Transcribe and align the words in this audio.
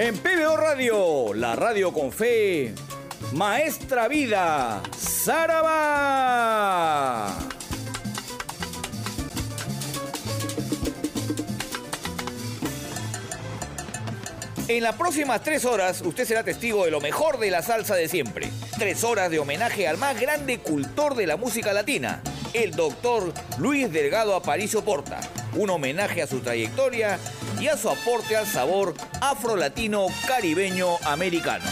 En 0.00 0.16
PBO 0.16 0.56
Radio, 0.56 1.34
la 1.34 1.56
radio 1.56 1.92
con 1.92 2.12
fe, 2.12 2.72
Maestra 3.32 4.06
Vida, 4.06 4.80
Saraba. 4.96 5.76
En 14.68 14.84
las 14.84 14.94
próximas 14.94 15.42
tres 15.42 15.64
horas 15.64 16.00
usted 16.02 16.24
será 16.24 16.44
testigo 16.44 16.84
de 16.84 16.92
lo 16.92 17.00
mejor 17.00 17.40
de 17.40 17.50
la 17.50 17.62
salsa 17.62 17.96
de 17.96 18.06
siempre. 18.06 18.50
Tres 18.78 19.02
horas 19.02 19.32
de 19.32 19.40
homenaje 19.40 19.88
al 19.88 19.98
más 19.98 20.20
grande 20.20 20.60
cultor 20.60 21.16
de 21.16 21.26
la 21.26 21.36
música 21.36 21.72
latina, 21.72 22.22
el 22.52 22.70
doctor 22.70 23.34
Luis 23.58 23.90
Delgado 23.90 24.36
Aparicio 24.36 24.84
Porta. 24.84 25.18
Un 25.56 25.70
homenaje 25.70 26.22
a 26.22 26.28
su 26.28 26.38
trayectoria 26.38 27.18
y 27.60 27.68
a 27.68 27.76
su 27.76 27.90
aporte 27.90 28.36
al 28.36 28.46
sabor 28.46 28.94
afro-latino 29.20 30.06
caribeño 30.26 30.96
americano. 31.04 31.64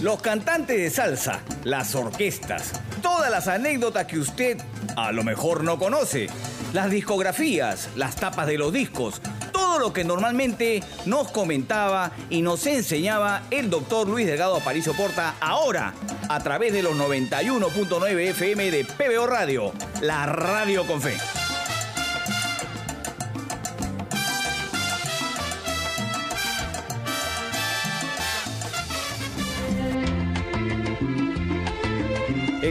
Los 0.00 0.20
cantantes 0.20 0.78
de 0.78 0.90
salsa, 0.90 1.40
las 1.62 1.94
orquestas, 1.94 2.72
todas 3.02 3.30
las 3.30 3.46
anécdotas 3.46 4.06
que 4.06 4.18
usted 4.18 4.58
a 4.96 5.12
lo 5.12 5.22
mejor 5.22 5.62
no 5.62 5.78
conoce, 5.78 6.26
las 6.72 6.90
discografías, 6.90 7.88
las 7.94 8.16
tapas 8.16 8.48
de 8.48 8.58
los 8.58 8.72
discos, 8.72 9.20
todo 9.62 9.78
lo 9.78 9.92
que 9.92 10.02
normalmente 10.02 10.82
nos 11.06 11.30
comentaba 11.30 12.10
y 12.30 12.42
nos 12.42 12.66
enseñaba 12.66 13.44
el 13.52 13.70
doctor 13.70 14.08
Luis 14.08 14.26
Delgado 14.26 14.56
Aparicio 14.56 14.92
Porta 14.92 15.36
ahora 15.40 15.94
a 16.28 16.40
través 16.40 16.72
de 16.72 16.82
los 16.82 16.96
91.9 16.96 18.30
FM 18.30 18.72
de 18.72 18.84
PBO 18.84 19.24
Radio, 19.28 19.72
la 20.00 20.26
radio 20.26 20.84
con 20.84 21.00
fe. 21.00 21.41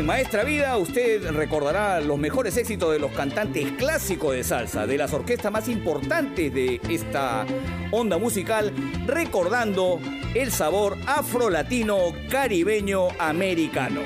Maestra 0.03 0.43
Vida 0.43 0.77
usted 0.77 1.31
recordará 1.31 1.99
los 2.01 2.17
mejores 2.17 2.57
éxitos 2.57 2.91
de 2.91 2.99
los 2.99 3.11
cantantes 3.11 3.71
clásicos 3.73 4.33
de 4.33 4.43
salsa, 4.43 4.87
de 4.87 4.97
las 4.97 5.13
orquestas 5.13 5.51
más 5.51 5.67
importantes 5.67 6.53
de 6.53 6.79
esta 6.89 7.45
onda 7.91 8.17
musical, 8.17 8.73
recordando 9.05 9.99
el 10.33 10.51
sabor 10.51 10.97
afro-latino, 11.05 11.97
caribeño, 12.29 13.09
americano. 13.19 14.01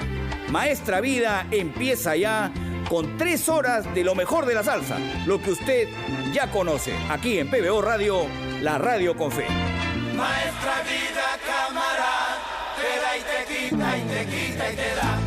Maestra 0.49 1.01
Vida 1.01 1.47
empieza 1.51 2.15
ya 2.15 2.51
con 2.89 3.17
tres 3.17 3.47
horas 3.47 3.93
de 3.93 4.03
lo 4.03 4.15
mejor 4.15 4.45
de 4.45 4.55
la 4.55 4.63
salsa, 4.63 4.97
lo 5.25 5.41
que 5.41 5.51
usted 5.51 5.87
ya 6.33 6.51
conoce, 6.51 6.93
aquí 7.09 7.39
en 7.39 7.49
PBO 7.49 7.81
Radio, 7.81 8.25
la 8.61 8.77
radio 8.77 9.15
con 9.15 9.31
fe. 9.31 9.45
Maestra 10.15 10.81
Vida, 10.83 11.39
cámara, 11.45 12.37
te 12.75 12.99
da 13.01 13.17
y 13.17 13.21
te 13.21 13.69
quita 13.69 13.97
y 13.97 14.01
te 14.01 14.25
quita 14.25 14.71
y 14.71 14.75
te 14.75 14.95
da 14.95 15.24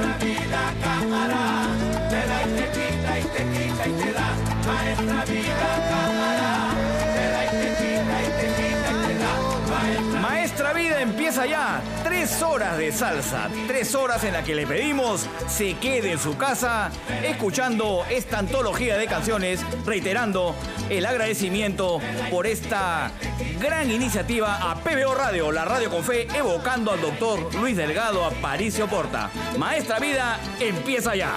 maestra 0.00 0.24
vida 0.24 0.74
cámara, 0.82 1.66
te 2.08 2.20
da 2.26 2.42
y 2.42 2.50
te 2.56 2.66
quita 2.72 3.18
y 3.18 3.22
te 3.22 3.42
quita 3.52 3.88
y 3.88 3.92
te 3.92 4.12
da, 4.12 4.28
maestra 4.66 5.24
vida 5.24 5.70
cámara, 5.90 6.09
Maestra 10.70 10.88
Vida 10.88 11.02
empieza 11.02 11.46
ya. 11.46 11.82
Tres 12.04 12.42
horas 12.42 12.78
de 12.78 12.92
salsa. 12.92 13.48
Tres 13.66 13.92
horas 13.96 14.22
en 14.22 14.34
la 14.34 14.44
que 14.44 14.54
le 14.54 14.68
pedimos 14.68 15.26
se 15.48 15.74
quede 15.74 16.12
en 16.12 16.18
su 16.20 16.36
casa 16.36 16.92
escuchando 17.24 18.04
esta 18.08 18.38
antología 18.38 18.96
de 18.96 19.06
canciones, 19.06 19.60
reiterando 19.84 20.54
el 20.88 21.04
agradecimiento 21.06 22.00
por 22.30 22.46
esta 22.46 23.10
gran 23.58 23.90
iniciativa 23.90 24.70
a 24.70 24.76
PBO 24.76 25.12
Radio, 25.12 25.50
la 25.50 25.64
radio 25.64 25.90
con 25.90 26.04
fe, 26.04 26.28
evocando 26.36 26.92
al 26.92 27.00
doctor 27.00 27.52
Luis 27.56 27.76
Delgado 27.76 28.24
Aparicio 28.24 28.86
Porta. 28.86 29.28
Maestra 29.58 29.98
Vida 29.98 30.38
empieza 30.60 31.16
ya. 31.16 31.34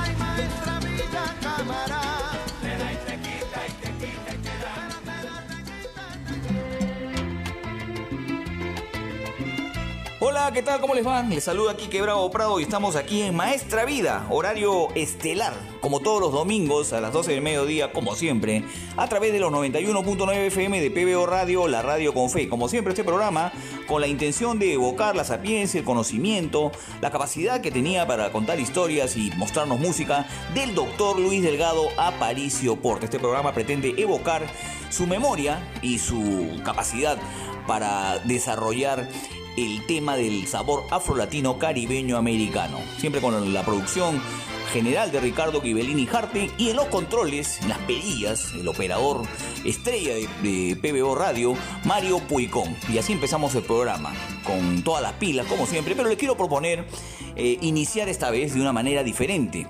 Ay, 0.00 0.14
maestra 0.16 0.78
cámara, 1.42 2.01
Hola, 10.24 10.52
¿qué 10.52 10.62
tal? 10.62 10.80
¿Cómo 10.80 10.94
les 10.94 11.04
va? 11.04 11.20
Les 11.24 11.42
saluda 11.42 11.72
aquí 11.72 12.00
Bravo 12.00 12.30
Prado 12.30 12.60
y 12.60 12.62
estamos 12.62 12.94
aquí 12.94 13.22
en 13.22 13.34
Maestra 13.34 13.84
Vida, 13.84 14.24
horario 14.30 14.94
estelar, 14.94 15.52
como 15.80 15.98
todos 15.98 16.20
los 16.20 16.30
domingos 16.30 16.92
a 16.92 17.00
las 17.00 17.12
12 17.12 17.32
del 17.32 17.42
mediodía, 17.42 17.92
como 17.92 18.14
siempre, 18.14 18.62
a 18.96 19.08
través 19.08 19.32
de 19.32 19.40
los 19.40 19.50
91.9 19.50 20.32
FM 20.46 20.80
de 20.80 20.90
PBO 20.92 21.26
Radio, 21.26 21.66
la 21.66 21.82
radio 21.82 22.14
con 22.14 22.30
fe. 22.30 22.48
Como 22.48 22.68
siempre, 22.68 22.92
este 22.92 23.02
programa 23.02 23.50
con 23.88 24.00
la 24.00 24.06
intención 24.06 24.60
de 24.60 24.74
evocar 24.74 25.16
la 25.16 25.24
sapiencia, 25.24 25.80
el 25.80 25.84
conocimiento, 25.84 26.70
la 27.00 27.10
capacidad 27.10 27.60
que 27.60 27.72
tenía 27.72 28.06
para 28.06 28.30
contar 28.30 28.60
historias 28.60 29.16
y 29.16 29.32
mostrarnos 29.32 29.80
música 29.80 30.28
del 30.54 30.76
doctor 30.76 31.18
Luis 31.18 31.42
Delgado 31.42 31.88
Aparicio 31.96 32.76
Porte. 32.76 33.06
Este 33.06 33.18
programa 33.18 33.52
pretende 33.52 33.92
evocar 34.00 34.46
su 34.88 35.04
memoria 35.08 35.68
y 35.82 35.98
su 35.98 36.60
capacidad 36.64 37.18
para 37.66 38.20
desarrollar 38.20 39.08
el 39.56 39.84
tema 39.86 40.16
del 40.16 40.46
sabor 40.46 40.84
afrolatino 40.90 41.58
caribeño 41.58 42.16
americano. 42.16 42.78
Siempre 42.98 43.20
con 43.20 43.52
la 43.52 43.64
producción 43.64 44.20
general 44.72 45.12
de 45.12 45.20
Ricardo 45.20 45.60
Ghibellini 45.60 46.08
Harte 46.10 46.50
y 46.56 46.70
en 46.70 46.76
los 46.76 46.86
controles, 46.86 47.60
en 47.60 47.68
las 47.68 47.78
perillas, 47.78 48.52
el 48.54 48.66
operador 48.66 49.22
estrella 49.64 50.14
de, 50.14 50.76
PBO 50.80 51.14
Radio, 51.14 51.54
Mario 51.84 52.20
Puicón. 52.20 52.74
Y 52.90 52.98
así 52.98 53.12
empezamos 53.12 53.54
el 53.54 53.62
programa, 53.62 54.14
con 54.44 54.82
todas 54.82 55.02
las 55.02 55.12
pilas, 55.14 55.46
como 55.46 55.66
siempre, 55.66 55.94
pero 55.94 56.08
les 56.08 56.16
quiero 56.16 56.36
proponer 56.36 56.86
eh, 57.36 57.58
iniciar 57.60 58.08
esta 58.08 58.30
vez 58.30 58.54
de 58.54 58.60
una 58.60 58.72
manera 58.72 59.02
diferente. 59.02 59.66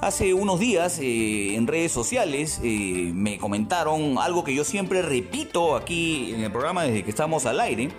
Hace 0.00 0.32
unos 0.32 0.60
días 0.60 0.98
eh, 1.00 1.56
en 1.56 1.66
redes 1.66 1.92
sociales 1.92 2.60
eh, 2.62 3.10
me 3.12 3.36
comentaron 3.36 4.16
algo 4.18 4.44
que 4.44 4.54
yo 4.54 4.64
siempre 4.64 5.02
repito 5.02 5.76
aquí 5.76 6.32
en 6.32 6.40
el 6.40 6.52
programa 6.52 6.84
desde 6.84 7.02
que 7.02 7.10
estamos 7.10 7.46
al 7.46 7.58
aire 7.60 7.90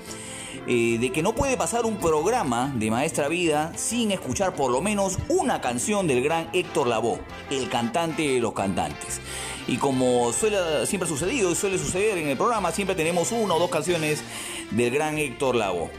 eh, 0.67 0.97
de 0.99 1.11
que 1.11 1.21
no 1.23 1.33
puede 1.33 1.57
pasar 1.57 1.85
un 1.85 1.97
programa 1.97 2.71
de 2.75 2.91
Maestra 2.91 3.27
Vida 3.27 3.71
sin 3.75 4.11
escuchar 4.11 4.53
por 4.55 4.71
lo 4.71 4.81
menos 4.81 5.17
una 5.29 5.61
canción 5.61 6.07
del 6.07 6.23
gran 6.23 6.49
Héctor 6.53 6.87
Lavoe, 6.87 7.19
el 7.49 7.69
cantante 7.69 8.27
de 8.27 8.39
los 8.39 8.53
cantantes. 8.53 9.21
Y 9.67 9.77
como 9.77 10.33
suele, 10.33 10.57
siempre 10.87 11.05
ha 11.07 11.09
sucedido 11.11 11.51
y 11.51 11.55
suele 11.55 11.77
suceder 11.77 12.17
en 12.17 12.27
el 12.27 12.37
programa, 12.37 12.71
siempre 12.71 12.95
tenemos 12.95 13.31
una 13.31 13.53
o 13.53 13.59
dos 13.59 13.69
canciones 13.69 14.23
del 14.71 14.91
gran 14.91 15.17
Héctor 15.17 15.55
Lavoe. 15.55 15.91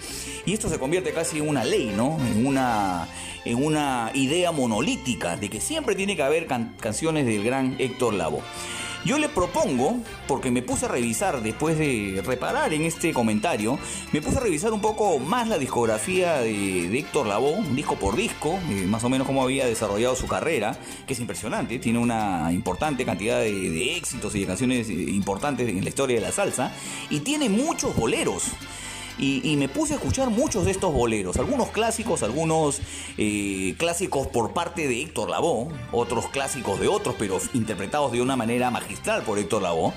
Y 0.44 0.54
esto 0.54 0.68
se 0.68 0.78
convierte 0.78 1.12
casi 1.12 1.38
en 1.38 1.48
una 1.48 1.62
ley, 1.62 1.92
¿no? 1.94 2.18
En 2.18 2.46
una, 2.46 3.06
en 3.44 3.64
una 3.64 4.10
idea 4.14 4.50
monolítica 4.50 5.36
de 5.36 5.48
que 5.48 5.60
siempre 5.60 5.94
tiene 5.94 6.16
que 6.16 6.22
haber 6.22 6.46
can- 6.46 6.74
canciones 6.80 7.26
del 7.26 7.44
gran 7.44 7.76
Héctor 7.78 8.14
Lavoe. 8.14 8.42
Yo 9.04 9.18
le 9.18 9.30
propongo, 9.30 9.96
porque 10.28 10.50
me 10.50 10.60
puse 10.60 10.84
a 10.84 10.88
revisar 10.88 11.42
después 11.42 11.78
de 11.78 12.22
reparar 12.24 12.74
en 12.74 12.82
este 12.82 13.14
comentario, 13.14 13.78
me 14.12 14.20
puse 14.20 14.36
a 14.36 14.40
revisar 14.40 14.74
un 14.74 14.82
poco 14.82 15.18
más 15.18 15.48
la 15.48 15.56
discografía 15.56 16.40
de, 16.40 16.88
de 16.88 16.98
Héctor 16.98 17.26
Lavoe, 17.26 17.62
disco 17.74 17.96
por 17.96 18.14
disco, 18.14 18.58
eh, 18.68 18.84
más 18.86 19.02
o 19.02 19.08
menos 19.08 19.26
cómo 19.26 19.42
había 19.42 19.64
desarrollado 19.64 20.14
su 20.16 20.26
carrera, 20.26 20.78
que 21.06 21.14
es 21.14 21.20
impresionante, 21.20 21.78
tiene 21.78 21.98
una 21.98 22.52
importante 22.52 23.06
cantidad 23.06 23.41
de, 23.41 23.52
de 23.52 23.97
éxitos 23.97 24.34
y 24.34 24.41
de 24.41 24.47
canciones 24.47 24.91
eh, 24.91 24.92
importantes 24.92 25.68
en 25.68 25.82
la 25.82 25.88
historia 25.88 26.16
de 26.16 26.22
la 26.22 26.32
salsa, 26.32 26.72
y 27.08 27.20
tiene 27.20 27.48
muchos 27.48 27.96
boleros. 27.96 28.44
Y, 29.22 29.54
me 29.56 29.68
puse 29.68 29.92
a 29.92 29.96
escuchar 29.96 30.30
muchos 30.30 30.64
de 30.64 30.70
estos 30.70 30.94
boleros, 30.94 31.36
algunos 31.36 31.68
clásicos, 31.68 32.22
algunos 32.22 32.80
eh, 33.18 33.74
clásicos 33.76 34.26
por 34.28 34.52
parte 34.54 34.88
de 34.88 35.02
Héctor 35.02 35.28
Lavoe, 35.28 35.68
otros 35.92 36.28
clásicos 36.28 36.80
de 36.80 36.88
otros, 36.88 37.16
pero 37.18 37.38
interpretados 37.52 38.12
de 38.12 38.22
una 38.22 38.34
manera 38.36 38.70
magistral 38.70 39.22
por 39.22 39.38
Héctor 39.38 39.60
Lavoe. 39.62 39.92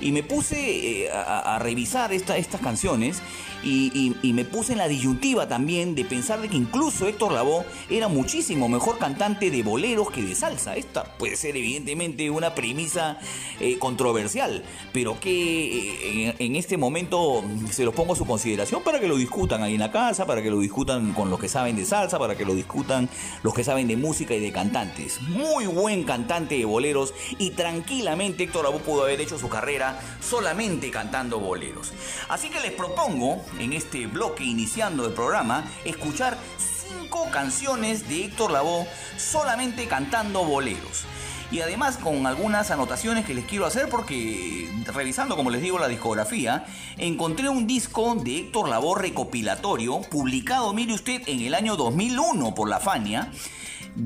Y 0.00 0.12
me 0.12 0.22
puse 0.22 1.02
eh, 1.06 1.10
a, 1.10 1.56
a 1.56 1.58
revisar 1.58 2.12
esta- 2.12 2.36
estas 2.36 2.60
canciones 2.60 3.20
y, 3.62 4.32
me 4.32 4.44
puse 4.44 4.72
en 4.72 4.78
la 4.78 4.88
disyuntiva 4.88 5.48
también 5.48 5.94
de 5.94 6.04
pensar 6.04 6.40
de 6.40 6.48
que 6.48 6.56
incluso 6.56 7.06
Héctor 7.06 7.32
Lavoe 7.32 7.64
era 7.90 8.08
muchísimo 8.08 8.68
mejor 8.68 8.98
cantante 8.98 9.50
de 9.50 9.62
boleros 9.62 10.10
que 10.10 10.22
de 10.22 10.34
salsa. 10.34 10.76
Esta 10.76 11.04
puede 11.04 11.36
ser 11.36 11.56
evidentemente 11.56 12.30
una 12.30 12.54
premisa 12.54 13.18
eh, 13.58 13.78
controversial, 13.78 14.62
pero 14.92 15.18
que 15.20 16.28
eh, 16.28 16.36
en, 16.38 16.56
este 16.56 16.76
momento 16.76 17.44
se 17.70 17.84
los 17.84 17.94
pongo 17.94 18.14
a 18.14 18.16
su 18.16 18.24
consideración 18.24 18.82
para 18.82 19.00
que 19.00 19.08
lo 19.08 19.16
discutan 19.16 19.62
ahí 19.62 19.74
en 19.74 19.80
la 19.80 19.90
casa, 19.90 20.26
para 20.26 20.42
que 20.42 20.50
lo 20.50 20.60
discutan 20.60 21.12
con 21.12 21.30
los 21.30 21.38
que 21.38 21.48
saben 21.48 21.76
de 21.76 21.84
salsa, 21.84 22.18
para 22.18 22.36
que 22.36 22.44
lo 22.44 22.54
discutan 22.54 23.08
los 23.42 23.52
que 23.52 23.64
saben 23.64 23.88
de 23.88 23.96
música 23.96 24.34
y 24.34 24.40
de 24.40 24.52
cantantes. 24.52 25.20
Muy 25.22 25.66
buen 25.66 26.04
cantante 26.04 26.56
de 26.56 26.64
boleros 26.64 27.14
y 27.38 27.50
tranquilamente 27.50 28.44
Héctor 28.44 28.64
Lavoe 28.64 28.80
pudo 28.80 29.02
haber 29.04 29.20
hecho 29.20 29.38
su 29.38 29.48
carrera 29.48 30.00
solamente 30.20 30.90
cantando 30.90 31.38
boleros. 31.38 31.92
Así 32.28 32.48
que 32.48 32.60
les 32.60 32.72
propongo 32.72 33.42
en 33.58 33.72
este 33.72 34.06
bloque 34.06 34.44
iniciando 34.44 35.06
el 35.06 35.12
programa 35.12 35.64
escuchar 35.84 36.38
cinco 36.58 37.28
canciones 37.30 38.08
de 38.08 38.26
Héctor 38.26 38.50
Lavoe 38.50 38.86
solamente 39.16 39.86
cantando 39.86 40.44
boleros. 40.44 41.04
Y 41.50 41.60
además 41.60 41.96
con 41.96 42.26
algunas 42.26 42.70
anotaciones 42.70 43.26
que 43.26 43.34
les 43.34 43.44
quiero 43.44 43.66
hacer 43.66 43.88
porque 43.88 44.70
revisando 44.86 45.36
como 45.36 45.50
les 45.50 45.62
digo 45.62 45.80
la 45.80 45.88
discografía 45.88 46.64
encontré 46.96 47.48
un 47.48 47.66
disco 47.66 48.14
de 48.14 48.38
Héctor 48.38 48.68
Lavoe 48.68 49.00
recopilatorio 49.00 50.00
publicado 50.02 50.72
mire 50.72 50.94
usted 50.94 51.22
en 51.26 51.40
el 51.40 51.54
año 51.54 51.74
2001 51.74 52.54
por 52.54 52.68
la 52.68 52.78
Fania 52.78 53.32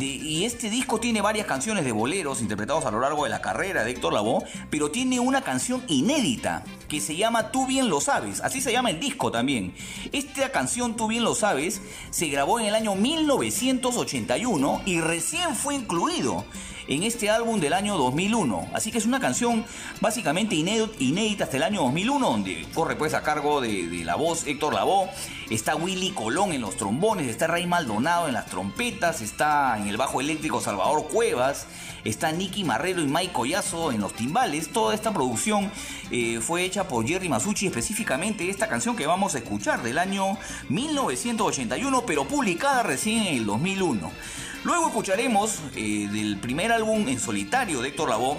y 0.03 0.45
este 0.45 0.71
disco 0.71 0.99
tiene 0.99 1.21
varias 1.21 1.47
canciones 1.47 1.85
de 1.85 1.93
boleros 1.93 2.41
interpretados 2.41 2.85
a 2.85 2.91
lo 2.91 3.01
largo 3.01 3.25
de 3.25 3.31
la 3.31 3.41
carrera 3.41 3.85
de 3.85 3.93
Héctor 3.93 4.13
Lavoe, 4.13 4.45
pero 4.71 4.91
tiene 4.91 5.21
una 5.21 5.43
canción 5.43 5.83
inédita 5.89 6.65
que 6.89 7.01
se 7.01 7.17
llama 7.17 7.51
Tú 7.51 7.67
bien 7.67 7.89
lo 7.89 8.01
sabes, 8.01 8.41
así 8.41 8.61
se 8.61 8.73
llama 8.73 8.91
el 8.91 8.99
disco 8.99 9.31
también. 9.31 9.75
Esta 10.13 10.51
canción 10.51 10.97
Tú 10.97 11.07
bien 11.07 11.25
lo 11.25 11.35
sabes 11.35 11.81
se 12.11 12.29
grabó 12.29 12.59
en 12.61 12.67
el 12.67 12.75
año 12.75 12.95
1981 12.95 14.83
y 14.87 15.01
recién 15.01 15.55
fue 15.55 15.75
incluido 15.75 16.45
en 16.89 17.03
este 17.03 17.31
álbum 17.31 17.61
del 17.61 17.73
año 17.73 17.97
2001. 17.97 18.69
Así 18.73 18.91
que 18.91 18.99
es 18.99 19.07
una 19.07 19.21
canción 19.21 19.65
básicamente 20.01 20.55
inédita 20.55 21.45
hasta 21.45 21.57
el 21.57 21.63
año 21.63 21.83
2001, 21.83 22.31
donde 22.31 22.67
corre 22.75 22.97
pues 22.97 23.15
a 23.15 23.23
cargo 23.23 23.61
de, 23.61 24.03
la 24.05 24.17
voz 24.17 24.47
Héctor 24.47 24.75
Lavoe, 24.75 25.09
está 25.51 25.77
Willy 25.77 26.11
Colón 26.11 26.53
en 26.53 26.61
los 26.61 26.77
trombones, 26.77 27.29
está 27.29 27.47
Ray 27.47 27.67
Maldonado 27.67 28.29
en 28.29 28.35
las 28.35 28.47
trompetas, 28.47 29.21
está 29.21 29.79
en 29.79 29.89
el 29.89 29.97
bajo 29.97 30.21
eléctrico 30.21 30.61
Salvador 30.61 31.09
Cuevas, 31.09 31.67
está 32.05 32.33
Nicky 32.33 32.65
Marrero 32.65 33.01
y 33.01 33.07
Mike 33.07 33.33
Collazo 33.33 33.93
en 33.93 34.01
los 34.01 34.15
timbales. 34.15 34.71
Toda 34.73 34.95
esta 34.95 35.13
producción 35.13 35.71
eh, 36.11 36.41
fue 36.41 36.65
hecha 36.65 36.87
por 36.87 37.07
Jerry 37.07 37.29
Masucci, 37.29 37.67
específicamente 37.67 38.51
esta 38.51 38.69
canción 38.69 38.97
que 38.97 39.07
vamos 39.07 39.35
a 39.35 39.39
escuchar 39.39 39.83
del 39.83 39.99
año 39.99 40.37
1981, 40.69 42.05
pero 42.07 42.27
publicada 42.27 42.83
recién 42.83 43.27
en 43.27 43.35
el 43.37 43.47
2001. 43.47 44.13
Luego 44.65 44.87
escucharemos 44.87 45.61
eh, 45.77 46.09
del 46.11 46.39
primer 46.39 46.73
álbum 46.73 47.07
en 47.09 47.21
solitario 47.21 47.83
de 47.83 47.91
Héctor 47.91 48.09
Lavoe, 48.09 48.39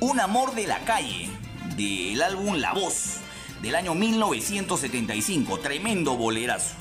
Un 0.00 0.18
amor 0.18 0.54
de 0.54 0.66
la 0.66 0.78
calle, 0.86 1.28
del 1.76 2.22
álbum 2.22 2.56
La 2.56 2.72
Voz, 2.72 3.18
del 3.60 3.74
año 3.74 3.94
1975, 3.94 5.58
tremendo 5.58 6.16
bolerazo. 6.16 6.74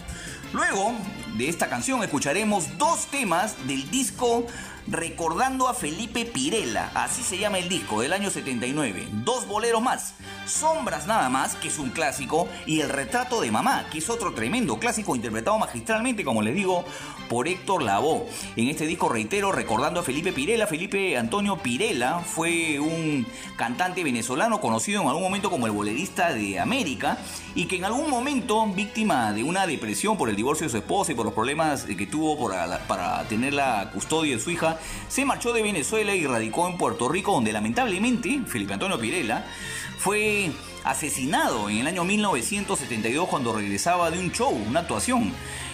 Luego 0.54 0.94
de 1.36 1.50
esta 1.50 1.68
canción 1.68 2.02
escucharemos 2.02 2.78
dos 2.78 3.08
temas 3.08 3.68
del 3.68 3.92
disco 3.92 4.48
Recordando 4.88 5.68
a 5.68 5.74
Felipe 5.74 6.26
Pirela, 6.26 6.92
así 6.94 7.24
se 7.24 7.40
llama 7.40 7.58
el 7.58 7.68
disco 7.68 8.02
del 8.02 8.14
año 8.14 8.30
79. 8.30 9.08
Dos 9.24 9.48
boleros 9.48 9.82
más, 9.82 10.14
Sombras 10.46 11.08
nada 11.08 11.28
más, 11.28 11.56
que 11.56 11.70
es 11.70 11.80
un 11.80 11.90
clásico, 11.90 12.48
y 12.68 12.82
El 12.82 12.90
retrato 12.90 13.42
de 13.42 13.50
mamá, 13.50 13.88
que 13.92 13.98
es 13.98 14.10
otro 14.12 14.36
tremendo 14.36 14.78
clásico 14.78 15.16
interpretado 15.16 15.58
magistralmente, 15.58 16.24
como 16.24 16.44
les 16.44 16.54
digo, 16.54 16.86
por 17.30 17.48
Héctor 17.48 17.84
Lavoe. 17.84 18.26
En 18.56 18.68
este 18.68 18.88
disco, 18.88 19.10
reitero, 19.10 19.52
recordando 19.52 20.00
a 20.00 20.04
Felipe 20.04 20.34
Pirela, 20.34 20.68
Felipe 20.68 21.18
Antonio 21.18 21.58
Pirela 21.58 22.20
fue 22.20 22.80
un 22.80 23.26
cantante 23.56 24.04
venezolano 24.04 24.62
conocido 24.62 25.02
en 25.02 25.08
algún 25.08 25.24
momento 25.24 25.50
como 25.50 25.66
el 25.66 25.72
bolerista 25.72 26.34
de 26.34 26.60
América 26.60 27.18
y 27.56 27.66
que 27.66 27.78
en 27.78 27.86
algún 27.86 28.10
momento, 28.10 28.66
víctima 28.68 29.34
de 29.34 29.44
una 29.44 29.68
depresión 29.68 30.18
por 30.18 30.30
el 30.30 30.36
divorcio 30.36 30.66
de 30.66 30.72
su 30.72 30.78
esposa 30.78 31.12
y 31.12 31.16
por 31.16 31.26
los 31.26 31.34
problemas 31.34 31.84
que 31.84 32.08
tuvo 32.08 32.38
para 32.88 33.24
tener 33.28 33.54
la 33.54 33.92
custodia 33.94 34.36
de 34.36 34.42
su 34.42 34.52
hija, 34.52 34.80
se 35.08 35.26
marchó 35.26 35.54
de 35.54 35.62
Venezuela 35.62 36.14
y 36.14 36.26
radicó 36.26 36.68
en 36.68 36.78
Puerto 36.78 37.10
Rico, 37.10 37.32
donde 37.32 37.54
lamentablemente 37.54 38.42
Felipe 38.46 38.74
Antonio 38.74 39.00
Pirela 39.00 39.46
fue 39.98 40.52
asesinado 40.84 41.70
en 41.70 41.80
el 41.80 41.88
año 41.88 42.04
1972 42.04 43.28
cuando 43.28 43.54
regresaba 43.54 44.12
de 44.12 44.20
un 44.20 44.32
show, 44.32 44.52
una 44.52 44.82
actuación. 44.82 45.34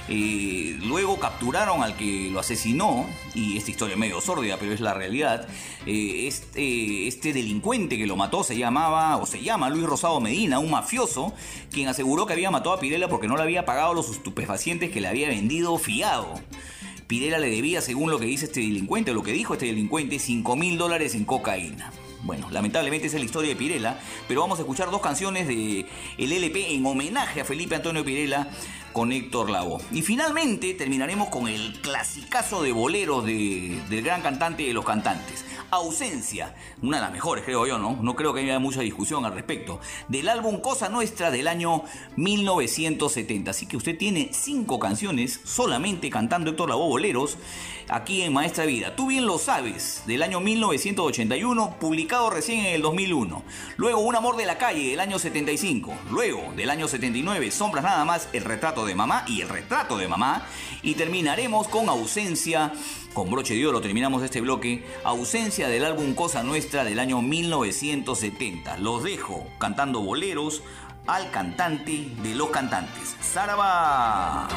Eh, 0.10 0.78
luego 0.84 1.20
capturaron 1.20 1.84
al 1.84 1.96
que 1.96 2.30
lo 2.32 2.40
asesinó, 2.40 3.06
y 3.34 3.58
esta 3.58 3.72
historia 3.72 3.94
es 3.94 4.00
medio 4.00 4.20
sórdida, 4.20 4.58
pero 4.60 4.74
es 4.74 4.82
la 4.82 4.94
realidad. 4.94 5.48
Eh, 5.86 6.28
este, 6.28 7.08
este, 7.08 7.34
delincuente 7.34 7.98
que 7.98 8.08
lo 8.08 8.16
mató 8.16 8.44
se 8.44 8.58
llamaba, 8.58 9.18
o 9.18 9.26
se 9.26 9.42
llama 9.42 9.70
Luis 9.70 9.86
Rosado 9.86 10.20
Medina, 10.20 10.60
un 10.60 10.72
mafioso, 10.72 11.34
quien 11.72 11.88
aseguró 11.88 12.26
que 12.26 12.34
había 12.34 12.52
matado 12.52 12.74
a 12.74 12.80
Pirela 12.80 13.08
porque 13.08 13.28
no 13.28 13.38
le 13.38 13.44
había 13.44 13.66
pagado 13.66 13.94
los 13.94 14.10
estupefacientes 14.10 14.92
que 14.92 15.02
le 15.02 15.08
había 15.08 15.30
vendido 15.30 15.78
fiado. 15.78 16.34
Pirela 17.08 17.40
le 17.40 17.50
debía, 17.50 17.82
según 17.82 18.10
lo 18.10 18.20
que 18.20 18.26
dice 18.26 18.46
este 18.46 18.62
delincuente, 18.62 19.14
lo 19.14 19.24
que 19.24 19.34
dijo 19.34 19.54
este 19.54 19.66
delincuente, 19.66 20.18
5 20.18 20.56
mil 20.56 20.78
dólares 20.78 21.14
en 21.14 21.26
cocaína. 21.26 21.92
Bueno, 22.24 22.50
lamentablemente 22.52 23.08
esa 23.08 23.18
es 23.18 23.22
la 23.22 23.26
historia 23.26 23.50
de 23.50 23.56
Pirela, 23.56 24.00
pero 24.28 24.42
vamos 24.42 24.60
a 24.60 24.62
escuchar 24.62 24.92
dos 24.92 25.02
canciones 25.02 25.48
de 25.48 25.86
el 26.18 26.32
LP 26.32 26.76
en 26.76 26.86
homenaje 26.86 27.42
a 27.42 27.46
Felipe 27.46 27.76
Antonio 27.76 28.06
Pirela 28.06 28.48
con 28.94 29.12
Héctor 29.12 29.50
Lavoe. 29.50 29.82
Y 29.92 30.02
finalmente 30.02 30.74
terminaremos 30.74 31.30
con 31.30 31.48
el 31.48 31.80
clasicazo 31.82 32.62
de 32.62 32.72
boleros 32.72 33.26
del 33.26 34.02
gran 34.04 34.22
cantante 34.22 34.64
de 34.64 34.74
los 34.74 34.86
cantantes. 34.86 35.46
Ausencia, 35.72 36.54
una 36.82 36.98
de 36.98 37.04
las 37.04 37.14
mejores 37.14 37.46
creo 37.46 37.66
yo, 37.66 37.78
¿no? 37.78 37.98
No 38.02 38.16
creo 38.16 38.34
que 38.34 38.42
haya 38.42 38.60
mucha 38.60 38.82
discusión 38.82 39.24
al 39.24 39.34
respecto. 39.34 39.80
Del 40.10 40.28
álbum 40.28 40.60
Cosa 40.60 40.90
Nuestra 40.90 41.32
del 41.32 41.48
año 41.48 41.84
1970. 42.18 43.52
Así 43.52 43.68
que 43.68 43.78
usted 43.78 43.98
tiene 43.98 44.32
cinco 44.34 44.80
canciones 44.80 45.40
solamente 45.46 46.10
cantando 46.10 46.50
Héctor 46.50 46.70
Lavoe 46.70 46.90
boleros 46.90 47.38
aquí 47.92 48.22
en 48.22 48.34
Maestra 48.34 48.66
Vida. 48.66 48.96
Tú 48.96 49.08
bien 49.08 49.26
lo 49.26 49.38
sabes, 49.38 50.04
del 50.08 50.24
año 50.24 50.40
1981, 50.40 51.78
publicado 51.80 52.30
recién 52.30 52.66
en 52.66 52.76
el 52.76 52.82
2001. 52.82 53.44
Luego 53.78 54.00
Un 54.00 54.16
Amor 54.16 54.38
de 54.38 54.46
la 54.46 54.58
Calle 54.58 54.90
del 54.90 55.00
año 55.00 55.20
75. 55.20 55.94
Luego 56.10 56.54
del 56.56 56.70
año 56.70 56.88
79, 56.88 57.52
Sombras 57.52 57.84
Nada 57.84 58.06
más, 58.06 58.30
El 58.34 58.46
Retrato 58.46 58.81
de 58.86 58.96
Mamá 58.96 59.26
y 59.28 59.42
El 59.42 59.50
Retrato 59.50 59.98
de 59.98 60.08
Mamá. 60.08 60.46
Y 60.82 60.96
terminaremos 60.96 61.68
con 61.68 61.90
Ausencia 61.90 62.74
con 63.14 63.30
broche 63.30 63.56
de 63.56 63.68
oro 63.68 63.82
terminamos 63.82 64.24
este 64.24 64.40
bloque, 64.40 64.86
ausencia 65.04 65.68
del 65.68 65.84
álbum 65.84 66.14
Cosa 66.14 66.44
Nuestra 66.44 66.86
del 66.86 66.98
año 66.98 67.22
1970. 67.22 68.78
Los 68.78 69.04
dejo 69.04 69.46
cantando 69.60 70.00
boleros 70.00 70.64
al 71.08 71.30
cantante 71.30 72.08
de 72.24 72.36
los 72.36 72.52
cantantes. 72.52 73.18
¡Zaraba! 73.22 74.48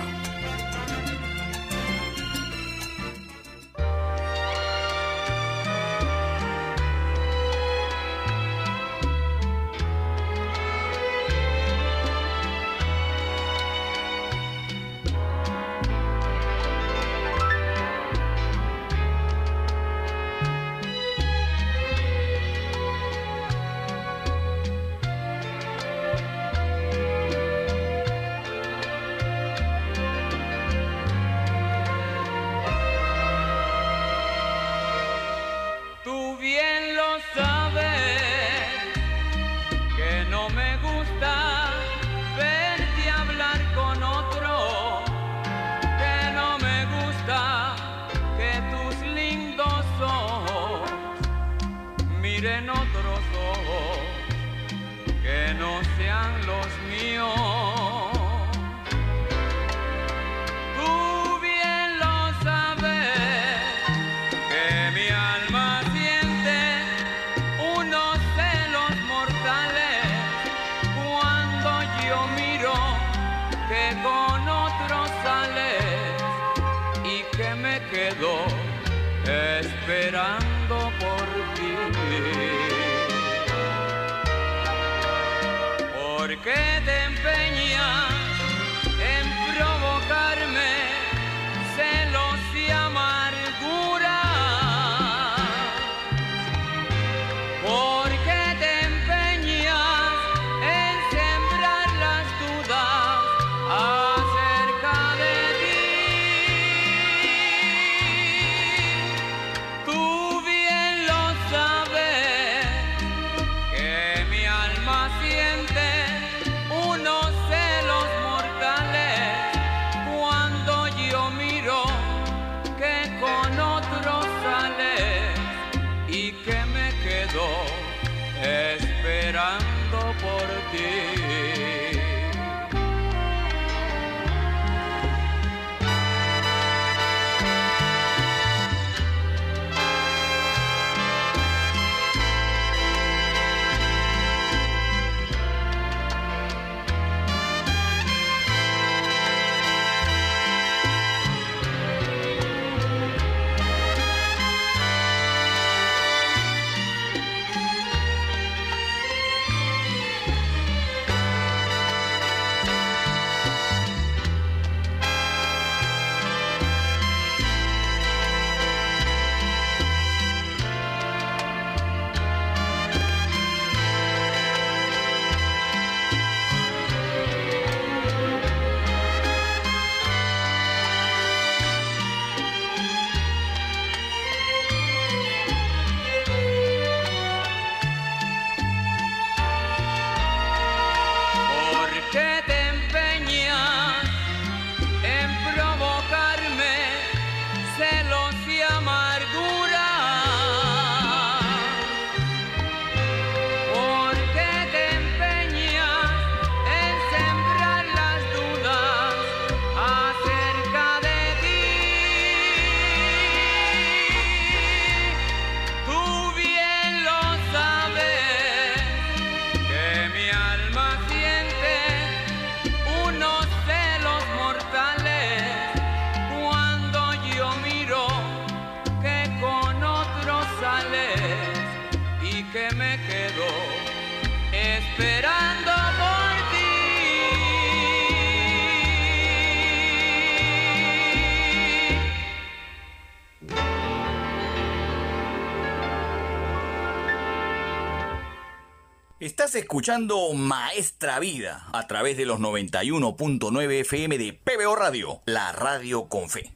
Escuchando 249.54 250.32
Maestra 250.32 251.20
Vida 251.20 251.68
a 251.72 251.86
través 251.86 252.16
de 252.16 252.26
los 252.26 252.40
91.9 252.40 253.80
FM 253.80 254.18
de 254.18 254.32
PBO 254.32 254.74
Radio, 254.74 255.20
la 255.26 255.52
radio 255.52 256.08
con 256.08 256.28
fe. 256.28 256.52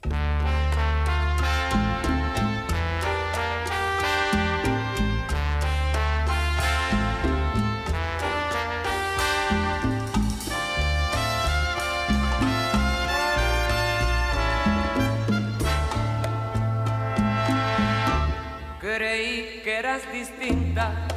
Creí 18.80 19.60
que 19.62 19.76
eras 19.76 20.02
distinta 20.12 21.07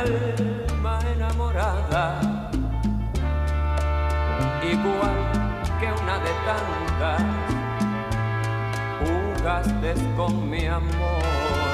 alma 0.00 0.98
enamorada, 1.14 2.20
igual 4.62 5.18
que 5.78 5.88
una 6.02 6.16
de 6.26 6.32
tantas, 6.48 7.22
jugaste 9.00 9.94
con 10.16 10.48
mi 10.48 10.66
amor, 10.66 11.72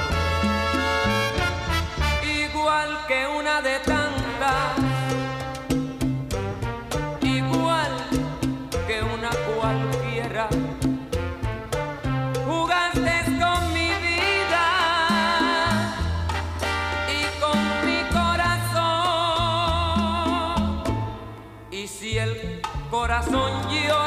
igual 2.23 2.89
que 3.07 3.27
una 3.39 3.61
de 3.61 3.79
tantas. 3.79 4.86
you 23.69 24.06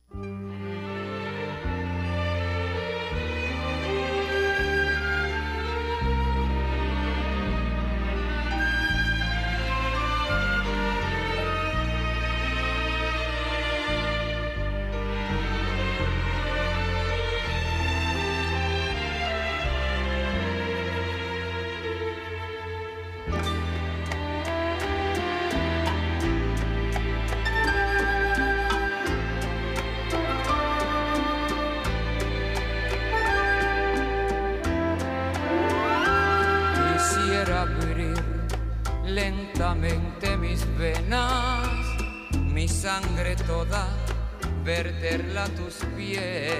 A 45.11 45.45
tus 45.57 45.75
pies 45.97 46.53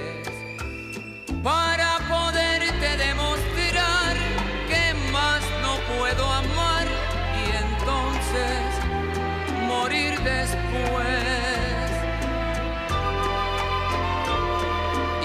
para 1.42 1.98
poderte 2.06 2.96
demostrar 2.98 4.14
que 4.68 4.92
más 5.10 5.40
no 5.62 5.78
puedo 5.96 6.30
amar 6.30 6.86
y 7.40 7.44
entonces 7.64 8.68
morir 9.66 10.20
después. 10.20 11.22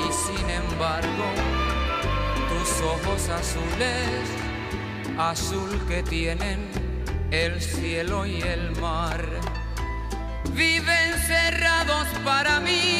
Y 0.05 0.13
sin 0.13 0.49
embargo, 0.49 1.27
tus 2.47 2.81
ojos 2.81 3.27
azules, 3.27 4.23
azul 5.17 5.77
que 5.89 6.01
tienen 6.01 6.69
el 7.31 7.61
cielo 7.61 8.25
y 8.25 8.39
el 8.39 8.71
mar 8.79 9.25
viven 10.53 11.13
cerrados 11.27 12.07
para 12.23 12.59
mí 12.59 12.96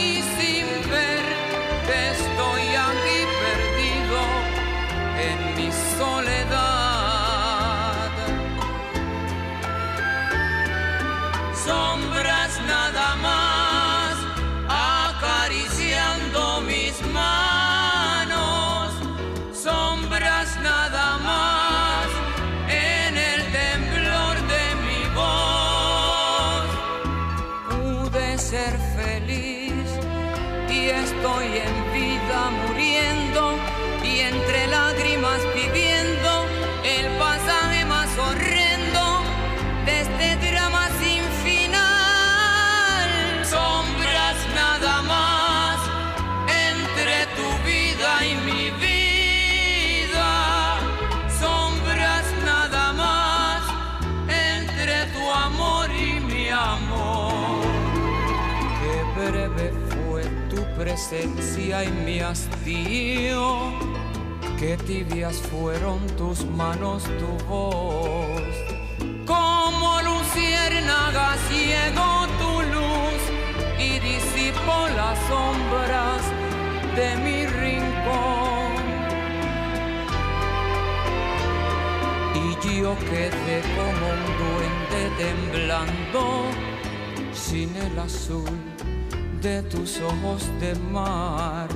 presencia 60.97 61.83
y 61.83 61.91
mi 61.91 62.19
hastío. 62.21 63.71
Qué 64.60 64.77
tibias 64.77 65.38
fueron 65.38 65.99
tus 66.17 66.43
manos, 66.45 67.03
tu 67.19 67.45
voz. 67.45 68.41
Como 69.25 70.01
luciérnaga 70.01 71.36
ciego 71.49 72.25
tu 72.39 72.53
luz 72.73 73.21
y 73.77 73.99
disipó 73.99 74.77
las 74.95 75.19
sombras 75.29 76.21
de 76.95 77.15
mi 77.23 77.45
rincón. 77.45 78.73
Y 82.43 82.79
yo 82.81 82.97
quedé 83.12 83.62
como 83.77 84.05
un 84.15 84.23
duende 84.41 85.03
temblando 85.19 86.45
sin 87.33 87.75
el 87.75 87.99
azul 87.99 88.66
de 89.47 89.62
tus 89.63 90.01
ojos 90.01 90.41
de 90.60 90.75
mar 90.91 91.69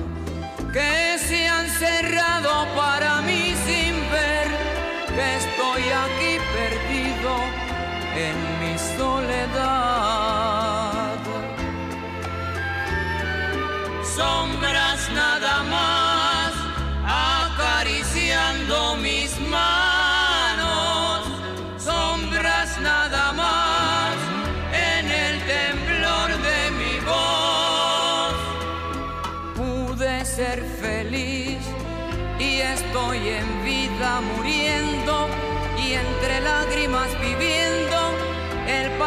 que 0.74 1.18
se 1.26 1.48
han 1.48 1.66
cerrado 1.84 2.50
para 2.76 3.22
mí 3.22 3.44
sin 3.66 3.94
ver 4.16 4.48
que 5.14 5.26
estoy 5.42 5.82
aquí 6.04 6.32
perdido 6.58 7.32
en 8.26 8.36
mi 8.60 8.74
soledad. 8.98 10.42
Sombras 14.16 14.81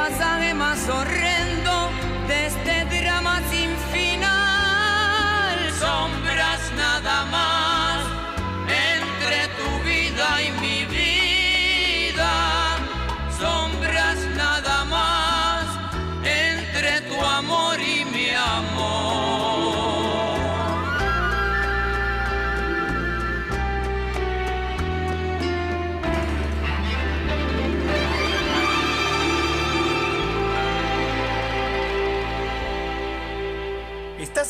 pasaje 0.10 0.54
más 0.54 0.88
horrendo 0.88 1.25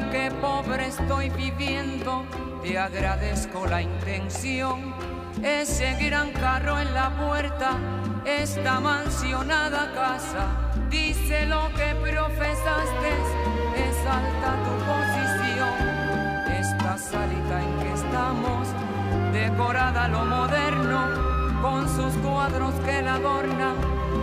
Aunque 0.00 0.30
pobre 0.40 0.86
estoy 0.86 1.28
viviendo, 1.30 2.24
te 2.62 2.78
agradezco 2.78 3.66
la 3.66 3.82
intención, 3.82 4.94
ese 5.42 5.94
gran 6.00 6.32
carro 6.32 6.78
en 6.78 6.94
la 6.94 7.10
puerta 7.10 7.76
esta 8.24 8.80
mansionada 8.80 9.92
casa. 9.94 10.72
Dice 10.88 11.46
lo 11.46 11.68
que 11.74 11.94
profesaste, 11.94 13.10
es 13.76 13.96
alta 14.06 14.56
tu 14.64 14.74
posición. 14.90 15.74
Esta 16.50 16.98
salita 16.98 17.62
en 17.62 17.78
que 17.80 17.92
estamos, 17.92 18.68
decorada 19.32 20.08
lo 20.08 20.24
moderno, 20.24 21.62
con 21.62 21.88
sus 21.88 22.14
cuadros 22.22 22.74
que 22.86 23.02
la 23.02 23.14
adornan, 23.14 23.76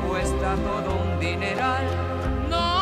cuesta 0.07 0.55
todo 0.55 0.95
un 0.95 1.19
dineral. 1.19 1.85
No 2.49 2.76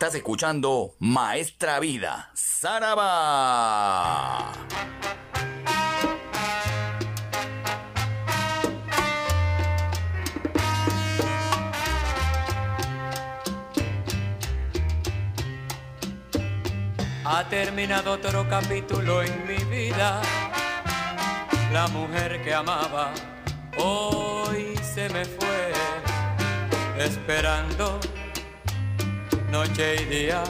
Estás 0.00 0.14
escuchando 0.14 0.94
Maestra 0.98 1.78
Vida, 1.78 2.30
Saraba. 2.32 2.90
Ha 17.26 17.48
terminado 17.50 18.12
otro 18.12 18.48
capítulo 18.48 19.22
en 19.22 19.46
mi 19.46 19.62
vida. 19.64 20.22
La 21.74 21.88
mujer 21.88 22.42
que 22.42 22.54
amaba 22.54 23.12
hoy 23.76 24.74
se 24.78 25.10
me 25.10 25.26
fue 25.26 25.72
esperando 26.96 28.00
y 29.78 30.04
día 30.04 30.42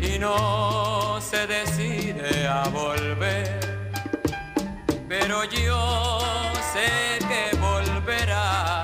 y 0.00 0.18
no 0.18 1.20
se 1.20 1.46
decide 1.46 2.46
a 2.48 2.64
volver. 2.68 3.60
Pero 5.08 5.44
yo 5.44 6.18
sé 6.72 7.18
que 7.28 7.56
volverá 7.58 8.82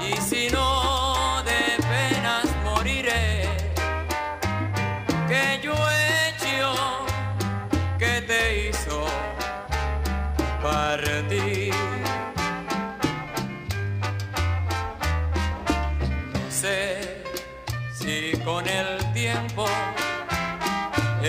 y 0.00 0.16
si 0.20 0.50
no 0.50 1.42
de 1.44 1.82
penas 1.90 2.46
moriré. 2.64 3.48
Que 5.28 5.60
yo 5.62 5.74
he 5.90 6.28
hecho 6.28 6.74
que 7.98 8.20
te 8.22 8.68
hizo 8.68 9.06
partir. 10.60 11.61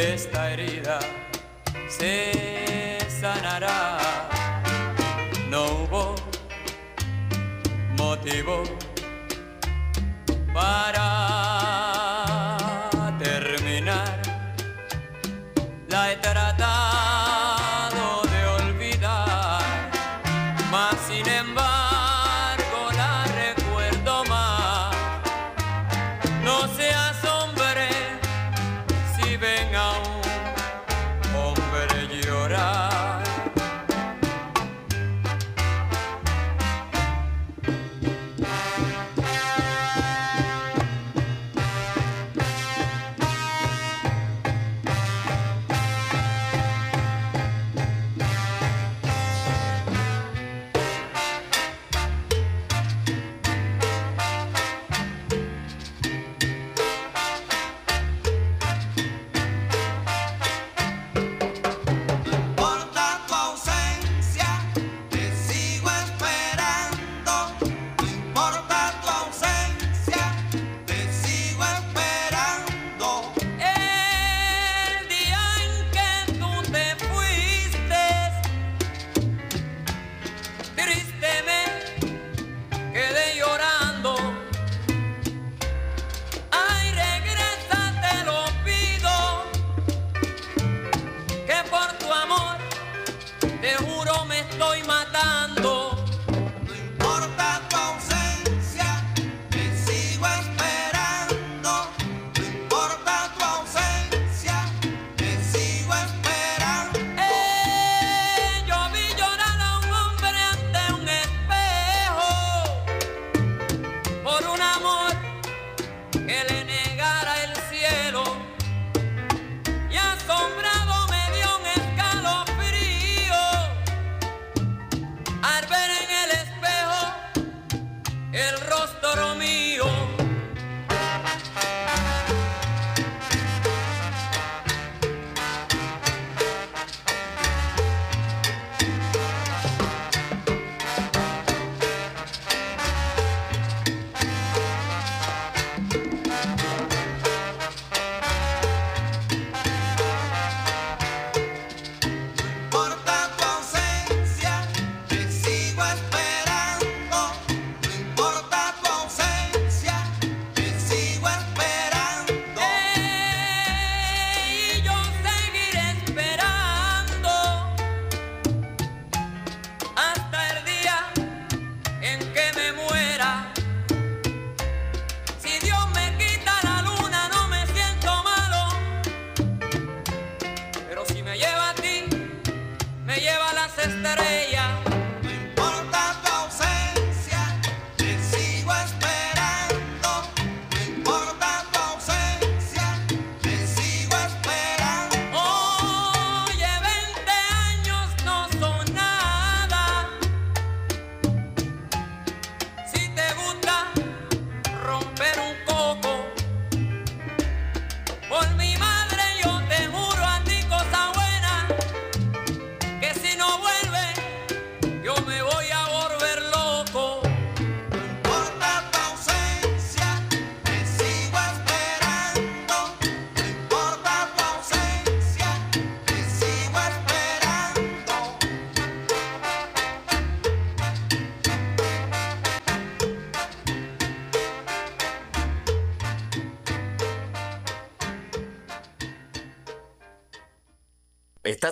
esta 0.03 0.51
herida. 0.51 0.99
Se 1.87 2.32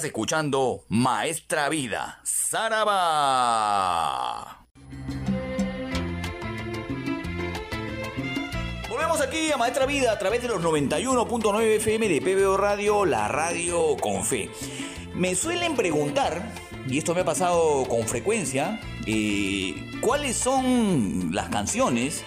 Escuchando 0.04 0.84
Maestra 0.90 1.70
Vida, 1.70 2.20
Saraba. 2.24 3.06
Volvemos 8.90 9.22
aquí 9.22 9.52
a 9.52 9.58
Maestra 9.58 9.86
Vida 9.86 10.12
a 10.12 10.20
través 10.20 10.42
de 10.42 10.48
los 10.48 10.62
91.9 10.62 11.78
FM 11.78 12.10
de 12.10 12.22
PBO 12.22 12.58
Radio, 12.58 13.06
la 13.06 13.28
radio 13.28 13.96
con 13.98 14.26
fe. 14.26 14.50
Me 15.14 15.36
suelen 15.36 15.76
preguntar, 15.76 16.42
y 16.88 16.98
esto 16.98 17.14
me 17.14 17.22
ha 17.22 17.26
pasado 17.26 17.86
con 17.88 18.08
frecuencia, 18.08 18.80
eh, 19.06 19.76
cuáles 20.02 20.36
son 20.36 21.30
las 21.32 21.50
canciones 21.50 22.24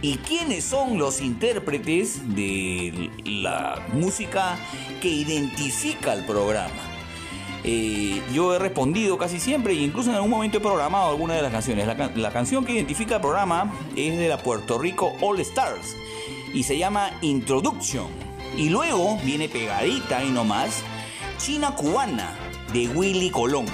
y 0.00 0.16
quiénes 0.18 0.64
son 0.64 0.98
los 0.98 1.20
intérpretes 1.20 2.34
de 2.34 3.10
la 3.24 3.86
música 3.92 4.56
que 5.02 5.08
identifica 5.08 6.14
el 6.14 6.24
programa 6.24 6.87
eh, 7.70 8.22
yo 8.32 8.54
he 8.54 8.58
respondido 8.58 9.18
casi 9.18 9.38
siempre 9.38 9.74
e 9.74 9.76
incluso 9.76 10.08
en 10.08 10.16
algún 10.16 10.30
momento 10.30 10.56
he 10.56 10.60
programado 10.62 11.10
alguna 11.10 11.34
de 11.34 11.42
las 11.42 11.52
canciones. 11.52 11.86
La, 11.86 12.30
canción 12.30 12.64
que 12.64 12.72
identifica 12.72 13.16
el 13.16 13.20
programa 13.20 13.70
es 13.94 14.16
de 14.16 14.26
la 14.26 14.38
Puerto 14.38 14.78
Rico 14.78 15.12
All 15.20 15.38
Stars 15.40 15.94
y 16.54 16.62
se 16.62 16.78
llama 16.78 17.10
Introduction. 17.20 18.06
Y 18.56 18.70
luego 18.70 19.18
viene 19.22 19.50
pegadita 19.50 20.24
y 20.24 20.30
nomás 20.30 20.82
China 21.36 21.74
Cubana 21.74 22.34
de 22.72 22.88
Willy 22.88 23.28
Colón 23.28 23.66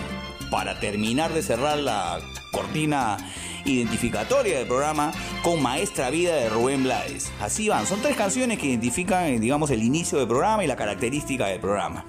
para 0.50 0.80
terminar 0.80 1.32
de 1.32 1.44
cerrar 1.44 1.78
la 1.78 2.18
cortina 2.50 3.16
identificatoria 3.64 4.58
del 4.58 4.66
programa 4.66 5.12
con 5.44 5.62
Maestra 5.62 6.10
Vida 6.10 6.34
de 6.34 6.48
Rubén 6.48 6.82
Blades. 6.82 7.30
Así 7.40 7.68
van, 7.68 7.86
son 7.86 8.00
tres 8.02 8.16
canciones 8.16 8.58
que 8.58 8.66
identifican, 8.66 9.24
eh, 9.26 9.38
digamos, 9.38 9.70
el 9.70 9.84
inicio 9.84 10.18
del 10.18 10.26
programa 10.26 10.64
y 10.64 10.66
la 10.66 10.74
característica 10.74 11.46
del 11.46 11.60
programa. 11.60 12.04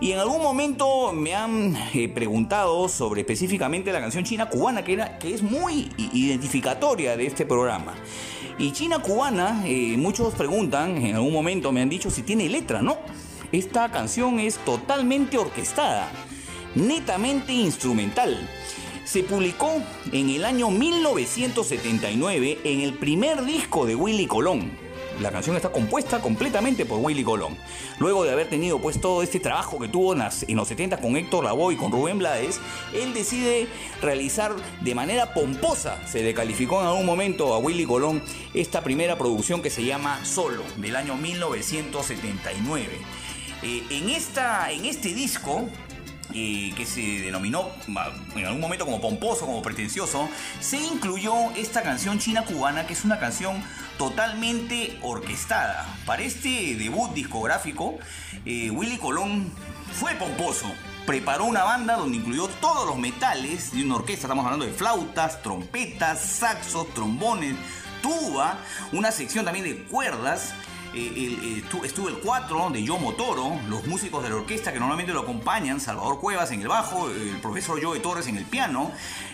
Y 0.00 0.12
en 0.12 0.20
algún 0.20 0.40
momento 0.40 1.12
me 1.12 1.34
han 1.34 1.76
eh, 1.92 2.08
preguntado 2.08 2.88
sobre 2.88 3.22
específicamente 3.22 3.92
la 3.92 4.00
canción 4.00 4.24
China 4.24 4.48
Cubana, 4.48 4.84
que, 4.84 4.92
era, 4.92 5.18
que 5.18 5.34
es 5.34 5.42
muy 5.42 5.90
identificatoria 5.96 7.16
de 7.16 7.26
este 7.26 7.44
programa. 7.44 7.94
Y 8.58 8.72
China 8.72 9.00
Cubana, 9.00 9.62
eh, 9.66 9.96
muchos 9.96 10.34
preguntan, 10.34 10.98
en 10.98 11.16
algún 11.16 11.32
momento 11.32 11.72
me 11.72 11.82
han 11.82 11.88
dicho 11.88 12.10
si 12.10 12.22
tiene 12.22 12.48
letra, 12.48 12.80
¿no? 12.80 12.96
Esta 13.50 13.90
canción 13.90 14.38
es 14.38 14.58
totalmente 14.58 15.36
orquestada, 15.38 16.10
netamente 16.74 17.52
instrumental 17.52 18.48
se 19.08 19.22
publicó 19.22 19.82
en 20.12 20.28
el 20.28 20.44
año 20.44 20.70
1979 20.70 22.58
en 22.62 22.80
el 22.82 22.92
primer 22.92 23.42
disco 23.42 23.86
de 23.86 23.94
Willy 23.94 24.26
Colón. 24.26 24.70
La 25.20 25.32
canción 25.32 25.56
está 25.56 25.72
compuesta 25.72 26.20
completamente 26.20 26.86
por 26.86 26.98
Willy 27.00 27.24
Colón. 27.24 27.56
Luego 27.98 28.24
de 28.24 28.30
haber 28.30 28.48
tenido 28.48 28.78
pues 28.80 29.00
todo 29.00 29.22
este 29.22 29.40
trabajo 29.40 29.78
que 29.78 29.88
tuvo 29.88 30.14
en, 30.14 30.56
los 30.56 30.68
70 30.68 31.00
con 31.00 31.16
Héctor 31.16 31.44
Lavoe 31.44 31.74
y 31.74 31.76
con 31.76 31.90
Rubén 31.90 32.18
Blades, 32.18 32.60
él 32.94 33.12
decide 33.14 33.66
realizar 34.00 34.52
de 34.80 34.94
manera 34.94 35.34
pomposa, 35.34 35.98
se 36.06 36.22
le 36.22 36.34
calificó 36.34 36.80
en 36.80 36.86
algún 36.86 37.06
momento 37.06 37.52
a 37.52 37.58
Willy 37.58 37.84
Colón 37.84 38.22
esta 38.54 38.82
primera 38.82 39.18
producción 39.18 39.60
que 39.60 39.70
se 39.70 39.84
llama 39.84 40.24
Solo, 40.24 40.62
del 40.76 40.94
año 40.94 41.16
1979. 41.16 42.88
Eh, 43.62 43.82
en, 43.90 44.10
esta, 44.10 44.70
en 44.70 44.84
este 44.84 45.14
disco 45.14 45.68
que 46.32 46.84
se 46.86 47.00
denominó 47.20 47.70
en 48.36 48.44
algún 48.44 48.60
momento 48.60 48.84
como 48.84 49.00
pomposo, 49.00 49.46
como 49.46 49.62
pretencioso, 49.62 50.28
se 50.60 50.78
incluyó 50.78 51.50
esta 51.56 51.82
canción 51.82 52.18
china 52.18 52.44
cubana, 52.44 52.86
que 52.86 52.92
es 52.92 53.04
una 53.04 53.18
canción 53.18 53.62
totalmente 53.96 54.98
orquestada. 55.02 55.86
Para 56.04 56.22
este 56.22 56.76
debut 56.76 57.12
discográfico, 57.12 57.98
eh, 58.44 58.70
Willy 58.70 58.98
Colón 58.98 59.50
fue 59.92 60.14
pomposo. 60.14 60.66
Preparó 61.06 61.46
una 61.46 61.64
banda 61.64 61.96
donde 61.96 62.18
incluyó 62.18 62.48
todos 62.60 62.86
los 62.86 62.98
metales 62.98 63.72
de 63.72 63.82
una 63.84 63.96
orquesta. 63.96 64.26
Estamos 64.26 64.44
hablando 64.44 64.66
de 64.66 64.72
flautas, 64.72 65.42
trompetas, 65.42 66.20
saxos, 66.20 66.92
trombones, 66.92 67.56
tuba, 68.02 68.58
una 68.92 69.10
sección 69.10 69.44
también 69.44 69.64
de 69.64 69.84
cuerdas 69.84 70.52
eh, 70.98 71.64
estuvo 71.84 72.08
el 72.08 72.18
4 72.18 72.70
de 72.70 72.82
Yo 72.82 72.98
Motoro, 72.98 73.60
los 73.68 73.86
músicos 73.86 74.22
de 74.22 74.30
la 74.30 74.36
orquesta 74.36 74.72
que 74.72 74.78
normalmente 74.78 75.12
lo 75.12 75.20
acompañan, 75.20 75.80
Salvador 75.80 76.18
Cuevas 76.20 76.50
en 76.50 76.62
el 76.62 76.68
bajo, 76.68 77.08
el 77.08 77.40
profesor 77.40 77.82
Joe 77.82 78.00
Torres 78.00 78.26
en 78.26 78.36
el 78.36 78.44
piano. 78.44 78.90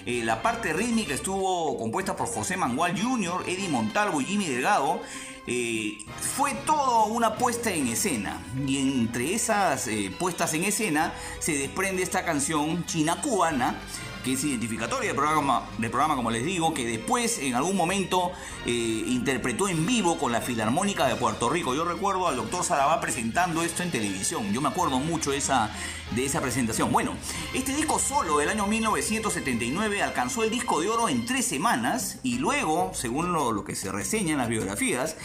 Eh, 0.07 0.23
la 0.25 0.43
parte 0.43 0.73
rítmica 0.73 1.15
estuvo 1.15 1.77
compuesta 1.79 2.17
por 2.17 2.27
José 2.29 2.57
Mangual 2.57 3.01
Jr., 3.01 3.45
Eddie 3.47 3.69
Montalvo 3.69 4.21
y 4.21 4.25
Jimmy 4.25 4.47
Delgado. 4.47 5.01
Eh, 5.47 5.99
fue 6.37 6.55
todo 6.67 7.07
una 7.07 7.37
puesta 7.37 7.71
en 7.71 7.89
escena 7.89 8.43
y 8.67 8.79
entre 8.79 9.35
esas 9.35 9.91
puestas 10.19 10.55
en 10.55 10.65
escena 10.65 11.13
se 11.39 11.59
desprende 11.59 12.03
esta 12.03 12.25
canción 12.25 12.87
china 12.87 13.21
cubana 13.21 13.79
que 14.25 14.33
es 14.33 14.43
identificatoria 14.43 15.09
del 15.09 15.17
programa, 15.17 15.69
del 15.79 15.91
programa, 15.91 16.17
como 16.17 16.31
les 16.31 16.45
digo, 16.45 16.73
que 16.73 16.87
después 16.87 17.39
en 17.39 17.55
algún 17.55 17.77
momento 17.77 18.33
eh, 18.65 18.71
interpretó 18.71 19.69
en 19.69 19.85
vivo 19.85 20.17
con 20.17 20.33
la 20.33 20.41
Filarmónica 20.41 21.07
de 21.07 21.15
Puerto 21.15 21.51
Rico. 21.51 21.75
Yo 21.75 21.85
recuerdo 21.85 22.27
al 22.27 22.37
doctor 22.37 22.65
Sarabá 22.65 23.01
presentando 23.01 23.63
esto 23.63 23.83
en 23.83 23.91
televisión. 23.91 24.51
Yo 24.53 24.63
me 24.63 24.69
acuerdo 24.69 24.99
mucho 24.99 25.33
esa, 25.33 25.71
de 26.13 26.25
esa 26.25 26.41
presentación. 26.41 26.91
Bueno, 26.91 27.13
este 27.53 27.77
disco 27.77 27.99
solo 27.99 28.39
del 28.39 28.49
año 28.49 28.67
1979 28.67 30.03
alcanzó 30.03 30.43
el 30.43 30.51
disco 30.51 30.81
de 30.81 30.89
oro 30.89 31.11
en 31.11 31.27
tres 31.27 31.47
semanas 31.47 32.19
y 32.23 32.39
luego, 32.39 32.93
según 32.95 33.33
lo, 33.33 33.63
que 33.65 33.77
se 33.77 33.93
reseña 33.93 34.33
en 34.33 34.39
las 34.39 34.49
biografías, 34.49 35.17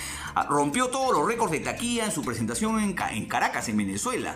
rompió 0.49 0.87
todos 0.87 1.17
los 1.17 1.25
récords 1.25 1.53
de 1.53 1.61
taquilla 1.61 2.05
en 2.05 2.11
su 2.11 2.21
presentación 2.21 2.79
en, 2.81 2.95
en 3.11 3.25
Caracas, 3.27 3.69
en 3.69 3.77
Venezuela. 3.77 4.35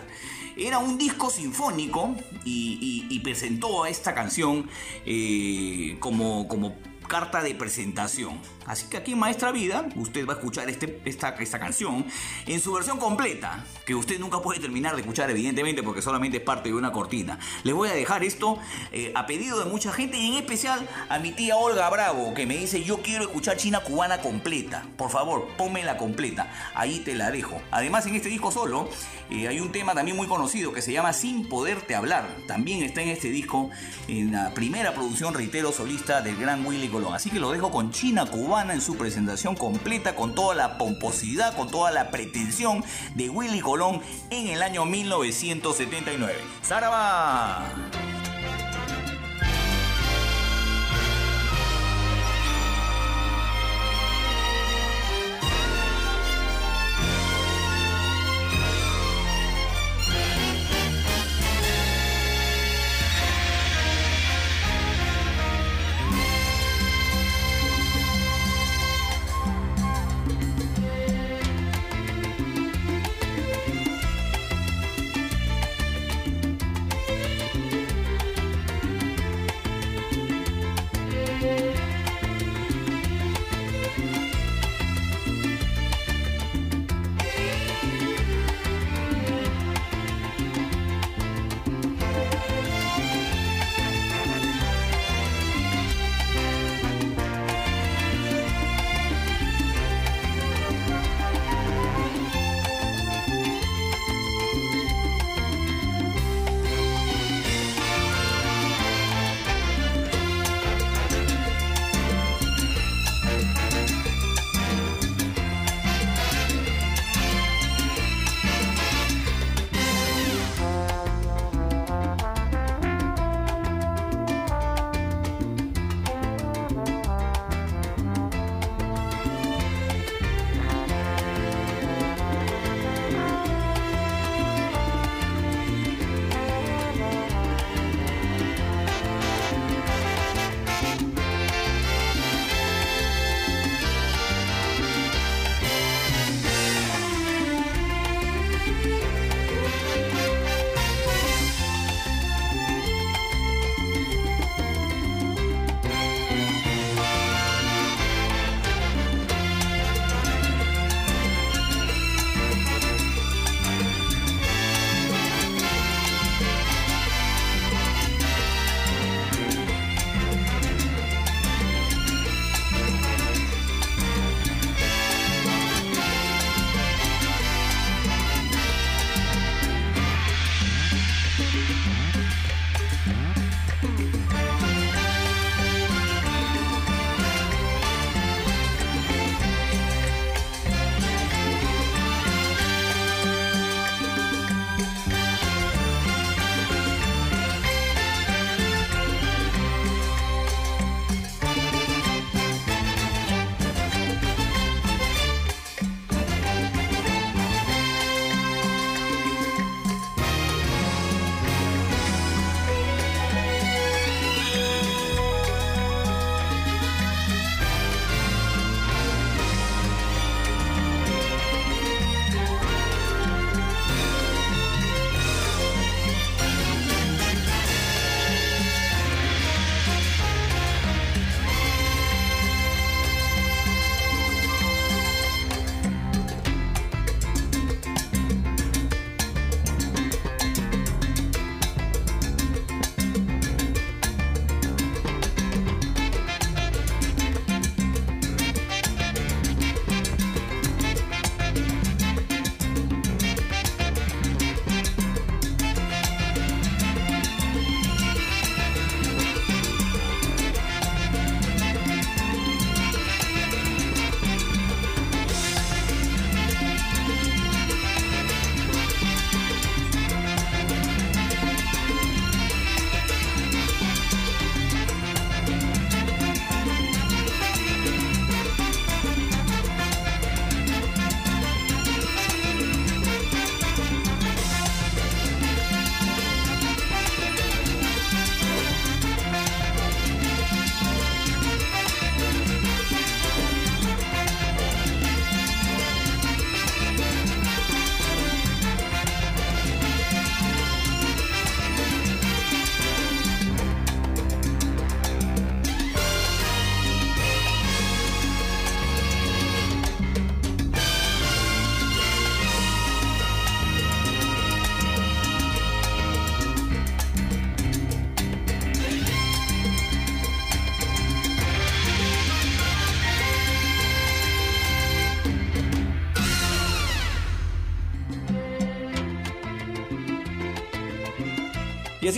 Era 0.56 0.78
un 0.78 0.98
disco 0.98 1.30
sinfónico 1.30 2.14
y, 2.44 3.20
presentó 3.24 3.84
a 3.84 3.88
esta 3.88 4.14
canción 4.14 4.68
eh, 5.06 5.96
como, 5.98 6.46
como 6.46 6.74
carta 7.06 7.42
de 7.42 7.54
presentación. 7.54 8.40
Así 8.66 8.86
que 8.88 8.96
aquí 8.96 9.12
en 9.12 9.18
Maestra 9.18 9.52
Vida 9.52 9.86
usted 9.96 10.26
va 10.26 10.34
a 10.34 10.36
escuchar 10.36 10.68
este, 10.70 11.00
esta, 11.04 11.30
esta 11.30 11.58
canción 11.58 12.06
en 12.46 12.60
su 12.60 12.72
versión 12.72 12.98
completa, 12.98 13.64
que 13.84 13.94
usted 13.94 14.18
nunca 14.18 14.40
puede 14.40 14.60
terminar 14.60 14.94
de 14.94 15.02
escuchar 15.02 15.30
evidentemente 15.30 15.82
porque 15.82 16.02
solamente 16.02 16.38
es 16.38 16.42
parte 16.42 16.70
de 16.70 16.74
una 16.74 16.92
cortina. 16.92 17.38
Les 17.62 17.74
voy 17.74 17.88
a 17.88 17.94
dejar 17.94 18.24
esto 18.24 18.58
eh, 18.92 19.12
a 19.14 19.26
pedido 19.26 19.62
de 19.62 19.70
mucha 19.70 19.92
gente 19.92 20.16
y 20.18 20.28
en 20.28 20.34
especial 20.34 20.88
a 21.08 21.18
mi 21.18 21.32
tía 21.32 21.56
Olga 21.56 21.90
Bravo 21.90 22.32
que 22.34 22.46
me 22.46 22.56
dice 22.56 22.82
yo 22.82 23.02
quiero 23.02 23.24
escuchar 23.24 23.56
China 23.56 23.80
Cubana 23.80 24.20
completa. 24.20 24.86
Por 24.96 25.10
favor, 25.10 25.48
la 25.84 25.96
completa. 25.96 26.52
Ahí 26.74 27.00
te 27.00 27.14
la 27.14 27.30
dejo. 27.30 27.60
Además 27.70 28.06
en 28.06 28.14
este 28.14 28.28
disco 28.28 28.52
solo 28.52 28.88
eh, 29.30 29.48
hay 29.48 29.60
un 29.60 29.72
tema 29.72 29.94
también 29.94 30.16
muy 30.16 30.26
conocido 30.26 30.72
que 30.72 30.82
se 30.82 30.92
llama 30.92 31.12
Sin 31.12 31.48
Poderte 31.48 31.94
Hablar. 31.94 32.28
También 32.46 32.82
está 32.82 33.02
en 33.02 33.08
este 33.08 33.30
disco 33.30 33.70
en 34.06 34.32
la 34.32 34.54
primera 34.54 34.94
producción, 34.94 35.34
reitero, 35.34 35.72
solista 35.72 36.20
del 36.22 36.36
gran 36.36 36.64
Willy 36.64 36.88
Así 37.12 37.28
que 37.28 37.40
lo 37.40 37.50
dejo 37.50 37.72
con 37.72 37.90
China 37.90 38.24
Cubana 38.26 38.72
en 38.72 38.80
su 38.80 38.96
presentación 38.96 39.56
completa, 39.56 40.14
con 40.14 40.34
toda 40.34 40.54
la 40.54 40.78
pomposidad, 40.78 41.56
con 41.56 41.68
toda 41.68 41.90
la 41.90 42.10
pretensión 42.10 42.84
de 43.16 43.28
Willy 43.28 43.60
Colón 43.60 44.00
en 44.30 44.46
el 44.46 44.62
año 44.62 44.84
1979. 44.84 46.34
¡Saraba! 46.62 47.66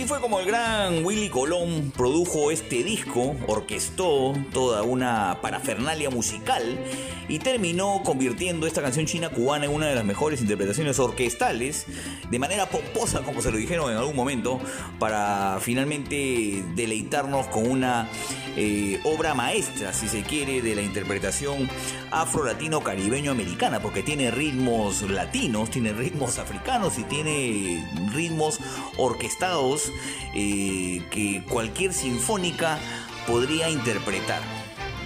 Fue 0.07 0.21
como 0.21 0.39
el 0.39 0.45
gran 0.45 1.05
Willy 1.05 1.27
Colón 1.27 1.91
produjo 1.95 2.49
este 2.49 2.81
disco, 2.81 3.35
orquestó 3.45 4.33
toda 4.53 4.81
una 4.83 5.39
parafernalia 5.41 6.09
musical 6.09 6.79
y 7.27 7.39
terminó 7.39 8.01
convirtiendo 8.03 8.67
esta 8.67 8.81
canción 8.81 9.05
china 9.05 9.29
cubana 9.29 9.65
en 9.65 9.71
una 9.71 9.87
de 9.87 9.95
las 9.95 10.05
mejores 10.05 10.41
interpretaciones 10.41 10.99
orquestales, 10.99 11.85
de 12.29 12.39
manera 12.39 12.67
pomposa, 12.67 13.21
como 13.21 13.41
se 13.41 13.51
lo 13.51 13.57
dijeron 13.57 13.91
en 13.91 13.97
algún 13.97 14.15
momento, 14.15 14.59
para 14.99 15.59
finalmente 15.61 16.63
deleitarnos 16.75 17.47
con 17.47 17.69
una 17.69 18.09
eh, 18.55 18.99
obra 19.03 19.33
maestra, 19.33 19.93
si 19.93 20.07
se 20.07 20.23
quiere, 20.23 20.61
de 20.61 20.75
la 20.75 20.81
interpretación 20.81 21.69
afro-latino-caribeño-americana, 22.11 23.81
porque 23.81 24.03
tiene 24.03 24.31
ritmos 24.31 25.01
latinos, 25.03 25.69
tiene 25.69 25.93
ritmos 25.93 26.39
africanos 26.39 26.97
y 26.97 27.03
tiene 27.03 27.85
ritmos 28.13 28.59
orquestados 28.97 29.91
eh, 30.33 31.03
que 31.11 31.43
cualquier 31.49 31.93
sinfónica 31.93 32.79
podría 33.27 33.69
interpretar. 33.69 34.56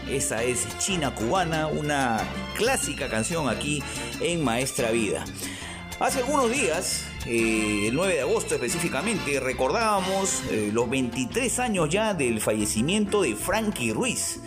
Esa 0.09 0.43
es 0.43 0.67
China 0.79 1.13
Cubana, 1.15 1.67
una 1.67 2.19
clásica 2.55 3.09
canción 3.09 3.47
aquí 3.47 3.81
en 4.19 4.43
Maestra 4.43 4.91
Vida. 4.91 5.23
Hace 5.99 6.19
algunos 6.19 6.51
días, 6.51 7.05
eh, 7.25 7.87
el 7.87 7.95
9 7.95 8.15
de 8.15 8.21
agosto 8.21 8.55
específicamente, 8.55 9.39
recordábamos 9.39 10.41
eh, 10.49 10.71
los 10.73 10.89
23 10.89 11.59
años 11.59 11.89
ya 11.89 12.13
del 12.13 12.41
fallecimiento 12.41 13.21
de 13.21 13.35
Frankie 13.35 13.93
Ruiz, 13.93 14.39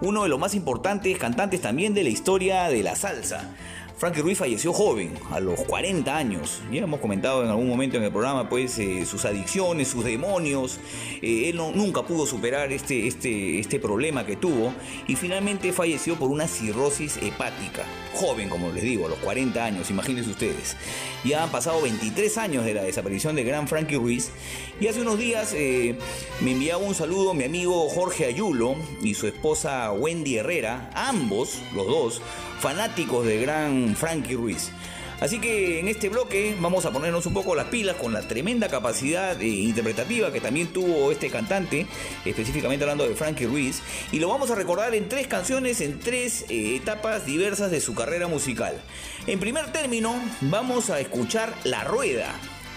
uno 0.00 0.22
de 0.22 0.28
los 0.28 0.38
más 0.38 0.54
importantes 0.54 1.16
cantantes 1.18 1.60
también 1.60 1.94
de 1.94 2.02
la 2.02 2.08
historia 2.08 2.68
de 2.68 2.82
la 2.82 2.96
salsa. 2.96 3.54
Frankie 3.96 4.22
Ruiz 4.22 4.38
falleció 4.38 4.72
joven, 4.72 5.12
a 5.30 5.38
los 5.38 5.60
40 5.60 6.16
años. 6.16 6.60
Ya 6.72 6.82
hemos 6.82 6.98
comentado 6.98 7.44
en 7.44 7.48
algún 7.48 7.68
momento 7.68 7.96
en 7.96 8.02
el 8.02 8.10
programa, 8.10 8.48
pues, 8.48 8.76
eh, 8.78 9.06
sus 9.06 9.24
adicciones, 9.24 9.88
sus 9.88 10.04
demonios. 10.04 10.80
Eh, 11.22 11.50
él 11.50 11.56
nunca 11.56 12.02
pudo 12.02 12.26
superar 12.26 12.72
este, 12.72 13.06
este, 13.06 13.60
este 13.60 13.78
problema 13.78 14.26
que 14.26 14.34
tuvo 14.34 14.74
y 15.06 15.14
finalmente 15.14 15.72
falleció 15.72 16.16
por 16.16 16.30
una 16.30 16.48
cirrosis 16.48 17.18
hepática. 17.18 17.84
Joven, 18.14 18.48
como 18.48 18.72
les 18.72 18.82
digo, 18.82 19.06
a 19.06 19.08
los 19.08 19.18
40 19.18 19.64
años, 19.64 19.90
imagínense 19.90 20.30
ustedes. 20.30 20.76
Ya 21.24 21.44
han 21.44 21.50
pasado 21.50 21.80
23 21.80 22.36
años 22.38 22.64
de 22.64 22.74
la 22.74 22.82
desaparición 22.82 23.36
del 23.36 23.46
gran 23.46 23.68
Frankie 23.68 23.96
Ruiz 23.96 24.30
y 24.80 24.88
hace 24.88 25.02
unos 25.02 25.18
días 25.18 25.52
eh, 25.54 25.96
me 26.40 26.52
enviaba 26.52 26.82
un 26.82 26.94
saludo 26.94 27.32
mi 27.32 27.44
amigo 27.44 27.88
Jorge 27.88 28.26
Ayulo 28.26 28.74
y 29.02 29.14
su 29.14 29.26
esposa 29.26 29.90
Wendy 29.92 30.36
Herrera, 30.36 30.90
ambos, 30.94 31.60
los 31.74 31.86
dos, 31.86 32.22
fanáticos 32.64 33.26
del 33.26 33.42
gran 33.42 33.94
Frankie 33.94 34.36
Ruiz. 34.36 34.70
Así 35.20 35.38
que 35.38 35.80
en 35.80 35.88
este 35.88 36.08
bloque 36.08 36.56
vamos 36.58 36.86
a 36.86 36.92
ponernos 36.92 37.26
un 37.26 37.34
poco 37.34 37.54
las 37.54 37.66
pilas 37.66 37.96
con 37.96 38.14
la 38.14 38.22
tremenda 38.22 38.68
capacidad 38.68 39.38
eh, 39.38 39.46
interpretativa 39.46 40.32
que 40.32 40.40
también 40.40 40.68
tuvo 40.68 41.12
este 41.12 41.28
cantante, 41.28 41.86
específicamente 42.24 42.84
hablando 42.84 43.06
de 43.06 43.14
Frankie 43.16 43.44
Ruiz, 43.44 43.82
y 44.12 44.18
lo 44.18 44.28
vamos 44.28 44.50
a 44.50 44.54
recordar 44.54 44.94
en 44.94 45.10
tres 45.10 45.26
canciones, 45.26 45.82
en 45.82 46.00
tres 46.00 46.46
eh, 46.48 46.76
etapas 46.76 47.26
diversas 47.26 47.70
de 47.70 47.82
su 47.82 47.94
carrera 47.94 48.28
musical. 48.28 48.80
En 49.26 49.38
primer 49.38 49.70
término, 49.70 50.14
vamos 50.40 50.88
a 50.88 51.00
escuchar 51.00 51.52
La 51.64 51.84
Rueda, 51.84 52.34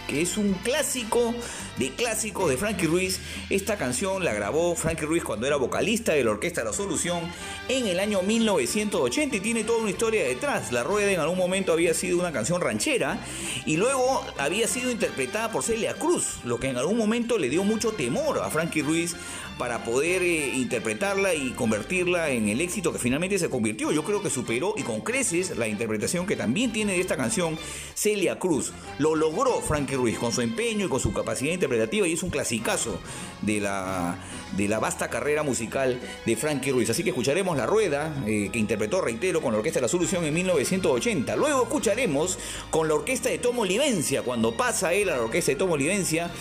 que 0.07 0.21
es 0.21 0.37
un 0.37 0.53
clásico 0.53 1.33
de 1.77 1.91
clásicos 1.91 2.49
de 2.49 2.57
Frankie 2.57 2.87
Ruiz. 2.87 3.19
Esta 3.49 3.77
canción 3.77 4.23
la 4.23 4.33
grabó 4.33 4.75
Frankie 4.75 5.05
Ruiz 5.05 5.23
cuando 5.23 5.45
era 5.45 5.57
vocalista 5.57 6.13
de 6.13 6.23
la 6.23 6.31
Orquesta 6.31 6.63
La 6.63 6.73
Solución 6.73 7.21
en 7.67 7.87
el 7.87 7.99
año 7.99 8.21
1980 8.21 9.35
y 9.35 9.39
tiene 9.39 9.63
toda 9.63 9.79
una 9.79 9.89
historia 9.89 10.23
detrás. 10.23 10.71
La 10.71 10.83
Rueda 10.83 11.11
en 11.11 11.19
algún 11.19 11.37
momento 11.37 11.73
había 11.73 11.93
sido 11.93 12.17
una 12.19 12.31
canción 12.31 12.61
ranchera 12.61 13.19
y 13.65 13.77
luego 13.77 14.25
había 14.37 14.67
sido 14.67 14.89
interpretada 14.89 15.51
por 15.51 15.63
Celia 15.63 15.93
Cruz, 15.93 16.39
lo 16.43 16.59
que 16.59 16.69
en 16.69 16.77
algún 16.77 16.97
momento 16.97 17.37
le 17.37 17.49
dio 17.49 17.63
mucho 17.63 17.91
temor 17.91 18.39
a 18.39 18.49
Frankie 18.49 18.81
Ruiz 18.81 19.15
para 19.57 19.83
poder 19.83 20.21
eh, 20.21 20.53
interpretarla 20.55 21.33
y 21.33 21.51
convertirla 21.51 22.29
en 22.29 22.49
el 22.49 22.61
éxito 22.61 22.93
que 22.93 22.99
finalmente 22.99 23.39
se 23.39 23.49
convirtió. 23.49 23.91
Yo 23.91 24.03
creo 24.03 24.21
que 24.21 24.29
superó 24.29 24.73
y 24.77 24.83
con 24.83 25.01
creces 25.01 25.57
la 25.57 25.67
interpretación 25.67 26.25
que 26.25 26.35
también 26.35 26.71
tiene 26.71 26.93
de 26.93 26.99
esta 26.99 27.17
canción 27.17 27.57
Celia 27.95 28.39
Cruz. 28.39 28.71
Lo 28.99 29.15
logró 29.15 29.61
Frankie 29.61 29.95
Ruiz 29.95 30.17
con 30.17 30.31
su 30.31 30.41
empeño 30.41 30.85
y 30.85 30.89
con 30.89 30.99
su 30.99 31.13
capacidad 31.13 31.53
interpretativa 31.53 32.07
y 32.07 32.13
es 32.13 32.23
un 32.23 32.29
clasicazo 32.29 32.99
de 33.41 33.59
la, 33.59 34.17
de 34.55 34.67
la 34.67 34.79
vasta 34.79 35.09
carrera 35.09 35.43
musical 35.43 35.99
de 36.25 36.35
Frankie 36.35 36.71
Ruiz. 36.71 36.89
Así 36.89 37.03
que 37.03 37.09
escucharemos 37.09 37.57
La 37.57 37.65
Rueda, 37.65 38.13
eh, 38.25 38.49
que 38.51 38.59
interpretó, 38.59 39.01
reitero, 39.01 39.41
con 39.41 39.51
la 39.51 39.57
Orquesta 39.59 39.79
de 39.79 39.83
la 39.83 39.87
Solución 39.87 40.23
en 40.25 40.33
1980. 40.33 41.35
Luego 41.35 41.63
escucharemos 41.63 42.37
con 42.69 42.87
la 42.87 42.95
Orquesta 42.95 43.29
de 43.29 43.37
Tomo 43.37 43.65
Livencia, 43.65 44.21
cuando 44.21 44.55
pasa 44.55 44.93
él 44.93 45.09
a 45.09 45.17
la 45.17 45.23
Orquesta 45.23 45.51
de 45.51 45.57
Tomo 45.57 45.77
Livencia 45.77 46.31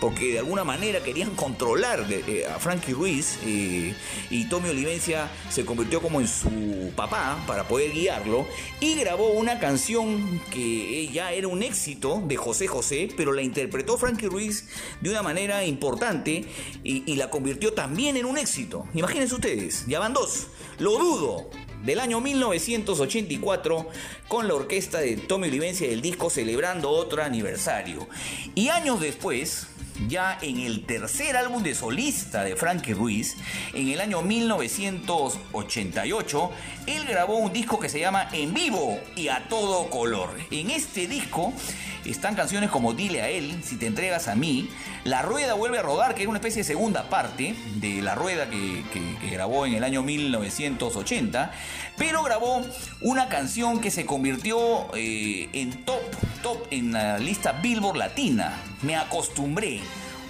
porque 0.00 0.32
de 0.32 0.38
alguna 0.38 0.64
manera 0.64 1.02
querían 1.02 1.30
controlar 1.34 2.06
eh, 2.10 2.46
a 2.46 2.58
Frankie 2.58 2.92
Ruiz 2.92 3.38
eh, 3.44 3.94
y 4.30 4.48
Tommy 4.48 4.70
Olivencia 4.70 5.30
se 5.50 5.64
convirtió 5.64 6.00
como 6.00 6.20
en 6.20 6.28
su 6.28 6.92
papá 6.94 7.42
para 7.46 7.66
poder 7.68 7.92
guiarlo 7.92 8.46
y 8.80 8.94
grabó 8.94 9.30
una 9.30 9.58
canción 9.58 10.40
que 10.50 11.08
ya 11.08 11.32
era 11.32 11.48
un 11.48 11.62
éxito 11.62 12.22
de 12.26 12.36
José 12.36 12.66
José, 12.66 13.08
pero 13.16 13.32
la 13.32 13.42
interpretó 13.42 13.98
Frankie 13.98 14.26
Ruiz 14.26 14.68
de 15.00 15.10
una 15.10 15.22
manera 15.22 15.64
importante 15.64 16.44
y, 16.84 17.10
y 17.10 17.16
la 17.16 17.30
convirtió 17.30 17.72
también 17.72 18.16
en 18.16 18.26
un 18.26 18.38
éxito. 18.38 18.86
Imagínense 18.94 19.34
ustedes, 19.34 19.86
ya 19.86 19.98
van 19.98 20.12
dos. 20.12 20.48
Lo 20.78 20.98
dudo, 20.98 21.50
del 21.86 22.00
año 22.00 22.20
1984 22.20 23.88
con 24.28 24.48
la 24.48 24.54
orquesta 24.54 24.98
de 24.98 25.16
Tommy 25.16 25.48
Olivencia 25.48 25.88
del 25.88 26.02
disco 26.02 26.30
celebrando 26.30 26.90
otro 26.90 27.22
aniversario. 27.22 28.08
Y 28.54 28.68
años 28.68 29.00
después, 29.00 29.68
ya 30.08 30.38
en 30.40 30.60
el 30.60 30.84
tercer 30.84 31.36
álbum 31.36 31.62
de 31.62 31.74
solista 31.74 32.42
de 32.44 32.56
Frankie 32.56 32.94
Ruiz, 32.94 33.36
en 33.72 33.88
el 33.88 34.00
año 34.00 34.22
1988, 34.22 36.50
él 36.86 37.04
grabó 37.06 37.36
un 37.36 37.52
disco 37.52 37.78
que 37.78 37.88
se 37.88 38.00
llama 38.00 38.28
En 38.32 38.52
vivo 38.54 38.98
y 39.16 39.28
a 39.28 39.46
todo 39.48 39.88
color. 39.90 40.36
En 40.50 40.70
este 40.70 41.06
disco 41.06 41.52
están 42.04 42.34
canciones 42.34 42.70
como 42.70 42.94
Dile 42.94 43.22
a 43.22 43.28
él, 43.28 43.60
Si 43.62 43.76
te 43.76 43.86
entregas 43.86 44.26
a 44.28 44.36
mí, 44.36 44.68
La 45.06 45.22
Rueda 45.22 45.54
vuelve 45.54 45.78
a 45.78 45.82
rodar, 45.82 46.16
que 46.16 46.22
era 46.22 46.30
una 46.30 46.38
especie 46.38 46.62
de 46.62 46.64
segunda 46.64 47.08
parte 47.08 47.54
de 47.76 48.02
La 48.02 48.16
Rueda 48.16 48.50
que, 48.50 48.82
grabó 49.30 49.64
en 49.64 49.74
el 49.74 49.84
año 49.84 50.02
1980, 50.02 51.52
pero 51.96 52.24
grabó 52.24 52.60
una 53.02 53.28
canción 53.28 53.80
que 53.80 53.92
se 53.92 54.04
convirtió 54.04 54.88
eh, 54.96 55.48
en 55.52 55.84
top, 55.84 56.02
top 56.42 56.66
en 56.72 56.92
la 56.92 57.18
lista 57.18 57.52
Billboard 57.52 57.98
Latina, 57.98 58.60
Me 58.82 58.96
acostumbré. 58.96 59.80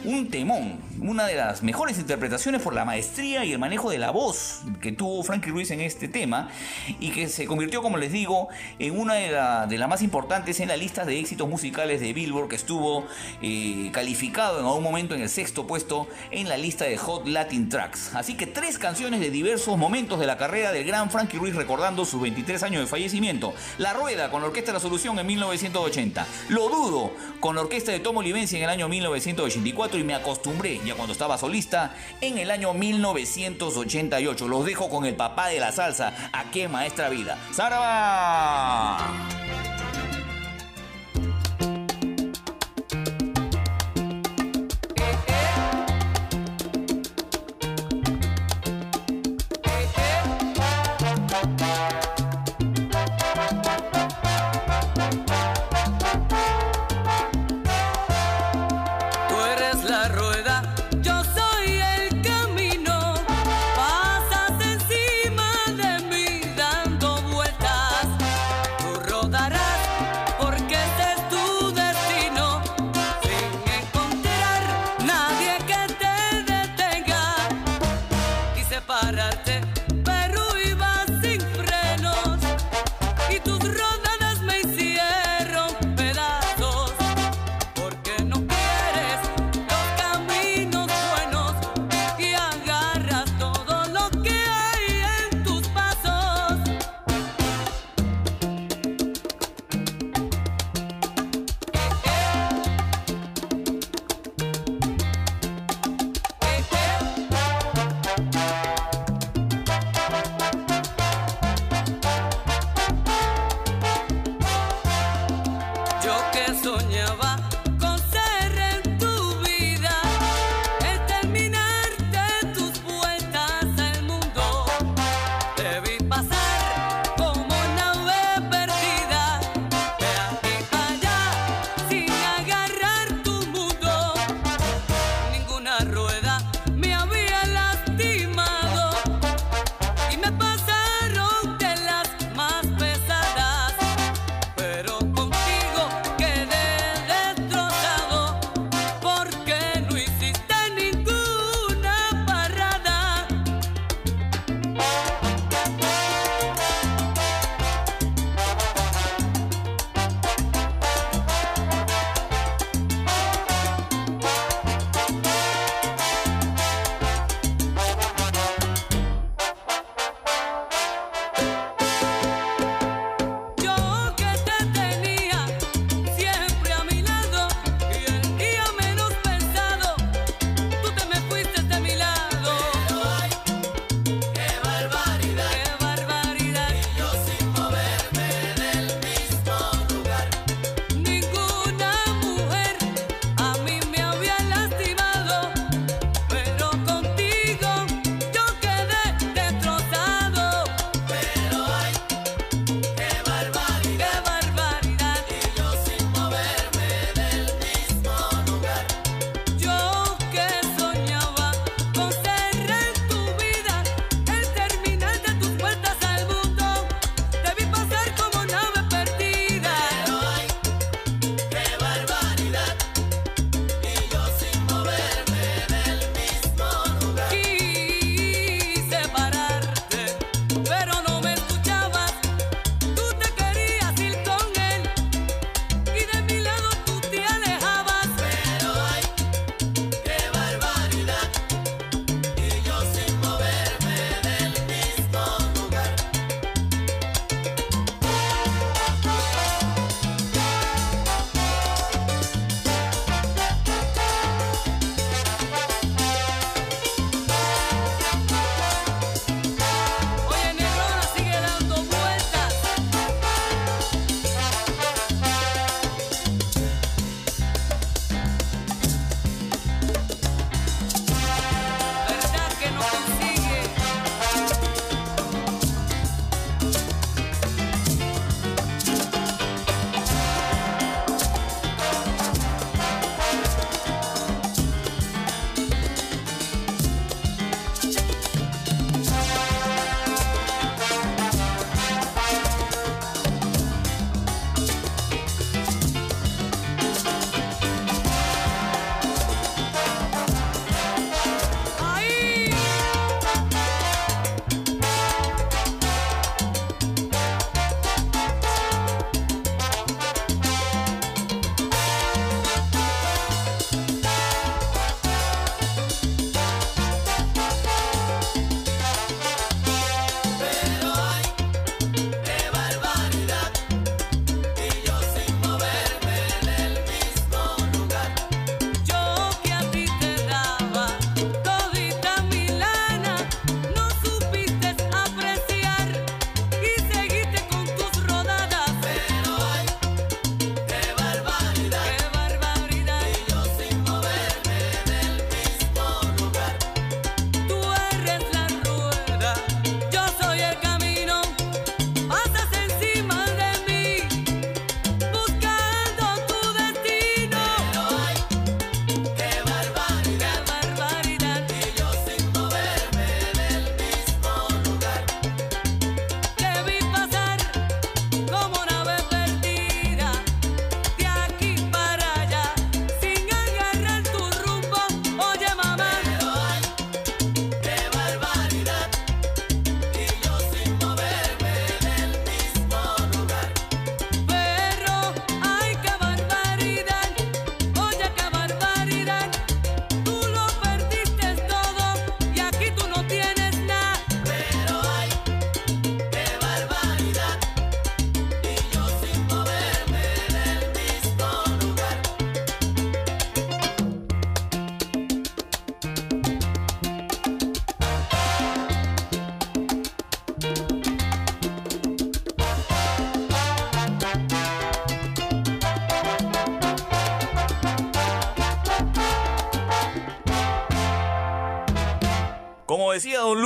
Un 0.04 0.28
temón, 0.28 0.78
una 1.00 1.26
de 1.26 1.34
las 1.34 1.62
mejores 1.62 1.98
interpretaciones 1.98 2.62
por 2.62 2.74
la 2.74 2.84
maestría 2.84 3.44
y 3.44 3.52
el 3.52 3.58
manejo 3.58 3.90
de 3.90 3.98
la 3.98 4.10
voz 4.10 4.60
que 4.80 4.92
tuvo 4.92 5.22
Frankie 5.22 5.50
Ruiz 5.50 5.70
en 5.70 5.80
este 5.80 6.08
tema 6.08 6.48
y 7.00 7.10
que 7.10 7.28
se 7.28 7.46
convirtió, 7.46 7.82
como 7.82 7.98
les 7.98 8.12
digo, 8.12 8.48
en 8.78 8.98
una 8.98 9.14
de, 9.14 9.78
las 9.78 9.88
más 9.88 10.02
importantes 10.02 10.60
en 10.60 10.68
la 10.68 10.76
lista 10.76 11.04
de 11.04 11.18
éxitos 11.18 11.48
musicales 11.48 12.00
de 12.00 12.12
Billboard 12.12 12.48
que 12.48 12.56
estuvo 12.56 13.06
eh, 13.42 13.90
calificado 13.92 14.60
en 14.60 14.66
algún 14.66 14.82
momento 14.82 15.14
en 15.14 15.22
el 15.22 15.28
sexto 15.28 15.66
puesto 15.66 16.08
en 16.30 16.48
la 16.48 16.56
lista 16.56 16.84
de 16.84 16.96
Hot 16.96 17.26
Latin 17.26 17.68
Tracks. 17.68 18.14
Así 18.14 18.34
que 18.34 18.46
tres 18.46 18.78
canciones 18.78 19.20
de 19.20 19.30
diversos 19.30 19.76
momentos 19.76 20.18
de 20.18 20.26
la 20.26 20.36
carrera 20.36 20.72
del 20.72 20.86
gran 20.86 21.10
Frankie 21.10 21.38
Ruiz 21.38 21.54
recordando 21.54 22.04
sus 22.04 22.20
23 22.20 22.62
años 22.62 22.82
de 22.82 22.86
fallecimiento. 22.86 23.54
La 23.78 23.92
Rueda 23.92 24.30
con 24.30 24.40
la 24.40 24.48
Orquesta 24.48 24.72
de 24.72 24.74
la 24.74 24.80
Solución 24.80 25.18
en 25.18 25.26
1980. 25.26 26.26
Lo 26.48 26.68
Dudo 26.68 27.12
con 27.40 27.54
la 27.54 27.62
Orquesta 27.62 27.92
de 27.92 28.00
Tomo 28.00 28.22
Livencia 28.22 28.58
en 28.58 28.64
el 28.64 28.70
año 28.70 28.88
1984 28.88 29.98
y 29.98 30.04
me 30.04 30.14
acostumbré 30.14 30.80
ya 30.86 30.94
cuando 30.94 31.12
estaba 31.12 31.36
solista 31.36 31.94
en 32.20 32.38
el 32.38 32.50
año 32.50 32.72
1988. 32.72 34.48
Los 34.48 34.64
dejo 34.64 34.88
con 34.88 35.04
el 35.04 35.14
papá 35.14 35.48
de 35.48 35.60
la 35.60 35.72
salsa 35.72 36.30
aquí 36.32 36.62
en 36.62 36.72
Maestra 36.72 37.08
Vida. 37.08 37.38
¡Saraba! 37.52 38.98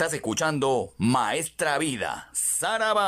Estás 0.00 0.14
escuchando 0.14 0.94
Maestra 0.96 1.76
Vida, 1.76 2.30
Saraba. 2.32 2.98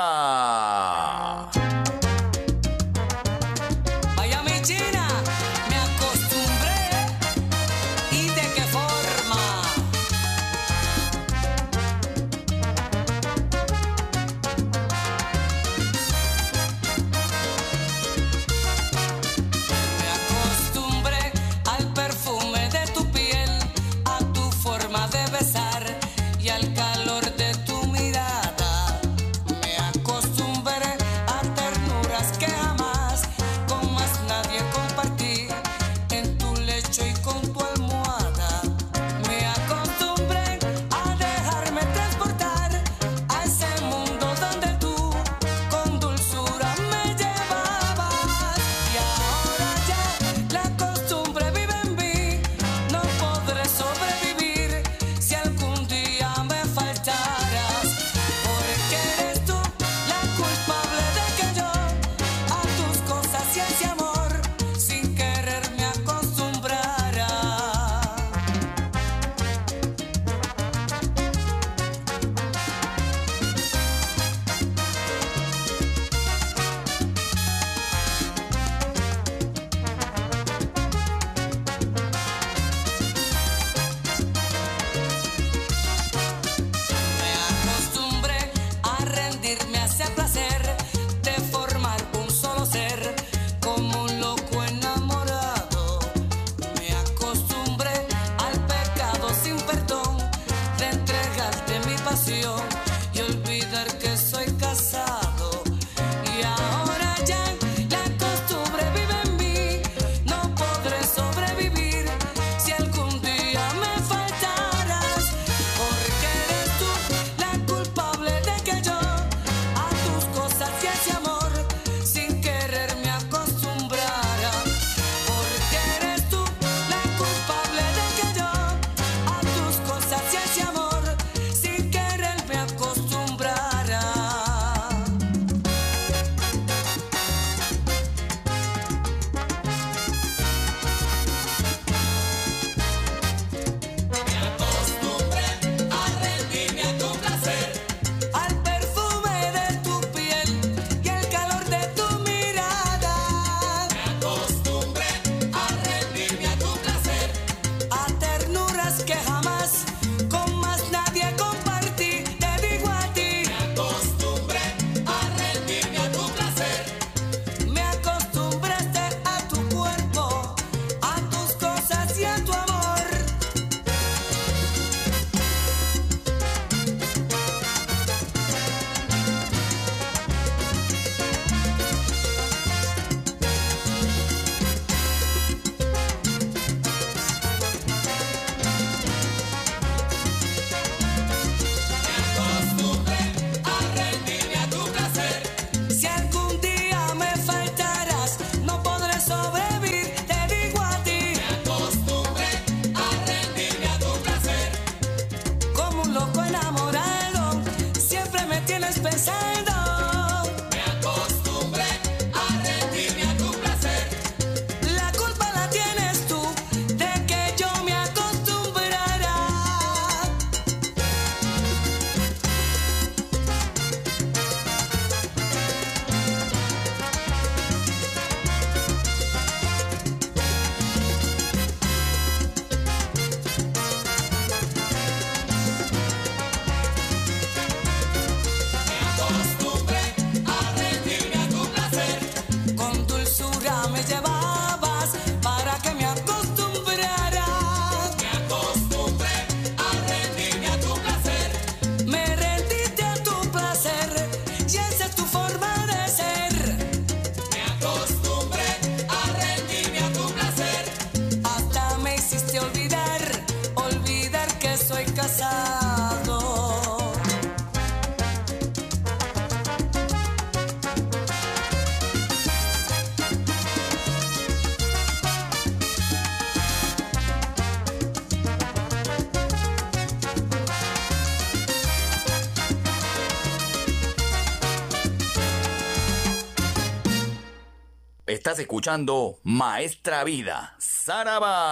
Estás 288.53 288.64
escuchando 288.64 289.40
Maestra 289.44 290.24
Vida, 290.24 290.74
Saraba. 290.76 291.62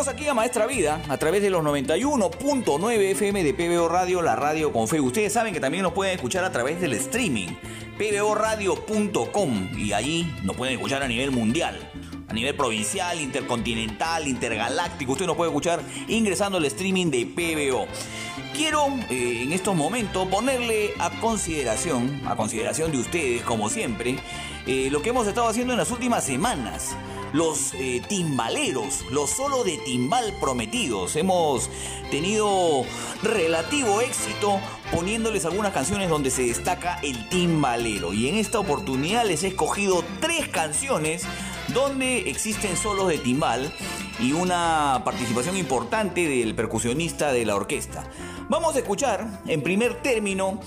Seguimos 0.00 0.06
aquí 0.06 0.28
a 0.28 0.34
Maestra 0.34 0.68
Vida 0.68 1.02
a 1.08 1.16
través 1.16 1.42
de 1.42 1.50
los 1.50 1.64
91.9 1.64 3.10
FM 3.10 3.42
de 3.42 3.54
PBO 3.54 3.88
Radio, 3.88 4.22
la 4.22 4.36
radio 4.36 4.72
con 4.72 4.86
fe. 4.86 5.00
Ustedes 5.00 5.32
saben 5.32 5.52
que 5.52 5.58
también 5.58 5.82
nos 5.82 5.92
pueden 5.92 6.14
escuchar 6.14 6.44
a 6.44 6.52
través 6.52 6.80
del 6.80 6.92
streaming, 6.92 7.48
pboradio.com, 7.98 9.70
y 9.76 9.92
allí 9.92 10.32
nos 10.44 10.54
pueden 10.54 10.74
escuchar 10.74 11.02
a 11.02 11.08
nivel 11.08 11.32
mundial 11.32 11.89
a 12.30 12.32
nivel 12.32 12.54
provincial, 12.54 13.20
intercontinental, 13.20 14.28
intergaláctico. 14.28 15.12
Usted 15.12 15.26
nos 15.26 15.36
puede 15.36 15.50
escuchar 15.50 15.82
ingresando 16.06 16.58
al 16.58 16.64
streaming 16.66 17.10
de 17.10 17.26
PBO. 17.26 17.86
Quiero 18.54 18.86
eh, 19.10 19.42
en 19.42 19.52
estos 19.52 19.74
momentos 19.74 20.28
ponerle 20.28 20.92
a 21.00 21.10
consideración, 21.20 22.22
a 22.26 22.36
consideración 22.36 22.92
de 22.92 22.98
ustedes, 22.98 23.42
como 23.42 23.68
siempre, 23.68 24.16
eh, 24.66 24.88
lo 24.92 25.02
que 25.02 25.08
hemos 25.08 25.26
estado 25.26 25.48
haciendo 25.48 25.72
en 25.72 25.78
las 25.78 25.90
últimas 25.90 26.22
semanas 26.22 26.94
los 27.32 27.74
eh, 27.74 28.02
timbaleros, 28.08 29.04
los 29.10 29.30
solo 29.30 29.64
de 29.64 29.78
timbal 29.78 30.32
prometidos. 30.40 31.16
Hemos 31.16 31.70
tenido 32.10 32.84
relativo 33.22 34.00
éxito 34.00 34.60
poniéndoles 34.92 35.44
algunas 35.44 35.72
canciones 35.72 36.08
donde 36.08 36.30
se 36.30 36.42
destaca 36.42 36.98
el 37.02 37.28
timbalero. 37.28 38.12
Y 38.12 38.28
en 38.28 38.36
esta 38.36 38.58
oportunidad 38.58 39.24
les 39.24 39.44
he 39.44 39.48
escogido 39.48 40.04
tres 40.20 40.48
canciones 40.48 41.24
donde 41.72 42.30
existen 42.30 42.76
solos 42.76 43.08
de 43.08 43.18
timbal 43.18 43.72
y 44.18 44.32
una 44.32 45.02
participación 45.04 45.56
importante 45.56 46.28
del 46.28 46.54
percusionista 46.54 47.32
de 47.32 47.44
la 47.44 47.56
orquesta. 47.56 48.04
Vamos 48.48 48.74
a 48.74 48.78
escuchar 48.78 49.42
en 49.46 49.62
primer 49.62 50.02
término 50.02 50.60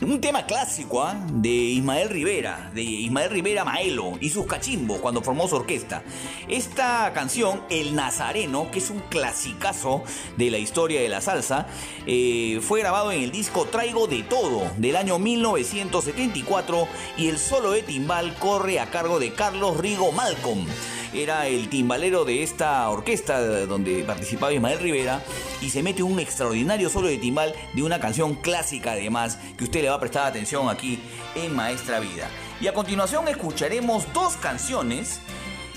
un 0.00 0.20
tema 0.20 0.46
clásico 0.46 1.02
¿ah? 1.02 1.16
de 1.28 1.48
Ismael 1.48 2.08
Rivera, 2.08 2.70
de 2.72 2.82
Ismael 2.82 3.30
Rivera 3.30 3.64
Maelo 3.64 4.12
y 4.20 4.30
sus 4.30 4.46
cachimbos 4.46 5.00
cuando 5.00 5.22
formó 5.22 5.48
su 5.48 5.56
orquesta. 5.56 6.02
Esta 6.46 7.12
canción, 7.12 7.62
El 7.68 7.96
Nazareno, 7.96 8.70
que 8.70 8.78
es 8.78 8.90
un 8.90 9.00
clasicazo 9.00 10.04
de 10.36 10.50
la 10.50 10.58
historia 10.58 11.00
de 11.00 11.08
la 11.08 11.20
salsa, 11.20 11.66
eh, 12.06 12.60
fue 12.62 12.80
grabado 12.80 13.10
en 13.10 13.22
el 13.22 13.32
disco 13.32 13.66
Traigo 13.66 14.06
de 14.06 14.22
Todo 14.22 14.70
del 14.76 14.94
año 14.94 15.18
1974 15.18 16.88
y 17.16 17.28
el 17.28 17.38
solo 17.38 17.72
de 17.72 17.82
timbal 17.82 18.34
corre 18.36 18.78
a 18.78 18.90
cargo 18.90 19.18
de 19.18 19.32
Carlos 19.32 19.76
Rigo 19.78 20.12
Malcolm 20.12 20.64
era 21.12 21.46
el 21.46 21.68
timbalero 21.68 22.24
de 22.24 22.42
esta 22.42 22.88
orquesta 22.88 23.40
donde 23.66 24.04
participaba 24.04 24.52
Ismael 24.52 24.78
Rivera 24.78 25.22
y 25.60 25.70
se 25.70 25.82
mete 25.82 26.02
un 26.02 26.18
extraordinario 26.20 26.90
solo 26.90 27.08
de 27.08 27.18
timbal 27.18 27.54
de 27.72 27.82
una 27.82 28.00
canción 28.00 28.34
clásica 28.34 28.92
además 28.92 29.38
que 29.56 29.64
usted 29.64 29.82
le 29.82 29.88
va 29.88 29.96
a 29.96 30.00
prestar 30.00 30.26
atención 30.26 30.68
aquí 30.68 30.98
en 31.34 31.54
Maestra 31.54 32.00
Vida. 32.00 32.28
Y 32.60 32.66
a 32.66 32.74
continuación 32.74 33.28
escucharemos 33.28 34.04
dos 34.12 34.36
canciones 34.36 35.20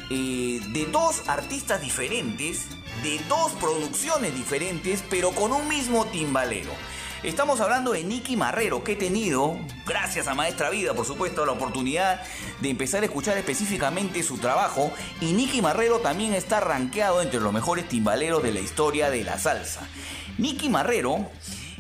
eh, 0.09 0.59
de 0.69 0.85
dos 0.87 1.27
artistas 1.27 1.81
diferentes, 1.81 2.67
de 3.03 3.19
dos 3.29 3.51
producciones 3.53 4.35
diferentes, 4.35 5.03
pero 5.09 5.31
con 5.31 5.53
un 5.53 5.67
mismo 5.67 6.05
timbalero. 6.05 6.71
Estamos 7.23 7.61
hablando 7.61 7.91
de 7.91 8.03
Nicky 8.03 8.35
Marrero, 8.35 8.83
que 8.83 8.93
he 8.93 8.95
tenido, 8.95 9.55
gracias 9.85 10.27
a 10.27 10.33
Maestra 10.33 10.71
Vida, 10.71 10.95
por 10.95 11.05
supuesto, 11.05 11.45
la 11.45 11.51
oportunidad 11.51 12.19
de 12.61 12.69
empezar 12.71 13.03
a 13.03 13.05
escuchar 13.05 13.37
específicamente 13.37 14.23
su 14.23 14.39
trabajo. 14.39 14.91
Y 15.19 15.33
Nicky 15.33 15.61
Marrero 15.61 15.99
también 15.99 16.33
está 16.33 16.59
rankeado 16.59 17.21
entre 17.21 17.39
los 17.39 17.53
mejores 17.53 17.87
timbaleros 17.87 18.41
de 18.41 18.51
la 18.51 18.59
historia 18.59 19.11
de 19.11 19.23
la 19.23 19.37
salsa. 19.37 19.81
Nicky 20.39 20.69
Marrero 20.69 21.27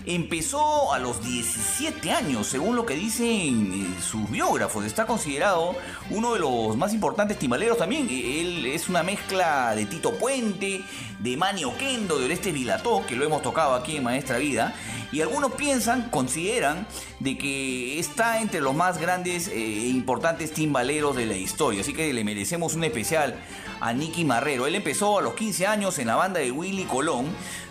Empezó 0.05 0.93
a 0.93 0.97
los 0.97 1.23
17 1.23 2.11
años, 2.11 2.47
según 2.47 2.75
lo 2.75 2.87
que 2.87 2.95
dicen 2.95 3.71
eh, 3.71 4.01
sus 4.01 4.29
biógrafos. 4.31 4.83
Está 4.83 5.05
considerado 5.05 5.75
uno 6.09 6.33
de 6.33 6.39
los 6.39 6.75
más 6.75 6.91
importantes 6.93 7.37
timbaleros 7.37 7.77
también. 7.77 8.07
Él 8.09 8.65
es 8.65 8.89
una 8.89 9.03
mezcla 9.03 9.75
de 9.75 9.85
Tito 9.85 10.13
Puente, 10.13 10.81
de 11.19 11.37
Manny 11.37 11.65
Oquendo, 11.65 12.17
de 12.17 12.25
Oreste 12.25 12.51
Vilató, 12.51 13.05
que 13.05 13.15
lo 13.15 13.25
hemos 13.25 13.43
tocado 13.43 13.75
aquí 13.75 13.97
en 13.97 14.03
Maestra 14.03 14.39
Vida. 14.39 14.73
Y 15.11 15.21
algunos 15.21 15.53
piensan, 15.53 16.09
consideran, 16.09 16.87
de 17.19 17.37
que 17.37 17.99
está 17.99 18.41
entre 18.41 18.61
los 18.61 18.73
más 18.73 18.97
grandes 18.97 19.49
e 19.49 19.87
importantes 19.89 20.53
timbaleros 20.53 21.15
de 21.15 21.25
la 21.25 21.35
historia. 21.35 21.81
Así 21.81 21.93
que 21.93 22.13
le 22.13 22.23
merecemos 22.23 22.75
un 22.75 22.83
especial 22.83 23.35
a 23.81 23.93
Nicky 23.93 24.23
Marrero. 24.23 24.67
Él 24.67 24.75
empezó 24.75 25.19
a 25.19 25.21
los 25.21 25.33
15 25.33 25.67
años 25.67 25.99
en 25.99 26.07
la 26.07 26.15
banda 26.15 26.39
de 26.39 26.51
Willy 26.51 26.85
Colón, 26.85 27.25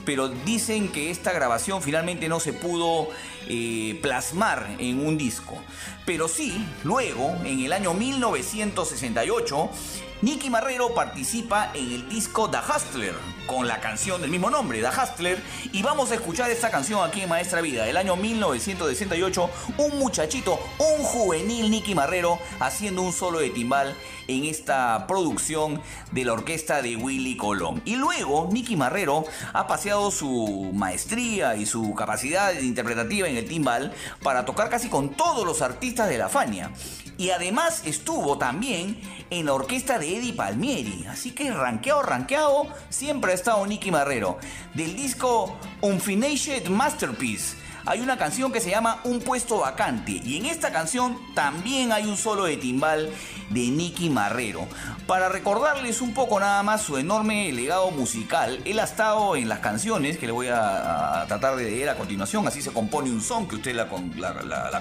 pero 0.05 0.29
dicen 0.29 0.89
que 0.89 1.11
esta 1.11 1.33
grabación 1.33 1.83
finalmente 1.83 2.29
no 2.29 2.41
se 2.41 2.53
pudo 2.53 3.09
eh, 3.49 3.99
plasmar 4.03 4.77
en 4.79 5.05
un 5.07 5.17
disco. 5.17 5.57
Pero 6.05 6.29
sí, 6.29 6.67
luego, 6.85 7.37
en 7.45 7.61
el 7.61 7.73
año 7.73 7.95
1968, 7.95 9.71
Nicky 10.23 10.51
Marrero 10.51 10.93
participa 10.95 11.71
en 11.73 11.93
el 11.93 12.09
disco 12.11 12.51
The 12.51 12.59
Hustler 12.59 13.15
con 13.47 13.67
la 13.67 13.81
canción 13.81 14.21
del 14.21 14.31
mismo 14.31 14.51
nombre, 14.51 14.83
The 14.83 14.89
Hustler, 14.89 15.43
y 15.73 15.83
vamos 15.83 16.11
a 16.11 16.15
escuchar 16.17 16.51
esta 16.51 16.71
canción 16.71 17.03
aquí 17.03 17.23
en 17.23 17.29
Maestra 17.31 17.63
Vida, 17.63 17.85
del 17.85 17.97
año 17.97 18.17
1968, 18.17 19.51
un 19.79 19.99
muchachito, 19.99 20.61
un 20.79 21.03
juvenil 21.03 21.71
Nicky 21.71 21.95
Marrero 21.95 22.39
haciendo 22.61 23.01
un 23.01 23.15
solo 23.15 23.39
de 23.39 23.49
timbal 23.49 23.97
en 24.29 24.45
esta 24.45 25.07
producción 25.07 25.81
de 26.13 26.25
la 26.27 26.35
orquesta 26.35 26.83
de 26.83 26.97
Willy 26.97 27.39
Colón. 27.39 27.81
Y 27.87 27.97
luego 27.97 28.47
Nicky 28.53 28.77
Marrero 28.77 29.25
ha 29.55 29.67
paseado 29.67 30.11
su 30.11 30.71
maestría 30.75 31.57
y 31.57 31.65
su 31.65 31.95
capacidad 31.95 32.53
interpretativa 32.53 33.27
en 33.27 33.39
el 33.39 33.49
timbal 33.49 33.95
para 34.23 34.45
tocar 34.45 34.69
casi 34.69 34.91
con 34.91 35.15
todos 35.17 35.47
los 35.47 35.63
artistas 35.63 36.11
de 36.11 36.19
la 36.19 36.29
Fania. 36.29 36.71
Y 37.21 37.33
además 37.33 37.83
estuvo 37.85 38.39
también 38.39 38.99
en 39.29 39.45
la 39.45 39.53
orquesta 39.53 39.99
de 39.99 40.17
Eddie 40.17 40.33
Palmieri. 40.33 41.05
Así 41.07 41.33
que 41.33 41.53
ranqueado, 41.53 42.03
ranqueado, 42.03 42.67
siempre 42.89 43.33
ha 43.33 43.35
estado 43.35 43.67
Nicky 43.67 43.91
Marrero. 43.91 44.39
Del 44.73 44.97
disco 44.97 45.55
Unfinished 45.83 46.69
Masterpiece 46.69 47.60
hay 47.87 48.01
una 48.01 48.17
canción 48.17 48.53
que 48.53 48.61
se 48.61 48.71
llama 48.71 49.01
Un 49.05 49.21
puesto 49.21 49.59
vacante 49.59 50.13
y 50.13 50.37
en 50.37 50.47
esta 50.47 50.73
canción 50.73 51.19
también 51.35 51.93
hay 51.93 52.05
un 52.07 52.17
solo 52.17 52.45
de 52.45 52.57
timbal 52.57 53.11
de 53.51 53.69
Nicky 53.69 54.11
Marrero. 54.11 54.67
Para 55.07 55.29
recordarles 55.29 56.01
un 56.01 56.15
poco 56.15 56.39
nada 56.39 56.63
más 56.63 56.83
su 56.83 56.97
enorme 56.97 57.53
legado 57.53 57.91
musical, 57.91 58.61
él 58.65 58.79
ha 58.79 58.85
estado 58.85 59.35
en 59.35 59.49
las 59.49 59.59
canciones 59.59 60.19
que 60.19 60.27
le 60.27 60.33
voy 60.33 60.49
a, 60.49 61.25
tratar 61.27 61.57
de 61.57 61.65
leer 61.65 61.89
a 61.89 61.97
continuación, 61.97 62.47
así 62.47 62.63
se 62.63 62.73
compone 62.73 63.11
un 63.11 63.21
son 63.21 63.49
que 63.49 63.57
usted 63.57 63.75
la, 63.75 63.89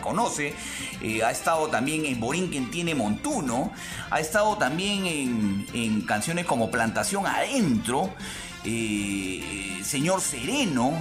conoce, 0.01 0.53
eh, 1.01 1.23
ha 1.23 1.31
estado 1.31 1.67
también 1.67 2.05
en 2.05 2.19
Borinquen 2.19 2.69
tiene 2.69 2.93
Montuno, 2.93 3.71
ha 4.11 4.19
estado 4.19 4.57
también 4.57 5.05
en, 5.07 5.67
en 5.73 6.01
canciones 6.01 6.45
como 6.45 6.69
Plantación 6.69 7.25
Adentro, 7.25 8.11
eh, 8.63 9.81
Señor 9.83 10.21
Sereno, 10.21 10.91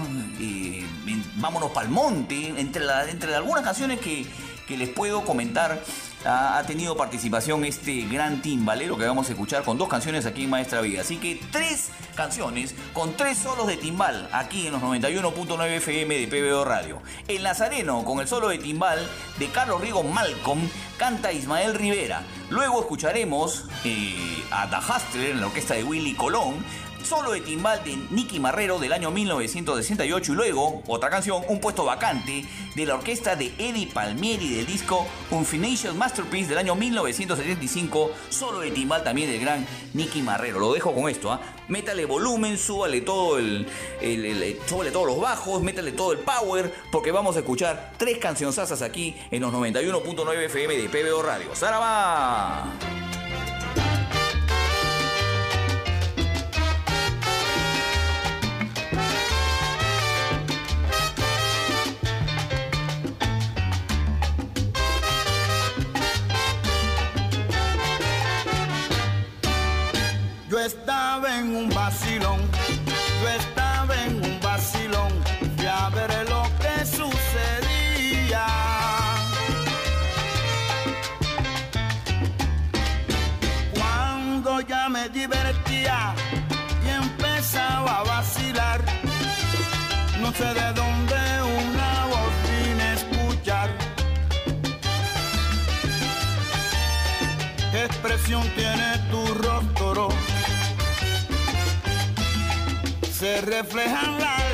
eh, 0.41 0.87
Vámonos 1.37 1.71
Pa'l 1.73 1.89
Monte, 1.89 2.55
entre, 2.59 2.85
entre 3.11 3.35
algunas 3.35 3.65
canciones 3.65 4.01
que, 4.01 4.27
les 4.77 4.89
puedo 4.91 5.25
comentar, 5.25 5.83
ha, 6.27 6.63
tenido 6.67 6.95
participación 6.95 7.65
este 7.65 8.03
gran 8.03 8.43
timbalero 8.43 8.99
que 8.99 9.07
vamos 9.07 9.29
a 9.29 9.33
escuchar 9.33 9.63
con 9.63 9.79
dos 9.79 9.89
canciones 9.89 10.27
aquí 10.27 10.45
en 10.45 10.51
Maestra 10.51 10.83
Vida. 10.83 11.01
Así 11.01 11.17
que 11.17 11.41
tres 11.51 11.89
canciones 12.15 12.75
con 12.93 13.17
tres 13.17 13.39
solos 13.39 13.67
de 13.67 13.79
timbal 13.79 14.29
aquí 14.33 14.67
en 14.67 14.73
los 14.75 14.83
91.9 14.83 15.67
FM 15.77 16.19
de 16.19 16.29
PBO 16.29 16.65
Radio. 16.65 17.01
El 17.29 17.43
Nazareno 17.45 18.05
con 18.05 18.21
el 18.21 18.29
solo 18.29 18.49
de 18.49 18.59
timbal 18.59 18.99
de 19.39 19.47
Carlos 19.49 19.81
Rigo 19.81 20.03
Malcolm 20.03 20.69
canta 20.99 21.33
Ismael 21.33 21.75
Rivera. 21.75 22.23
Luego 22.51 22.81
escucharemos 22.81 23.65
eh, 23.85 24.45
a 24.51 24.69
The 24.69 24.77
Hustler 24.77 25.31
en 25.31 25.41
la 25.41 25.47
orquesta 25.47 25.75
de 25.75 25.85
Willy 25.85 26.15
Colón 26.15 26.63
solo 27.09 27.31
de 27.31 27.41
timbal 27.41 27.83
de 27.85 27.97
Nicky 28.11 28.39
Marrero 28.39 28.79
del 28.79 28.93
año 28.93 29.11
1968 29.11 30.33
y 30.33 30.37
luego 30.37 30.83
otra 30.87 31.09
canción, 31.09 31.43
Un 31.49 31.59
puesto 31.59 31.87
vacante, 31.87 32.45
de 32.75 32.87
la 32.87 32.97
orquesta 32.97 33.35
de 33.35 33.47
Eddie 33.57 33.87
Palmieri 33.87 34.57
del 34.57 34.67
disco 34.67 35.07
Unfinished 35.31 35.95
Masterpiece 35.95 36.51
del 36.51 36.59
año 36.59 36.75
1975, 36.75 38.11
solo 38.29 38.61
de 38.61 38.73
timbal 38.73 39.03
también 39.05 39.31
del 39.31 39.41
gran 39.41 39.67
Nicky 39.95 40.21
Marrero. 40.21 40.59
Lo 40.59 40.75
dejo 40.75 40.95
con 40.95 41.09
esto, 41.09 41.33
¿ah? 41.33 41.41
métale 41.69 42.05
volumen, 42.05 42.59
súbale 42.59 43.01
todo 43.01 43.39
el, 43.39 43.67
súbale 44.67 44.91
todos 44.91 45.07
los 45.07 45.19
bajos, 45.19 45.63
métale 45.63 45.93
todo 45.93 46.13
el 46.13 46.19
power, 46.19 46.75
porque 46.93 47.11
vamos 47.11 47.37
a 47.37 47.39
escuchar 47.39 47.95
tres 47.97 48.19
cancionzas 48.19 48.83
aquí 48.83 49.17
en 49.31 49.41
los 49.41 49.55
91.9 49.55 50.45
FM 50.45 50.77
de 50.77 50.89
PBO 50.91 51.23
Radio. 51.23 51.55
¡Saraba! 51.55 52.71
Estaba 70.69 71.39
en 71.39 71.57
un 71.57 71.69
vacilón, 71.71 72.41
yo 73.23 73.29
estaba 73.41 73.95
en 74.05 74.23
un 74.23 74.39
vacilón, 74.41 75.12
fui 75.57 75.66
a 75.66 75.89
ver 75.89 76.11
lo 76.29 76.43
que 76.62 76.75
sucedía. 76.85 78.47
Cuando 83.79 84.61
ya 84.61 84.91
me 84.91 85.09
divertía 85.09 86.14
y 86.85 86.89
empezaba 86.91 88.05
no 90.21 90.33
sé 90.33 90.49
de 90.61 90.73
dónde 90.75 91.21
una 91.62 91.93
voz 92.12 92.35
vine 92.47 92.83
a 92.83 92.95
escuchar. 92.95 93.71
¿Qué 97.73 97.85
expresión 97.85 98.43
tiene 98.55 98.88
Se 103.39 103.45
refleja 103.45 104.01
en 104.05 104.18
la 104.18 104.47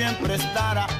siempre 0.00 0.34
estará. 0.34 0.99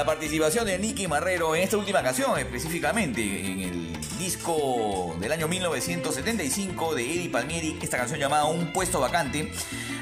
La 0.00 0.06
participación 0.06 0.64
de 0.64 0.78
Nicky 0.78 1.06
Marrero 1.08 1.54
en 1.54 1.62
esta 1.62 1.76
última 1.76 2.02
canción, 2.02 2.38
específicamente 2.38 3.20
en 3.20 3.60
el 3.60 4.18
disco 4.18 5.14
del 5.20 5.30
año 5.30 5.46
1975 5.46 6.94
de 6.94 7.04
Eddie 7.04 7.28
Palmieri, 7.28 7.78
esta 7.82 7.98
canción 7.98 8.18
llamada 8.18 8.46
Un 8.46 8.72
puesto 8.72 8.98
vacante. 8.98 9.52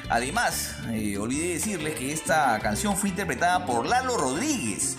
Además, 0.08 0.76
eh, 0.92 1.18
olvidé 1.18 1.54
decirles 1.54 1.96
que 1.96 2.12
esta 2.12 2.60
canción 2.60 2.96
fue 2.96 3.08
interpretada 3.08 3.66
por 3.66 3.86
Lalo 3.86 4.16
Rodríguez. 4.16 4.98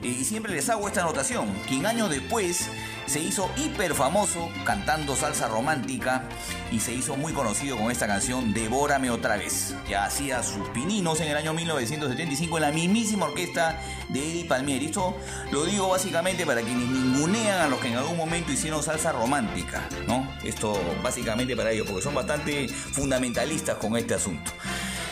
Eh, 0.00 0.06
y 0.06 0.24
siempre 0.24 0.52
les 0.52 0.68
hago 0.68 0.86
esta 0.86 1.02
anotación, 1.02 1.52
quien 1.66 1.84
años 1.84 2.08
después 2.08 2.68
se 3.08 3.20
hizo 3.20 3.50
hiper 3.56 3.94
famoso 3.94 4.50
cantando 4.64 5.16
salsa 5.16 5.48
romántica 5.48 6.22
y 6.70 6.78
se 6.78 6.92
hizo 6.92 7.16
muy 7.16 7.32
conocido 7.32 7.76
con 7.78 7.90
esta 7.90 8.06
canción 8.06 8.52
Devórame 8.52 9.10
otra 9.10 9.36
vez. 9.36 9.74
Ya 9.88 10.04
hacía 10.04 10.42
sus 10.42 10.68
pininos 10.68 11.20
en 11.20 11.28
el 11.28 11.36
año 11.36 11.54
1975 11.54 12.58
en 12.58 12.62
la 12.62 12.70
mismísima 12.70 13.26
orquesta 13.26 13.80
de 14.18 14.30
Eddie 14.30 14.44
Palmieri. 14.44 14.86
Esto 14.86 15.16
lo 15.52 15.64
digo 15.64 15.88
básicamente 15.88 16.44
para 16.44 16.62
quienes 16.62 16.88
ningunean 16.88 17.60
a 17.60 17.68
los 17.68 17.80
que 17.80 17.88
en 17.88 17.96
algún 17.96 18.16
momento 18.16 18.52
hicieron 18.52 18.82
salsa 18.82 19.12
romántica, 19.12 19.88
¿no? 20.06 20.28
Esto 20.42 20.80
básicamente 21.02 21.56
para 21.56 21.70
ellos, 21.70 21.86
porque 21.86 22.02
son 22.02 22.14
bastante 22.14 22.68
fundamentalistas 22.68 23.76
con 23.76 23.96
este 23.96 24.14
asunto. 24.14 24.50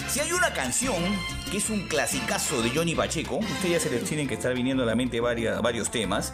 Si 0.09 0.20
hay 0.20 0.33
una 0.33 0.53
canción 0.53 0.97
que 1.51 1.59
es 1.59 1.69
un 1.69 1.89
clasicazo 1.89 2.62
de 2.62 2.70
Johnny 2.70 2.95
Pacheco, 2.95 3.37
ustedes 3.37 3.70
ya 3.70 3.81
se 3.81 3.91
les 3.91 4.05
tienen 4.05 4.28
que 4.28 4.35
estar 4.35 4.55
viniendo 4.55 4.85
a 4.85 4.87
la 4.87 4.95
mente 4.95 5.20
varios 5.20 5.91
temas, 5.91 6.33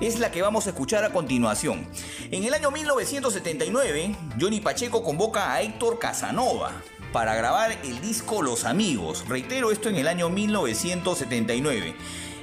es 0.00 0.18
la 0.20 0.30
que 0.30 0.40
vamos 0.40 0.66
a 0.66 0.70
escuchar 0.70 1.04
a 1.04 1.10
continuación. 1.10 1.86
En 2.30 2.44
el 2.44 2.54
año 2.54 2.70
1979, 2.70 4.14
Johnny 4.40 4.60
Pacheco 4.60 5.02
convoca 5.02 5.52
a 5.52 5.62
Héctor 5.62 5.98
Casanova 5.98 6.72
para 7.12 7.34
grabar 7.34 7.72
el 7.84 8.00
disco 8.00 8.42
Los 8.42 8.64
Amigos. 8.64 9.24
Reitero 9.28 9.70
esto 9.70 9.88
en 9.88 9.96
el 9.96 10.08
año 10.08 10.28
1979. 10.28 11.94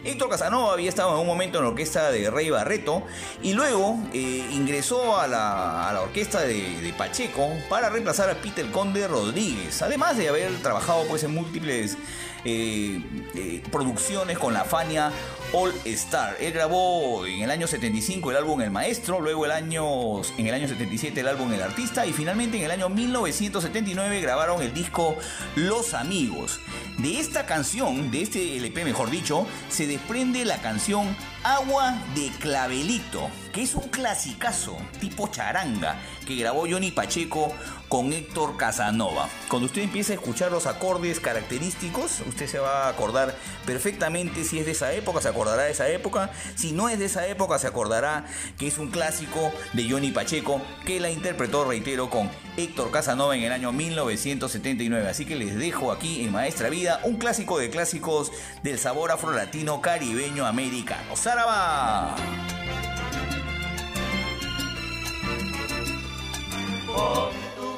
Héctor 0.06 0.30
Casanova 0.30 0.74
había 0.74 0.90
estado 0.90 1.16
en 1.16 1.22
un 1.22 1.26
momento 1.26 1.58
en 1.58 1.64
la 1.64 1.72
orquesta 1.72 2.12
de 2.12 2.30
Rey 2.30 2.52
Barreto 2.52 3.02
y 3.42 3.54
luego 3.54 3.98
eh, 4.14 4.48
ingresó 4.52 5.20
a 5.20 5.28
la, 5.28 6.00
orquesta 6.02 6.42
de, 6.42 6.94
Pacheco 6.96 7.50
para 7.70 7.90
reemplazar 7.90 8.30
a 8.30 8.36
Peter 8.36 8.70
Conde 8.72 9.08
Rodríguez, 9.08 9.82
además 9.82 10.16
de 10.18 10.30
haber 10.30 10.56
trabajado 10.62 11.06
pues, 11.08 11.24
en 11.24 11.34
múltiples 11.34 11.98
eh, 12.46 13.02
eh, 13.34 13.64
producciones 13.72 14.38
con 14.38 14.54
la 14.54 14.64
Fania 14.64 15.12
All 15.54 15.74
Star. 15.86 16.38
Él 16.40 16.54
grabó 16.54 17.26
en 17.26 17.42
el 17.42 17.52
año 17.52 17.68
75 17.68 18.32
el 18.32 18.38
álbum 18.38 18.62
El 18.62 18.72
Maestro, 18.72 19.22
luego 19.22 19.46
el 19.46 19.52
año, 19.52 20.22
en 20.38 20.48
el 20.48 20.54
año 20.54 20.68
77 20.68 21.20
el 21.20 21.28
álbum 21.28 21.52
El 21.54 21.62
Artista 21.62 22.06
y 22.06 22.14
finalmente 22.14 22.58
en 22.58 22.64
el 22.64 22.72
año 22.72 22.90
1979 22.90 24.22
grabaron 24.22 24.62
el 24.62 24.74
disco 24.74 25.18
Los 25.56 25.94
Amigos. 25.94 26.60
De 26.98 27.20
esta 27.20 27.46
canción, 27.46 28.12
de 28.12 28.22
este 28.22 28.58
LP 28.58 28.86
mejor 28.86 29.10
dicho, 29.10 29.46
se 29.70 29.88
desprende 29.88 30.46
la 30.46 30.62
canción 30.62 31.16
Agua 31.44 31.96
de 32.16 32.32
Clavelito, 32.40 33.30
que 33.54 33.62
es 33.62 33.76
un 33.76 33.88
clasicazo 33.90 34.78
tipo 35.00 35.28
charanga 35.28 36.00
que 36.26 36.36
grabó 36.36 36.62
Johnny 36.62 36.90
Pacheco 36.92 37.54
con 37.88 38.14
Héctor 38.14 38.58
Casanova. 38.58 39.30
Cuando 39.48 39.68
usted 39.68 39.84
empieza 39.84 40.14
a 40.14 40.16
escuchar 40.16 40.52
los 40.52 40.66
acordes 40.66 41.20
característicos, 41.20 42.22
usted 42.28 42.48
se 42.48 42.58
va 42.58 42.86
a 42.86 42.90
acordar 42.90 43.36
perfectamente 43.66 44.44
si 44.44 44.58
es 44.58 44.66
de 44.66 44.72
esa 44.72 44.92
época, 44.94 45.22
se 45.22 45.28
acordará 45.36 45.64
de 45.64 45.72
esa 45.72 45.90
época. 45.90 46.32
Si 46.56 46.72
no 46.72 46.88
es 46.88 46.98
de 46.98 47.06
esa 47.06 47.28
época, 47.28 47.60
se 47.60 47.68
acordará 47.68 48.26
que 48.57 48.68
es 48.68 48.78
un 48.78 48.90
clásico 48.90 49.52
de 49.74 49.90
Johnny 49.90 50.12
Pacheco 50.12 50.62
que 50.86 51.02
la 51.02 51.12
interpretó, 51.12 51.66
reitero, 51.66 52.10
con 52.10 52.32
Héctor 52.56 52.90
Casanova 52.90 53.36
en 53.36 53.44
el 53.44 53.52
año 53.52 53.74
1979. 53.74 55.10
Así 55.10 55.26
que 55.26 55.36
les 55.36 55.57
dejo 55.57 55.91
aquí 55.91 56.24
en 56.24 56.32
Maestra 56.32 56.70
Vida 56.70 57.02
un 57.03 57.18
clásico 57.18 57.60
de 57.60 57.70
clásicos 57.70 58.32
del 58.64 58.80
sabor 58.80 59.12
afro-latino 59.12 59.82
caribeño 59.82 60.45
americano. 60.45 61.18
¡Saraba! 61.18 62.16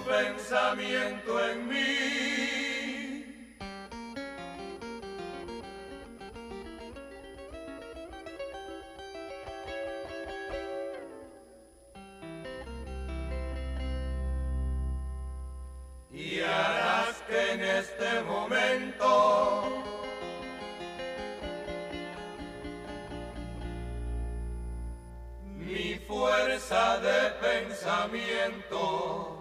pensamiento 0.07 1.45
en 1.51 1.67
mí. 1.67 2.36
Y 16.37 16.41
harás 16.41 17.15
que 17.27 17.51
en 17.53 17.63
este 17.63 18.21
momento. 18.21 19.83
Mi 25.55 25.95
fuerza 26.07 26.99
de 26.99 27.31
pensamiento 27.41 29.36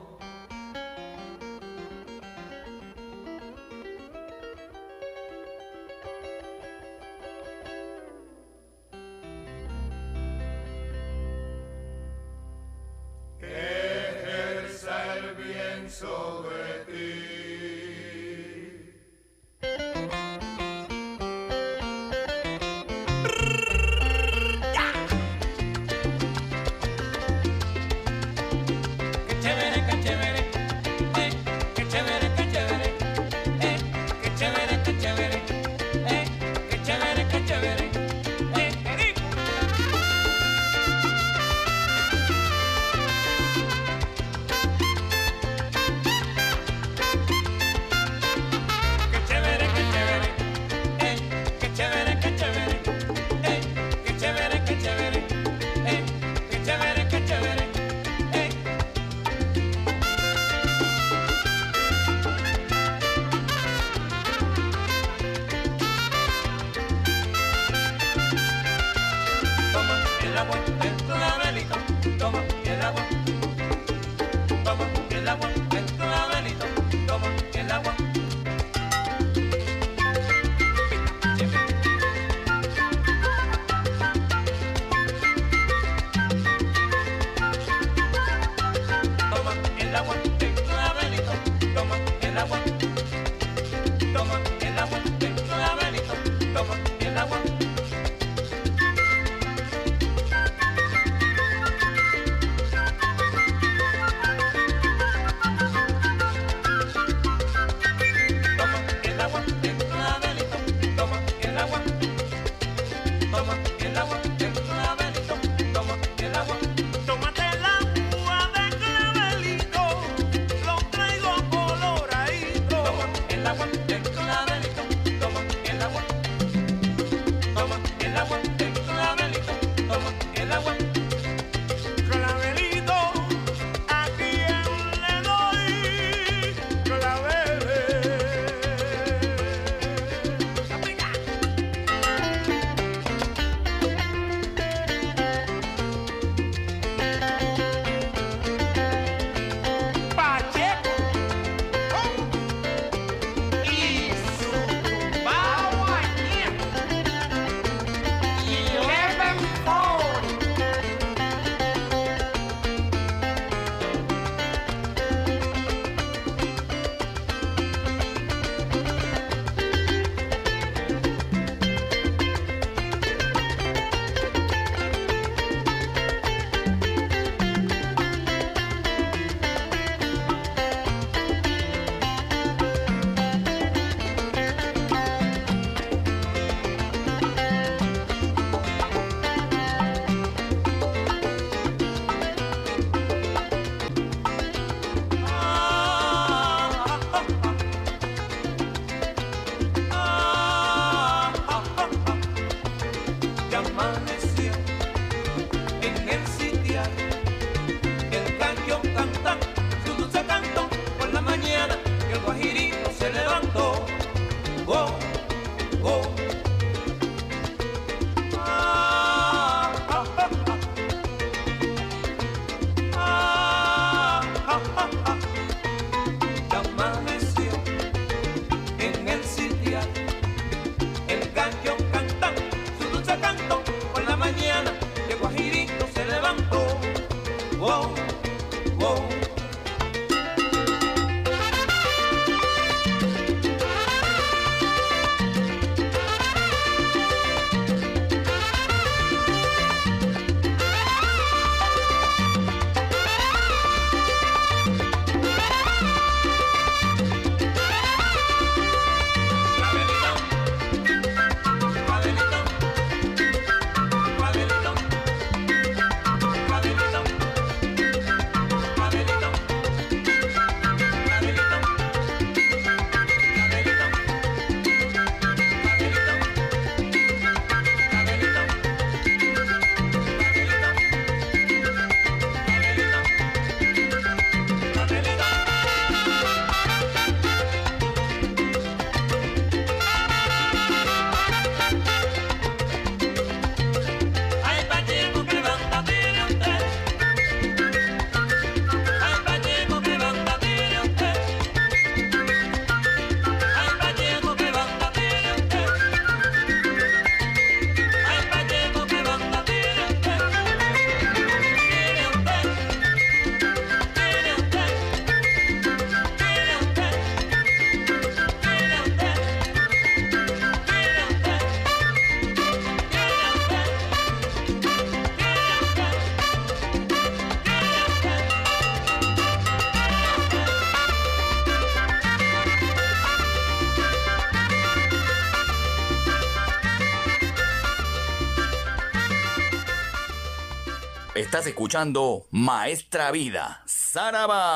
Estás 341.36 341.48
escuchando 341.48 342.26
Maestra 342.30 343.10
Vida, 343.10 343.62
Saraba. 343.66 344.48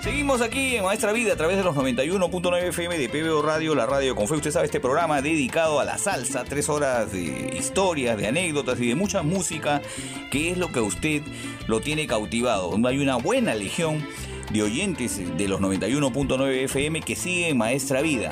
Seguimos 0.00 0.40
aquí 0.40 0.76
en 0.76 0.84
Maestra 0.84 1.12
Vida 1.12 1.34
a 1.34 1.36
través 1.36 1.58
de 1.58 1.62
los 1.62 1.76
91.9 1.76 2.68
FM 2.68 2.96
de 2.96 3.10
PBO 3.10 3.42
Radio, 3.42 3.74
la 3.74 3.84
radio 3.84 4.16
con 4.16 4.28
fe. 4.28 4.36
Usted 4.36 4.50
sabe, 4.50 4.64
este 4.64 4.80
programa 4.80 5.20
dedicado 5.20 5.78
a 5.78 5.84
la 5.84 5.98
salsa, 5.98 6.44
tres 6.44 6.70
horas 6.70 7.12
de 7.12 7.54
historias, 7.54 8.16
de 8.16 8.28
anécdotas 8.28 8.80
y 8.80 8.88
de 8.88 8.94
mucha 8.94 9.22
música, 9.22 9.82
que 10.30 10.52
es 10.52 10.56
lo 10.56 10.72
que 10.72 10.78
a 10.78 10.82
usted 10.82 11.20
lo 11.66 11.80
tiene 11.80 12.06
cautivado. 12.06 12.74
Hay 12.86 12.98
una 12.98 13.16
buena 13.16 13.54
legión 13.54 14.02
de 14.50 14.62
oyentes 14.62 15.18
de 15.36 15.48
los 15.48 15.60
91.9 15.60 16.64
FM 16.64 17.02
que 17.02 17.14
siguen 17.14 17.58
Maestra 17.58 18.00
Vida. 18.00 18.30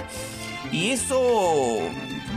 Y 0.73 0.89
eso 0.93 1.81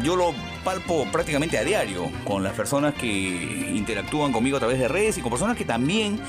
yo 0.04 0.18
lo 0.18 0.34
palpo 0.64 1.06
prácticamente 1.12 1.58
a 1.58 1.64
diario 1.64 2.10
con 2.26 2.44
las 2.44 2.54
personas 2.54 2.94
que 2.94 3.08
interactúan 3.74 4.32
conmigo 4.32 4.58
a 4.58 4.60
través 4.60 4.80
de 4.80 4.88
redes 4.88 5.18
y 5.18 5.22
con 5.22 5.32
personas 5.32 5.58
que 5.58 5.66
también 5.66 6.20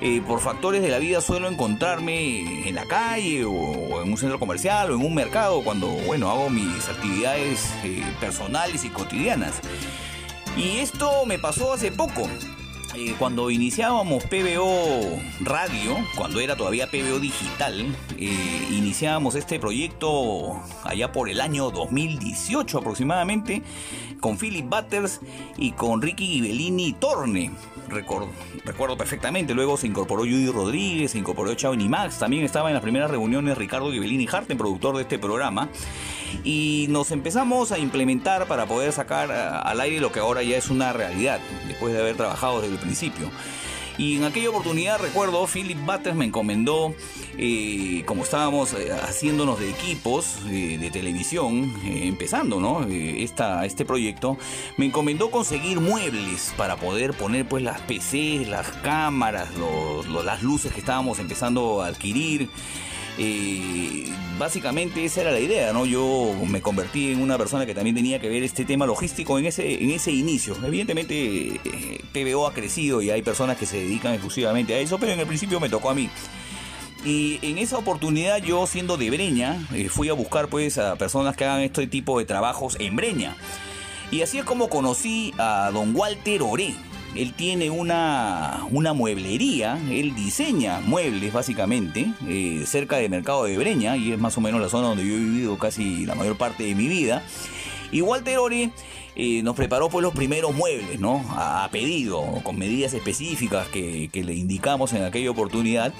eh, 0.00 0.22
por 0.26 0.40
factores 0.40 0.80
de 0.80 0.88
la 0.88 0.98
vida 0.98 1.20
suelo 1.20 1.48
encontrarme 1.48 2.68
en 2.68 2.74
la 2.74 2.84
calle 2.84 3.44
o, 3.44 4.02
en 4.02 4.10
un 4.10 4.16
centro 4.16 4.38
comercial 4.38 4.90
o 4.90 4.94
en 4.94 5.04
un 5.04 5.14
mercado 5.14 5.62
cuando 5.62 5.88
bueno 5.88 6.30
hago 6.30 6.50
mis 6.50 6.88
actividades 6.88 7.72
eh, 7.82 8.04
personales 8.20 8.84
y 8.84 8.90
cotidianas. 8.90 9.60
Y 10.56 10.78
esto 10.78 11.24
me 11.26 11.38
pasó 11.38 11.72
hace 11.72 11.90
poco. 11.90 12.28
Eh, 13.00 13.14
cuando 13.16 13.48
iniciábamos 13.48 14.24
PBO 14.24 15.20
Radio, 15.38 15.96
cuando 16.16 16.40
era 16.40 16.56
todavía 16.56 16.90
PBO 16.90 17.20
Digital, 17.20 17.94
eh, 18.18 18.66
iniciábamos 18.72 19.36
este 19.36 19.60
proyecto 19.60 20.60
allá 20.82 21.12
por 21.12 21.28
el 21.28 21.40
año 21.40 21.70
2018 21.70 22.78
aproximadamente, 22.78 23.62
con 24.20 24.36
Philip 24.36 24.68
Butters 24.68 25.20
y 25.56 25.72
con 25.72 26.02
Ricky 26.02 26.26
Ghibellini 26.26 26.92
Torne. 26.94 27.50
Recuerdo, 27.88 28.98
perfectamente, 28.98 29.54
luego 29.54 29.78
se 29.78 29.86
incorporó 29.86 30.22
Judy 30.22 30.50
Rodríguez, 30.50 31.12
se 31.12 31.18
incorporó 31.18 31.54
Chavini 31.54 31.88
Max, 31.88 32.18
también 32.18 32.44
estaba 32.44 32.68
en 32.68 32.74
las 32.74 32.82
primeras 32.82 33.10
reuniones 33.10 33.56
Ricardo 33.56 33.90
Ghibellini 33.90 34.28
Harten, 34.30 34.58
productor 34.58 34.96
de 34.96 35.02
este 35.02 35.18
programa, 35.18 35.70
y 36.44 36.86
nos 36.90 37.10
empezamos 37.12 37.72
a 37.72 37.78
implementar 37.78 38.46
para 38.46 38.66
poder 38.66 38.92
sacar 38.92 39.32
al 39.32 39.80
aire 39.80 40.00
lo 40.00 40.12
que 40.12 40.20
ahora 40.20 40.42
ya 40.42 40.58
es 40.58 40.68
una 40.68 40.92
realidad, 40.92 41.40
después 41.66 41.94
de 41.94 42.00
haber 42.00 42.16
trabajado 42.16 42.60
desde 42.60 42.74
el 42.74 42.80
principio. 42.80 43.30
Y 43.98 44.16
en 44.16 44.24
aquella 44.24 44.50
oportunidad 44.50 45.00
recuerdo, 45.00 45.44
Philip 45.48 45.76
Butters 45.84 46.14
me 46.14 46.24
encomendó, 46.24 46.94
eh, 47.36 48.04
como 48.06 48.22
estábamos 48.22 48.72
eh, 48.72 48.92
haciéndonos 48.92 49.58
de 49.58 49.70
equipos 49.70 50.36
eh, 50.46 50.78
de 50.78 50.90
televisión, 50.92 51.74
empezando 51.84 52.60
¿no? 52.60 52.86
Esta, 52.88 53.66
este 53.66 53.84
proyecto, 53.84 54.38
me 54.76 54.86
encomendó 54.86 55.32
conseguir 55.32 55.80
muebles 55.80 56.54
para 56.56 56.76
poder 56.76 57.12
poner 57.12 57.48
pues 57.48 57.64
las 57.64 57.80
PCs, 57.80 58.46
las 58.48 58.68
cámaras, 58.82 59.48
las 60.24 60.42
luces 60.44 60.72
que 60.72 60.78
estábamos 60.78 61.18
empezando 61.18 61.82
a 61.82 61.88
adquirir. 61.88 62.48
Eh, 63.20 64.06
básicamente 64.38 65.04
esa 65.04 65.22
era 65.22 65.32
la 65.32 65.40
idea, 65.40 65.72
¿no? 65.72 65.84
Yo 65.84 66.32
me 66.46 66.62
convertí 66.62 67.10
en 67.10 67.20
una 67.20 67.36
persona 67.36 67.66
que 67.66 67.74
también 67.74 67.96
tenía 67.96 68.20
que 68.20 68.28
ver 68.28 68.44
este 68.44 68.64
tema 68.64 68.86
logístico 68.86 69.38
en 69.38 69.46
ese, 69.46 69.82
en 69.82 69.90
ese 69.90 70.12
inicio. 70.12 70.56
Evidentemente 70.64 71.60
eh, 71.64 72.00
PBO 72.12 72.46
ha 72.46 72.54
crecido 72.54 73.02
y 73.02 73.10
hay 73.10 73.22
personas 73.22 73.56
que 73.56 73.66
se 73.66 73.78
dedican 73.78 74.14
exclusivamente 74.14 74.74
a 74.74 74.78
eso, 74.78 74.98
pero 74.98 75.12
en 75.12 75.20
el 75.20 75.26
principio 75.26 75.58
me 75.58 75.68
tocó 75.68 75.90
a 75.90 75.94
mí. 75.94 76.08
Y 77.04 77.38
en 77.42 77.58
esa 77.58 77.78
oportunidad 77.78 78.38
yo 78.38 78.66
siendo 78.66 78.96
de 78.96 79.10
Breña, 79.10 79.66
eh, 79.72 79.88
fui 79.88 80.08
a 80.08 80.12
buscar 80.12 80.48
pues 80.48 80.78
a 80.78 80.96
personas 80.96 81.36
que 81.36 81.44
hagan 81.44 81.62
este 81.62 81.86
tipo 81.88 82.18
de 82.18 82.24
trabajos 82.24 82.76
en 82.78 82.94
Breña. 82.94 83.36
Y 84.12 84.22
así 84.22 84.38
es 84.38 84.44
como 84.44 84.68
conocí 84.68 85.34
a 85.38 85.70
don 85.72 85.94
Walter 85.94 86.42
Oré 86.42 86.74
él 87.18 87.34
tiene 87.34 87.68
una, 87.68 88.64
una 88.70 88.92
mueblería, 88.92 89.76
él 89.90 90.14
diseña 90.14 90.80
muebles 90.80 91.32
básicamente, 91.32 92.12
eh, 92.28 92.62
cerca 92.64 92.96
del 92.98 93.10
mercado 93.10 93.44
de 93.44 93.58
Breña, 93.58 93.96
y 93.96 94.12
es 94.12 94.18
más 94.18 94.38
o 94.38 94.40
menos 94.40 94.60
la 94.60 94.68
zona 94.68 94.88
donde 94.88 95.04
yo 95.04 95.14
he 95.14 95.18
vivido 95.18 95.58
casi 95.58 96.06
la 96.06 96.14
mayor 96.14 96.38
parte 96.38 96.62
de 96.62 96.76
mi 96.76 96.86
vida. 96.86 97.24
Y 97.90 98.02
Walter 98.02 98.38
Ori 98.38 98.70
eh, 99.16 99.42
nos 99.42 99.56
preparó 99.56 99.88
pues 99.88 100.04
los 100.04 100.14
primeros 100.14 100.54
muebles, 100.54 101.00
¿no? 101.00 101.24
A, 101.30 101.68
pedido, 101.72 102.22
con 102.44 102.56
medidas 102.56 102.94
específicas 102.94 103.66
que, 103.66 104.10
que 104.12 104.22
le 104.22 104.34
indicamos 104.34 104.92
en 104.92 105.02
aquella 105.02 105.32
oportunidad 105.32 105.92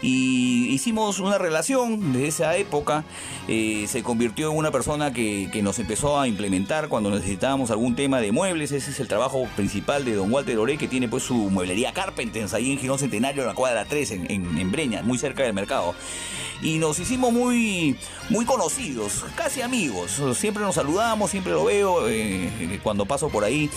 y 0.00 0.68
hicimos 0.68 1.18
una 1.18 1.38
relación 1.38 2.12
desde 2.12 2.28
esa 2.28 2.56
época. 2.56 3.04
Eh, 3.48 3.86
se 3.88 4.02
convirtió 4.02 4.50
en 4.50 4.56
una 4.56 4.70
persona 4.70 5.12
que, 5.12 5.48
nos 5.62 5.78
empezó 5.80 6.20
a 6.20 6.28
implementar 6.28 6.88
cuando 6.88 7.10
necesitábamos 7.10 7.70
algún 7.70 7.96
tema 7.96 8.20
de 8.20 8.30
muebles. 8.30 8.70
Ese 8.70 8.90
es 8.90 9.00
el 9.00 9.08
trabajo 9.08 9.48
principal 9.56 10.04
de 10.04 10.14
don 10.14 10.32
Walter 10.32 10.56
Oré, 10.58 10.78
que 10.78 10.86
tiene 10.86 11.08
pues 11.08 11.24
su 11.24 11.34
mueblería 11.34 11.92
Carpenters 11.92 12.54
ahí 12.54 12.70
en 12.70 12.78
Girón 12.78 12.98
Centenario, 12.98 13.42
en 13.42 13.48
la 13.48 13.54
cuadra 13.54 13.84
3, 13.84 14.10
en, 14.12 14.70
Breña, 14.70 15.02
muy 15.02 15.18
cerca 15.18 15.42
del 15.42 15.52
mercado. 15.52 15.94
Y 16.62 16.78
nos 16.78 16.98
hicimos 16.98 17.32
muy, 17.32 17.96
muy 18.30 18.44
conocidos, 18.44 19.24
casi 19.36 19.62
amigos. 19.62 20.20
Siempre 20.34 20.62
nos 20.62 20.74
saludamos, 20.74 21.30
siempre 21.30 21.52
lo 21.52 21.64
veo 21.64 22.08
eh, 22.08 22.80
cuando 22.82 23.06
paso 23.06 23.28
por 23.28 23.44
ahí 23.44 23.70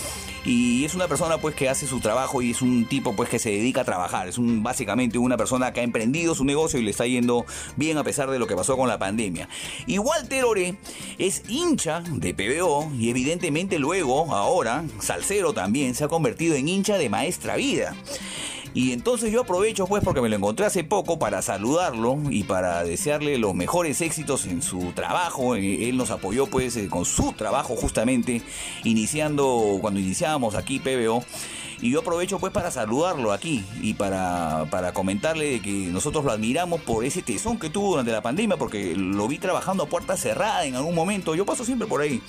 y 0.44 0.86
es 0.86 0.96
una 0.96 1.08
persona 1.08 1.38
pues 1.38 1.56
que 1.56 1.70
hace 1.70 1.86
su 1.86 2.00
trabajo 2.00 2.42
y 2.42 2.52
es 2.52 2.62
un 2.62 2.86
tipo 2.86 3.16
pues 3.16 3.30
que 3.30 3.40
se 3.40 3.50
dedica 3.50 3.82
a 3.82 3.84
trabajar, 3.86 4.28
es 4.28 4.38
un 4.38 4.64
básicamente 4.64 5.18
una 5.18 5.38
persona 5.38 5.72
que 5.72 5.82
ha 5.82 5.84
emprendido 5.84 6.11
su 6.36 6.46
negocio 6.46 6.80
y 6.80 6.84
le 6.84 6.92
está 6.92 7.06
yendo 7.06 7.46
bien 7.76 7.98
a 7.98 8.04
pesar 8.04 8.30
de 8.30 8.40
lo 8.40 8.48
que 8.48 8.56
pasó 8.56 8.78
con 8.78 8.88
la 8.88 9.00
pandemia. 9.00 9.50
Y 9.88 9.98
Walter 9.98 10.46
Ore 10.46 10.76
es 11.18 11.44
hincha 11.48 12.02
de 12.02 12.34
PBO 12.34 12.92
y 12.98 13.10
evidentemente 13.10 13.80
luego, 13.80 14.34
ahora, 14.34 14.84
Salcero 15.00 15.54
también 15.54 15.96
se 15.96 16.04
ha 16.04 16.08
convertido 16.08 16.56
en 16.56 16.68
hincha 16.68 16.98
de 16.98 17.10
Maestra 17.10 17.56
Vida. 17.56 17.96
Y 18.74 18.94
entonces 18.94 19.32
yo 19.32 19.42
aprovecho 19.42 19.86
pues 19.86 20.02
porque 20.04 20.22
me 20.22 20.30
lo 20.30 20.38
encontré 20.38 20.66
hace 20.66 20.86
poco 20.86 21.20
para 21.20 21.42
saludarlo 21.42 22.18
y 22.30 22.44
para 22.44 22.84
desearle 22.86 23.38
los 23.38 23.54
mejores 23.54 24.00
éxitos 24.00 24.46
en 24.46 24.62
su 24.62 24.94
trabajo. 24.94 25.56
Eh, 25.56 25.90
él 25.90 25.98
nos 25.98 26.10
apoyó 26.10 26.48
pues 26.48 26.78
eh, 26.78 26.88
con 26.88 27.04
su 27.04 27.34
trabajo 27.34 27.76
justamente 27.76 28.42
iniciando 28.86 29.78
cuando 29.82 30.00
iniciábamos 30.00 30.56
aquí 30.56 30.80
PBO. 30.80 31.24
Y 31.82 31.90
yo 31.90 32.02
aprovecho 32.02 32.40
pues 32.40 32.54
para 32.54 32.70
saludarlo 32.70 33.34
aquí 33.34 33.66
y 33.82 33.96
para, 33.96 34.68
para 34.70 34.94
comentarle 34.94 35.62
que 35.62 35.72
nosotros 35.72 36.24
lo 36.24 36.32
admiramos 36.32 36.82
por 36.82 37.04
ese 37.04 37.24
tesón 37.24 37.58
que 37.58 37.70
tuvo 37.70 37.92
durante 37.92 38.12
la 38.12 38.22
pandemia 38.22 38.58
porque 38.58 38.96
lo 38.96 39.28
vi 39.28 39.40
trabajando 39.40 39.84
a 39.84 39.88
puerta 39.88 40.16
cerrada 40.16 40.66
en 40.66 40.76
algún 40.76 40.94
momento. 40.94 41.34
Yo 41.34 41.46
paso 41.46 41.66
siempre 41.66 41.88
por 41.88 42.02
ahí. 42.02 42.22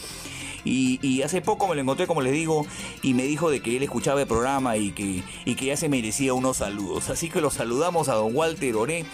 Y, 0.65 1.23
hace 1.23 1.41
poco 1.41 1.67
me 1.69 1.75
lo 1.75 1.81
encontré, 1.81 2.07
como 2.07 2.21
les 2.21 2.33
digo, 2.33 2.67
y 3.03 3.15
me 3.15 3.25
dijo 3.25 3.51
de 3.51 3.61
que 3.61 3.77
él 3.77 3.83
escuchaba 3.83 4.21
el 4.21 4.27
programa 4.27 4.77
y 4.77 4.93
que, 4.93 5.23
y 5.45 5.55
que 5.55 5.67
ya 5.67 5.77
se 5.77 5.89
merecía 5.89 6.35
unos 6.35 6.59
saludos. 6.59 7.11
Así 7.11 7.29
que 7.29 7.41
los 7.41 7.55
saludamos 7.55 8.09
a 8.09 8.15
don 8.15 8.35
Walter 8.35 8.77
Oré 8.77 9.05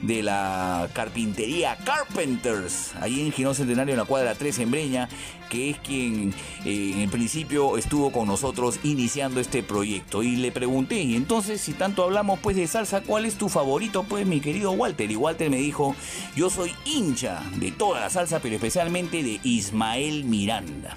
de 0.00 0.22
la 0.22 0.88
carpintería 0.92 1.76
Carpenters, 1.84 2.94
ahí 3.00 3.20
en 3.20 3.32
Girón 3.32 3.54
Centenario, 3.54 3.94
en 3.94 3.98
la 3.98 4.04
cuadra 4.04 4.34
3 4.34 4.58
en 4.60 4.70
Breña, 4.70 5.08
que 5.52 5.68
es 5.68 5.78
quien 5.80 6.32
eh, 6.64 6.94
en 6.96 7.10
principio 7.10 7.76
estuvo 7.76 8.10
con 8.10 8.26
nosotros 8.26 8.80
iniciando 8.84 9.38
este 9.38 9.62
proyecto. 9.62 10.22
Y 10.22 10.36
le 10.36 10.50
pregunté, 10.50 11.02
y 11.02 11.14
entonces 11.14 11.60
si 11.60 11.74
tanto 11.74 12.04
hablamos 12.04 12.40
pues 12.40 12.56
de 12.56 12.66
salsa, 12.66 13.02
¿cuál 13.02 13.26
es 13.26 13.34
tu 13.34 13.50
favorito 13.50 14.02
pues 14.08 14.26
mi 14.26 14.40
querido 14.40 14.70
Walter? 14.70 15.10
Y 15.10 15.16
Walter 15.16 15.50
me 15.50 15.58
dijo, 15.58 15.94
yo 16.34 16.48
soy 16.48 16.72
hincha 16.86 17.42
de 17.56 17.70
toda 17.70 18.00
la 18.00 18.08
salsa, 18.08 18.40
pero 18.40 18.54
especialmente 18.54 19.22
de 19.22 19.40
Ismael 19.44 20.24
Miranda. 20.24 20.96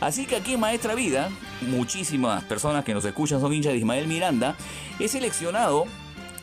Así 0.00 0.26
que 0.26 0.34
aquí 0.34 0.56
Maestra 0.56 0.96
Vida, 0.96 1.28
muchísimas 1.60 2.42
personas 2.44 2.84
que 2.84 2.94
nos 2.94 3.04
escuchan 3.04 3.40
son 3.40 3.52
hinchas 3.52 3.74
de 3.74 3.78
Ismael 3.78 4.08
Miranda, 4.08 4.56
he 4.98 5.06
seleccionado 5.06 5.86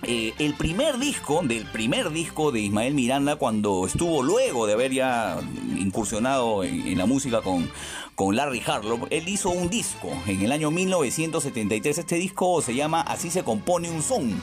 eh, 0.04 0.34
el 0.40 0.54
primer 0.54 0.98
disco, 0.98 1.42
del 1.44 1.66
primer 1.66 2.12
disco 2.12 2.52
de 2.52 2.62
Ismael 2.62 2.94
Miranda, 2.94 3.38
cuando 3.38 3.86
estuvo 3.88 4.22
luego 4.24 4.68
de 4.68 4.74
haber 4.74 4.92
ya 4.92 5.40
incursionado 5.78 6.64
en, 6.64 6.98
la 6.98 7.06
música 7.06 7.42
con, 7.42 7.70
con 8.16 8.36
Larry 8.36 8.62
Harlow, 8.66 9.08
él 9.10 9.28
hizo 9.28 9.50
un 9.50 9.70
disco 9.70 10.10
en 10.28 10.42
el 10.42 10.52
año 10.52 10.72
1973. 10.72 11.98
Este 11.98 12.16
disco 12.16 12.62
se 12.62 12.76
llama 12.76 13.02
Así 13.02 13.32
se 13.32 13.44
compone 13.44 13.90
un 13.90 14.02
son 14.02 14.42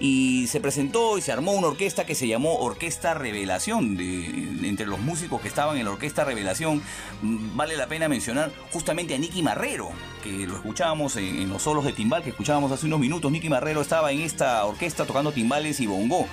y 0.00 0.46
se 0.48 0.60
presentó 0.60 1.18
y 1.18 1.22
se 1.22 1.32
armó 1.32 1.52
una 1.52 1.68
orquesta 1.68 2.04
que 2.04 2.14
se 2.14 2.26
llamó 2.26 2.56
Orquesta 2.56 3.14
Revelación. 3.14 3.96
De, 3.96 4.24
entre 4.68 4.86
los 4.86 4.98
músicos 4.98 5.40
que 5.40 5.48
estaban 5.48 5.76
en 5.76 5.84
la 5.84 5.92
Orquesta 5.92 6.24
Revelación, 6.24 6.82
mm, 7.22 7.56
vale 7.56 7.76
la 7.76 7.86
pena 7.86 8.08
mencionar 8.08 8.50
justamente 8.72 9.14
a 9.14 9.18
Nicky 9.18 9.42
Marrero, 9.42 9.90
que 10.22 10.46
lo 10.46 10.56
escuchábamos 10.56 11.16
en, 11.16 11.48
los 11.48 11.62
solos 11.62 11.84
de 11.84 11.92
timbal 11.92 12.22
que 12.22 12.30
escuchábamos 12.30 12.72
hace 12.72 12.86
unos 12.86 12.98
minutos. 12.98 13.30
Nicky 13.30 13.48
Marrero 13.48 13.80
estaba 13.80 14.10
en 14.10 14.20
esta 14.20 14.64
orquesta 14.64 15.04
tocando 15.04 15.32
timbales 15.32 15.80
y 15.80 15.86
bongo. 15.86 16.26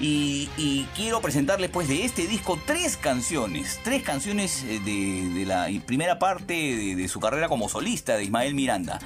Y, 0.00 0.86
quiero 0.96 1.20
presentarles 1.20 1.70
pues 1.70 1.88
de 1.88 2.04
este 2.04 2.26
disco 2.26 2.58
tres 2.64 2.96
canciones, 2.96 3.80
tres 3.84 4.02
canciones 4.02 4.64
eh, 4.64 4.80
de, 4.80 5.46
la 5.46 5.68
primera 5.86 6.18
parte 6.18 6.52
de, 6.52 6.96
de 6.96 7.08
su 7.08 7.20
carrera 7.20 7.48
como 7.48 7.68
solista 7.68 8.16
de 8.16 8.24
Ismael 8.24 8.54
Miranda. 8.54 8.98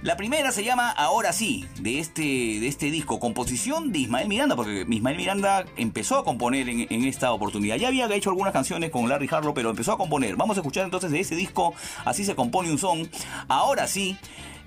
La 0.00 0.16
primera 0.16 0.52
se 0.52 0.62
llama 0.62 0.90
Ahora 0.90 1.32
sí, 1.32 1.66
de 1.80 1.98
este, 1.98 2.22
de 2.22 2.68
este 2.68 2.88
disco, 2.92 3.18
composición 3.18 3.90
de 3.90 3.98
Ismael 3.98 4.28
Miranda, 4.28 4.54
porque 4.54 4.86
Ismael 4.88 5.16
Miranda 5.16 5.64
empezó 5.76 6.18
a 6.18 6.24
componer 6.24 6.68
en, 6.68 7.04
esta 7.04 7.32
oportunidad. 7.32 7.74
Ya 7.76 7.88
había 7.88 8.06
hecho 8.14 8.30
algunas 8.30 8.52
canciones 8.52 8.90
con 8.90 9.08
Larry 9.08 9.28
Harlow, 9.28 9.54
pero 9.54 9.70
empezó 9.70 9.92
a 9.92 9.98
componer. 9.98 10.36
Vamos 10.36 10.56
a 10.56 10.60
escuchar 10.60 10.84
entonces 10.84 11.10
de 11.10 11.18
ese 11.18 11.34
disco, 11.34 11.74
así 12.04 12.24
se 12.24 12.36
compone 12.36 12.70
un 12.70 12.78
son. 12.78 13.10
Ahora 13.48 13.88
sí, 13.88 14.16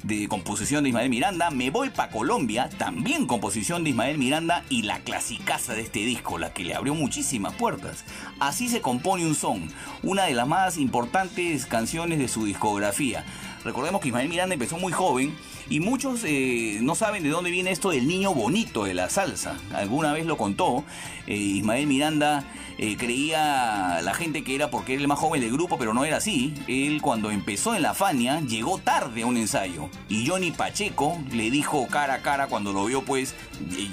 de 0.04 0.28
composición 0.28 0.84
de 0.84 0.90
Ismael 0.90 1.10
Miranda, 1.10 1.50
Me 1.50 1.70
Voy 1.70 1.92
pa' 1.92 2.10
Colombia, 2.10 2.70
también 2.78 3.26
composición 3.26 3.86
de 3.86 3.92
Ismael 3.92 4.18
Miranda 4.18 4.66
y 4.70 4.82
la 4.82 5.00
clasicaza 5.00 5.74
de 5.74 5.82
este 5.82 6.00
disco, 6.00 6.40
la 6.40 6.54
que 6.54 6.66
le 6.66 6.76
abrió 6.76 6.94
muchísimas 6.94 7.54
puertas. 7.54 8.04
Así 8.40 8.68
se 8.68 8.82
compone 8.82 9.26
un 9.26 9.36
son, 9.36 9.70
una 10.04 10.24
de 10.24 10.34
las 10.34 10.48
más 10.48 10.78
importantes 10.78 11.66
canciones 11.68 12.20
de 12.20 12.28
su 12.28 12.46
discografía. 12.46 13.24
Recordemos 13.64 14.02
que 14.02 14.08
Ismael 14.08 14.28
Miranda 14.28 14.54
empezó 14.54 14.78
muy 14.78 14.92
joven 14.92 15.36
y 15.70 15.80
muchos 15.80 16.22
eh, 16.24 16.80
no 16.82 16.96
saben 16.96 17.24
de 17.24 17.30
dónde 17.30 17.52
viene 17.52 17.72
esto 17.72 17.92
del 17.92 18.08
niño 18.08 18.34
bonito 18.34 18.84
de 18.86 18.94
la 18.94 19.10
salsa. 19.10 19.58
Alguna 19.74 20.14
vez 20.14 20.26
lo 20.26 20.38
contó. 20.38 20.84
Eh, 21.28 21.36
Ismael 21.36 21.86
Miranda 21.86 22.44
eh, 22.78 22.98
creía 22.98 24.02
la 24.02 24.14
gente 24.14 24.44
que 24.44 24.56
era 24.56 24.72
porque 24.72 24.94
era 24.94 25.02
el 25.02 25.08
más 25.08 25.20
joven 25.20 25.42
del 25.42 25.52
grupo, 25.52 25.78
pero 25.78 25.94
no 25.94 26.06
era 26.06 26.18
así. 26.18 26.54
Él 26.68 27.02
cuando 27.02 27.30
empezó 27.30 27.76
en 27.76 27.84
la 27.84 27.94
Fania 27.94 28.42
llegó 28.42 28.80
tarde 28.80 29.22
a 29.22 29.28
un 29.28 29.38
ensayo 29.38 29.90
y 30.10 30.26
Johnny 30.26 30.52
Pacheco 30.52 31.18
le 31.32 31.52
dijo 31.52 31.88
cara 31.88 32.16
a 32.16 32.22
cara 32.22 32.48
cuando 32.48 32.74
lo 32.74 32.86
vio 32.86 33.04
pues 33.04 33.36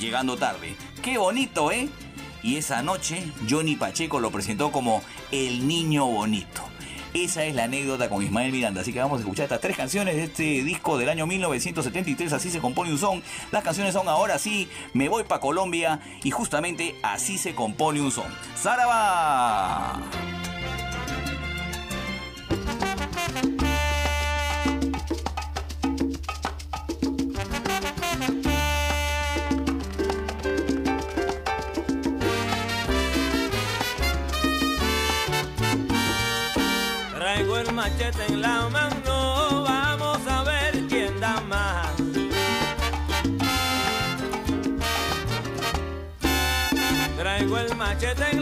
llegando 0.01 0.37
tarde. 0.37 0.75
¡Qué 1.03 1.19
bonito, 1.19 1.71
eh! 1.71 1.89
Y 2.43 2.57
esa 2.57 2.83
noche 2.83 3.23
Johnny 3.49 3.77
Pacheco 3.77 4.21
lo 4.21 4.31
presentó 4.31 4.73
como 4.73 5.03
el 5.31 5.67
niño 5.69 6.07
bonito. 6.07 6.63
Esa 7.25 7.45
es 7.45 7.55
la 7.57 7.65
anécdota 7.65 8.09
con 8.09 8.23
Ismael 8.23 8.53
Miranda. 8.53 8.83
Así 8.83 8.93
que 8.93 9.01
vamos 9.01 9.19
a 9.19 9.23
escuchar 9.23 9.45
estas 9.45 9.61
tres 9.61 9.77
canciones 9.77 10.15
de 10.15 10.25
este 10.25 10.63
disco 10.63 10.97
del 10.97 11.09
año 11.09 11.27
1973. 11.27 12.33
Así 12.33 12.49
se 12.49 12.61
compone 12.61 12.93
un 12.93 12.99
son. 12.99 13.25
Las 13.51 13.65
canciones 13.65 13.93
son 13.93 14.09
Ahora 14.09 14.39
sí, 14.39 14.69
Me 14.93 15.09
voy 15.09 15.25
pa' 15.25 15.41
Colombia. 15.41 15.99
Y 16.23 16.31
justamente 16.31 16.95
así 17.03 17.37
se 17.37 17.57
compone 17.57 18.01
un 18.01 18.13
son. 18.13 18.29
¡Zaraba! 18.57 20.01
El 37.59 37.73
machete 37.73 38.25
en 38.29 38.41
la 38.41 38.69
mano, 38.69 39.65
vamos 39.65 40.21
a 40.29 40.45
ver 40.45 40.87
quién 40.89 41.19
da 41.19 41.41
más. 41.41 41.91
Traigo 47.17 47.59
el 47.59 47.75
machete 47.75 48.31
en 48.31 48.38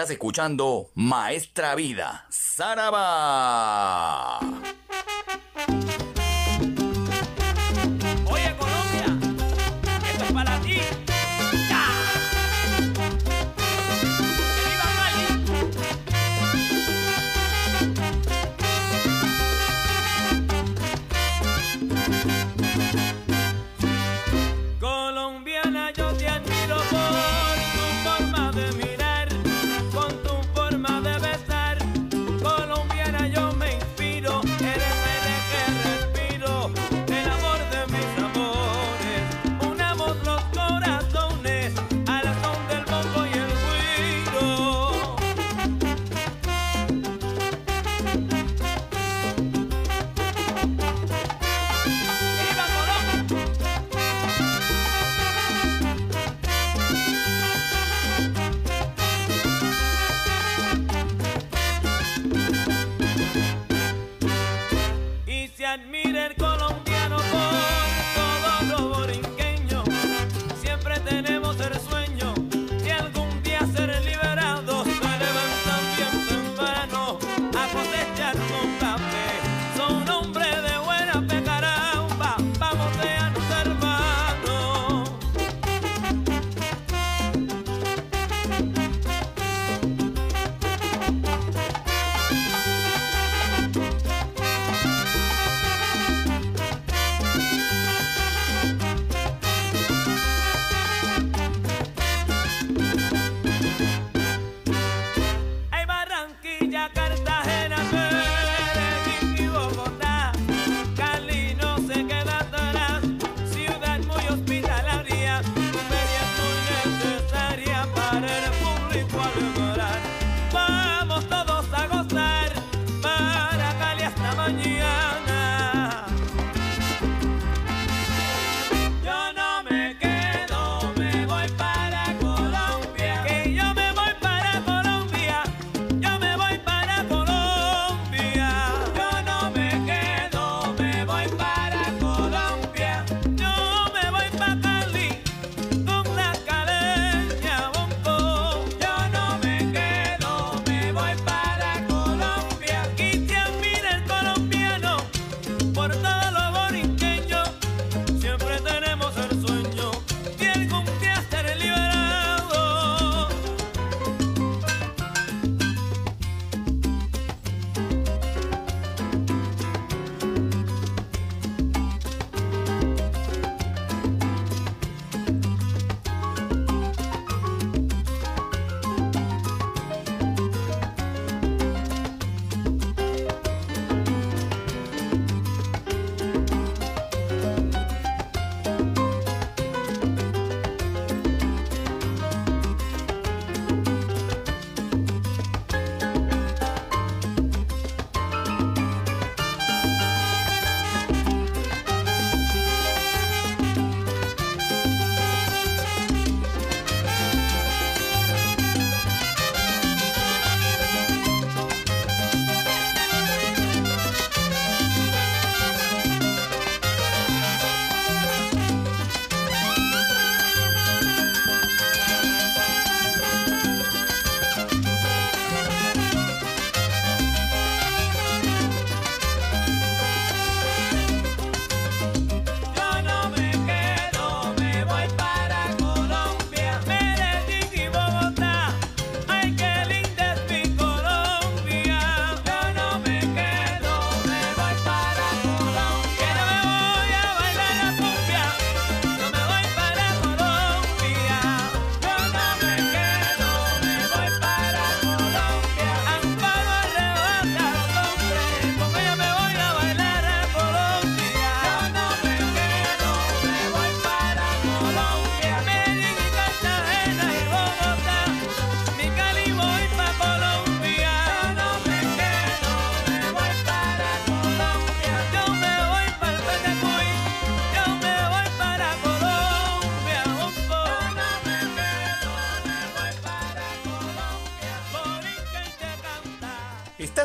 Estás 0.00 0.12
escuchando 0.12 0.88
Maestra 0.94 1.74
Vida, 1.74 2.24
Saraba. 2.30 3.00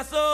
Hacer 0.00 0.29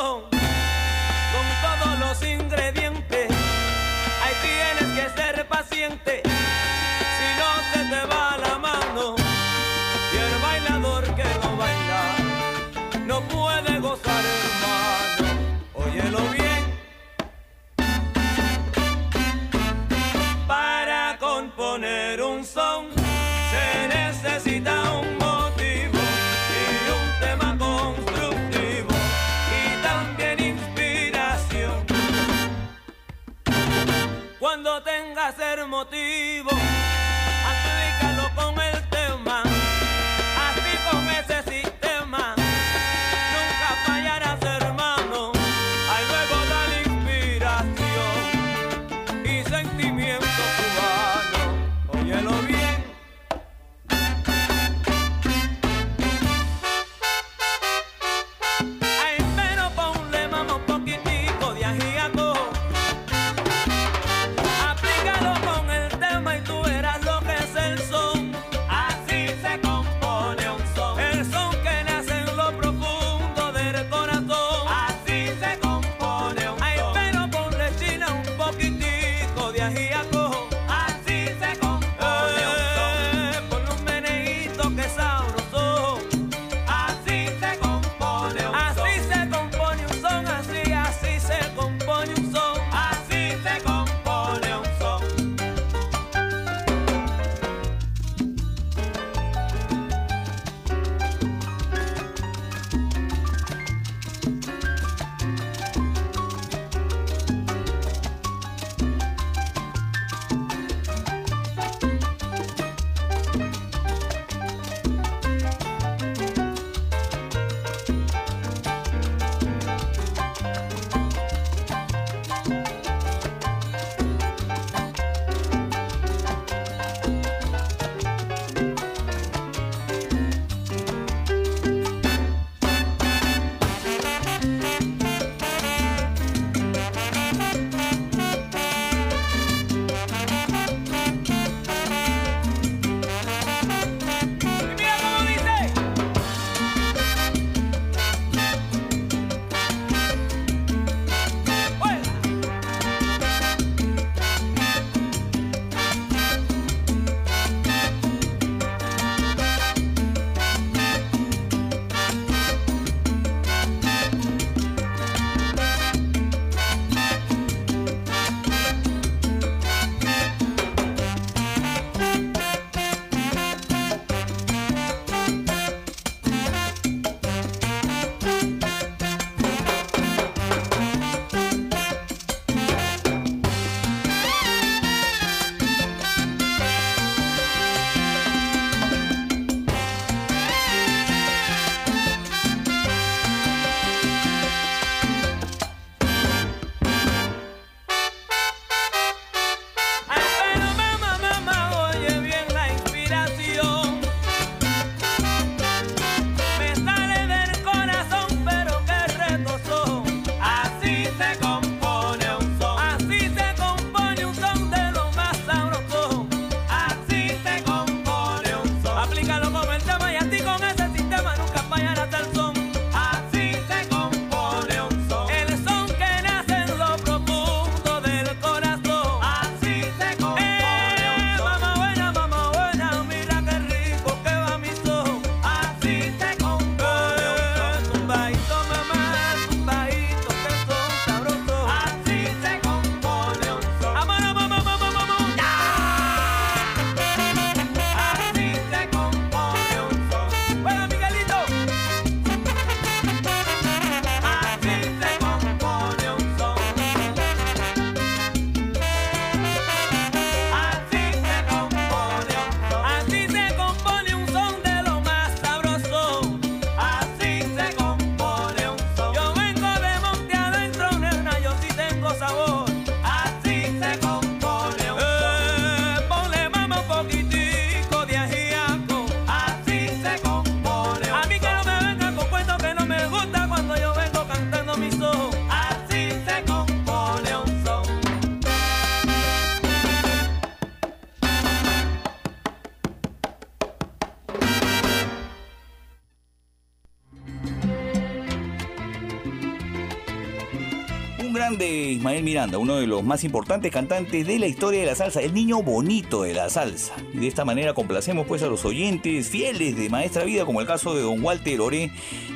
Miranda, 302.27 302.59
uno 302.59 302.75
de 302.79 302.89
los 302.89 303.05
más 303.05 303.23
importantes 303.23 303.71
cantantes 303.71 304.27
de 304.27 304.41
la 304.41 304.49
historia 304.49 304.81
de 304.81 304.87
la 304.87 304.97
salsa, 304.97 305.21
el 305.21 305.33
niño 305.33 305.63
bonito 305.63 306.25
de 306.25 306.35
la 306.35 306.51
salsa. 306.51 306.93
De 307.15 307.29
esta 307.29 307.45
manera 307.45 307.73
complacemos 307.73 308.27
pues 308.27 308.43
a 308.43 308.49
los 308.49 308.65
oyentes 308.65 309.29
fieles 309.29 309.77
de 309.77 309.89
Maestra 309.89 310.25
Vida, 310.25 310.45
como 310.45 310.61
el 310.61 310.67
caso 310.67 310.97
de 310.97 311.03
don 311.03 311.23
Walter 311.23 311.61
Oré, 311.61 311.93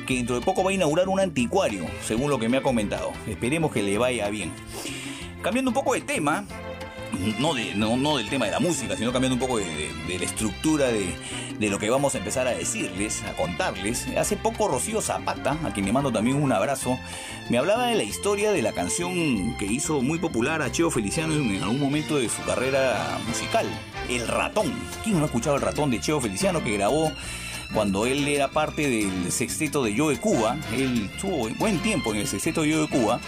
que 0.07 0.13
dentro 0.13 0.35
de 0.39 0.45
poco 0.45 0.63
va 0.63 0.69
a 0.69 0.73
inaugurar 0.73 1.09
un 1.09 1.19
anticuario, 1.19 1.85
según 2.07 2.29
lo 2.29 2.39
que 2.39 2.47
me 2.47 2.55
ha 2.55 2.61
comentado. 2.61 3.11
Esperemos 3.27 3.73
que 3.73 3.83
le 3.83 3.97
vaya 3.97 4.29
bien. 4.29 4.53
Cambiando 5.41 5.71
un 5.71 5.75
poco 5.75 5.93
de 5.93 5.99
tema, 5.99 6.45
no, 7.39 7.53
de, 7.53 7.75
no, 7.75 8.15
del 8.15 8.29
tema 8.29 8.45
de 8.45 8.51
la 8.51 8.61
música, 8.61 8.95
sino 8.95 9.11
cambiando 9.11 9.35
un 9.35 9.41
poco 9.41 9.57
de, 9.57 9.91
la 10.07 10.23
estructura 10.23 10.87
de, 10.87 11.69
lo 11.69 11.79
que 11.79 11.89
vamos 11.89 12.15
a 12.15 12.19
empezar 12.19 12.47
a 12.47 12.51
decirles, 12.51 13.23
a 13.23 13.33
contarles. 13.33 14.07
Hace 14.17 14.37
poco 14.37 14.69
Rocío 14.69 15.01
Zapata, 15.01 15.57
a 15.65 15.73
quien 15.73 15.85
le 15.85 15.91
mando 15.91 16.13
también 16.13 16.41
un 16.41 16.53
abrazo, 16.53 16.97
me 17.51 17.57
hablaba 17.57 17.87
de 17.87 17.95
la 17.95 18.03
historia 18.03 18.53
de 18.53 18.61
la 18.61 18.71
canción 18.71 19.57
que 19.57 19.65
hizo 19.65 20.01
muy 20.01 20.19
popular 20.19 20.61
a 20.61 20.71
Cheo 20.71 20.89
Feliciano 20.89 21.33
en, 21.33 21.61
algún 21.61 21.81
momento 21.81 22.17
de 22.17 22.29
su 22.29 22.41
carrera 22.43 23.19
musical, 23.27 23.67
El 24.07 24.25
Ratón. 24.25 24.71
¿Quién 25.03 25.17
no 25.17 25.23
ha 25.23 25.25
escuchado 25.25 25.57
El 25.57 25.61
Ratón 25.61 25.91
de 25.91 25.99
Cheo 25.99 26.21
Feliciano 26.21 26.63
que 26.63 26.71
grabó 26.71 27.11
cuando 27.73 28.05
él 28.05 28.25
era 28.25 28.47
parte 28.51 28.87
del 28.87 29.33
sexteto 29.33 29.83
de 29.83 29.93
Yo 29.93 30.11
de 30.11 30.17
Cuba? 30.17 30.55
Él 30.71 31.11
tuvo 31.19 31.49
buen 31.59 31.79
tiempo 31.79 32.13
en 32.13 32.21
el 32.21 32.27
sexteto 32.27 32.61
de 32.61 32.69
Yo 32.69 32.83
de 32.83 32.87
Cuba. 32.87 33.19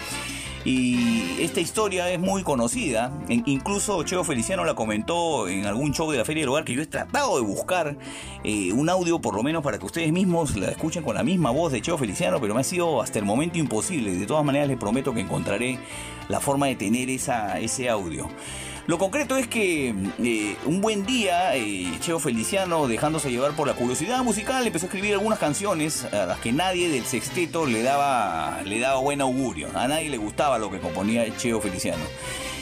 Y 0.64 1.42
esta 1.42 1.60
historia 1.60 2.10
es 2.10 2.18
muy 2.18 2.42
conocida. 2.42 3.12
Incluso 3.28 4.02
Cheo 4.02 4.24
Feliciano 4.24 4.64
la 4.64 4.74
comentó 4.74 5.46
en 5.46 5.66
algún 5.66 5.92
show 5.92 6.10
de 6.10 6.16
la 6.16 6.24
Feria 6.24 6.42
del 6.42 6.48
Hogar 6.48 6.64
que 6.64 6.72
yo 6.72 6.80
he 6.80 6.86
tratado 6.86 7.36
de 7.36 7.42
buscar 7.42 7.96
eh, 8.44 8.72
un 8.72 8.88
audio 8.88 9.20
por 9.20 9.34
lo 9.34 9.42
menos 9.42 9.62
para 9.62 9.78
que 9.78 9.84
ustedes 9.84 10.10
mismos 10.10 10.56
la 10.56 10.70
escuchen 10.70 11.02
con 11.02 11.16
la 11.16 11.22
misma 11.22 11.50
voz 11.50 11.70
de 11.70 11.82
Cheo 11.82 11.98
Feliciano, 11.98 12.40
pero 12.40 12.54
me 12.54 12.62
ha 12.62 12.64
sido 12.64 13.02
hasta 13.02 13.18
el 13.18 13.26
momento 13.26 13.58
imposible. 13.58 14.16
De 14.16 14.24
todas 14.24 14.44
maneras 14.44 14.68
les 14.68 14.78
prometo 14.78 15.12
que 15.12 15.20
encontraré 15.20 15.78
la 16.28 16.40
forma 16.40 16.66
de 16.66 16.76
tener 16.76 17.10
esa, 17.10 17.60
ese 17.60 17.90
audio. 17.90 18.28
Lo 18.86 18.98
concreto 18.98 19.38
es 19.38 19.48
que 19.48 19.94
eh, 20.22 20.56
un 20.66 20.82
buen 20.82 21.06
día, 21.06 21.56
eh, 21.56 21.90
Cheo 22.00 22.18
Feliciano, 22.18 22.86
dejándose 22.86 23.30
llevar 23.30 23.52
por 23.52 23.66
la 23.66 23.72
curiosidad 23.72 24.22
musical, 24.22 24.66
empezó 24.66 24.84
a 24.84 24.88
escribir 24.88 25.14
algunas 25.14 25.38
canciones 25.38 26.04
a 26.12 26.26
las 26.26 26.38
que 26.40 26.52
nadie 26.52 26.90
del 26.90 27.06
sexteto 27.06 27.64
le 27.64 27.82
daba, 27.82 28.60
le 28.66 28.80
daba 28.80 29.00
buen 29.00 29.22
augurio. 29.22 29.68
A 29.74 29.88
nadie 29.88 30.10
le 30.10 30.18
gustaba 30.18 30.58
lo 30.58 30.70
que 30.70 30.80
componía 30.80 31.24
Cheo 31.34 31.62
Feliciano. 31.62 32.04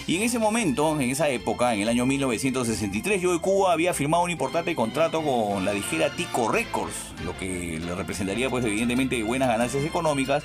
Y 0.07 0.16
en 0.16 0.23
ese 0.23 0.39
momento, 0.39 1.01
en 1.01 1.11
esa 1.11 1.28
época, 1.28 1.74
en 1.74 1.81
el 1.81 1.89
año 1.89 2.07
1963, 2.07 3.20
Yo 3.20 3.32
de 3.32 3.40
Cuba 3.40 3.73
había 3.73 3.93
firmado 3.93 4.23
un 4.23 4.31
importante 4.31 4.77
contrato 4.77 5.23
con 5.23 5.65
la 5.65 5.73
dijera 5.73 6.11
Tico 6.11 6.49
Records, 6.49 6.94
lo 7.24 7.36
que 7.36 7.81
le 7.81 7.97
representaría 7.97 8.49
pues 8.49 8.65
evidentemente 8.65 9.20
buenas 9.24 9.49
ganancias 9.49 9.85
económicas. 9.85 10.44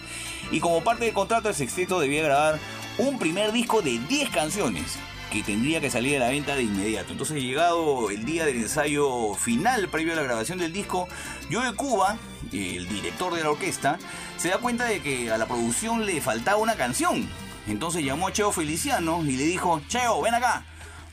Y 0.52 0.60
como 0.60 0.84
parte 0.84 1.06
del 1.06 1.14
contrato, 1.14 1.50
el 1.50 1.56
sexteto 1.56 2.00
debía 2.00 2.24
grabar 2.24 2.60
un 2.98 3.20
primer 3.20 3.52
disco 3.52 3.84
de 3.84 4.00
10 4.00 4.30
canciones 4.32 4.98
que 5.32 5.44
tendría 5.44 5.82
que 5.82 5.90
salir 5.90 6.18
a 6.18 6.20
la 6.20 6.30
venta 6.30 6.56
de 6.56 6.64
inmediato. 6.64 7.12
Entonces, 7.12 7.42
llegado 7.42 8.10
el 8.10 8.26
día 8.26 8.46
del 8.46 8.58
ensayo 8.58 9.34
final 9.36 9.90
previo 9.90 10.14
a 10.14 10.16
la 10.16 10.24
grabación 10.24 10.58
del 10.58 10.74
disco, 10.74 11.08
yo 11.50 11.62
de 11.62 11.74
Cuba, 11.74 12.18
el 12.52 12.88
director 12.88 13.34
de 13.34 13.44
la 13.44 13.52
orquesta, 13.52 14.00
se 14.38 14.50
da 14.50 14.58
cuenta 14.58 14.86
de 14.86 15.02
que 15.02 15.32
a 15.32 15.38
la 15.38 15.46
producción 15.46 16.06
le 16.06 16.22
faltaba 16.22 16.58
una 16.58 16.76
canción. 16.76 17.28
Entonces 17.68 18.04
llamó 18.04 18.28
a 18.28 18.34
Cheo 18.34 18.52
Feliciano 18.52 19.22
y 19.26 19.36
le 19.36 19.44
dijo, 19.44 19.82
Cheo, 19.88 20.22
ven 20.22 20.36
acá, 20.36 20.64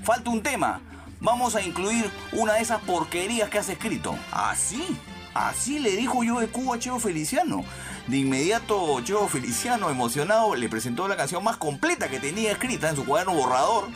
falta 0.03 0.31
un 0.31 0.43
tema. 0.43 0.81
Vamos 1.21 1.57
a 1.57 1.63
incluir 1.63 2.11
una 2.33 2.55
de 2.55 2.61
esas 2.61 2.83
porquerías 2.83 3.49
que 3.49 3.59
has 3.59 3.69
escrito. 3.69 4.17
¿Así? 4.31 4.85
Así 5.33 5.81
le 5.81 5.97
dijo 5.97 6.23
yo 6.23 6.39
de 6.39 6.47
Cuba 6.47 6.77
a 6.77 6.79
Cheo 6.79 7.01
Feliciano. 7.01 7.65
De 8.07 8.19
inmediato, 8.19 9.01
Cheo 9.01 9.27
Feliciano, 9.29 9.89
emocionado, 9.89 10.55
le 10.55 10.69
presentó 10.69 11.09
la 11.09 11.17
canción 11.17 11.43
más 11.43 11.57
completa 11.57 12.11
que 12.11 12.21
tenía 12.21 12.53
escrita 12.53 12.91
en 12.91 12.97
su 12.97 13.07
cuaderno 13.07 13.33
borrador. 13.33 13.89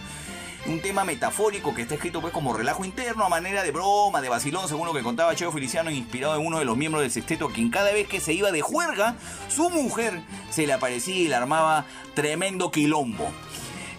Un 0.67 0.81
tema 0.81 1.05
metafórico 1.05 1.75
que 1.75 1.83
está 1.83 1.95
escrito 1.95 2.23
pues 2.23 2.33
como 2.33 2.55
relajo 2.55 2.87
interno, 2.87 3.25
a 3.25 3.29
manera 3.29 3.63
de 3.63 3.71
broma, 3.71 4.23
de 4.23 4.31
vacilón, 4.31 4.67
según 4.67 4.87
lo 4.87 4.95
que 4.95 5.03
contaba 5.03 5.35
Cheo 5.35 5.53
Feliciano, 5.53 5.91
inspirado 5.91 6.37
en 6.37 6.47
uno 6.47 6.59
de 6.59 6.65
los 6.65 6.79
miembros 6.79 7.03
del 7.03 7.11
sexteto, 7.11 7.51
quien 7.51 7.69
cada 7.69 7.93
vez 7.93 8.09
que 8.09 8.19
se 8.19 8.33
iba 8.33 8.51
de 8.51 8.63
juerga, 8.63 9.17
su 9.49 9.69
mujer 9.69 10.23
se 10.49 10.67
le 10.67 10.73
aparecía 10.73 11.17
y 11.17 11.29
le 11.29 11.35
armaba 11.35 11.85
tremendo 12.15 12.71
quilombo. 12.71 13.31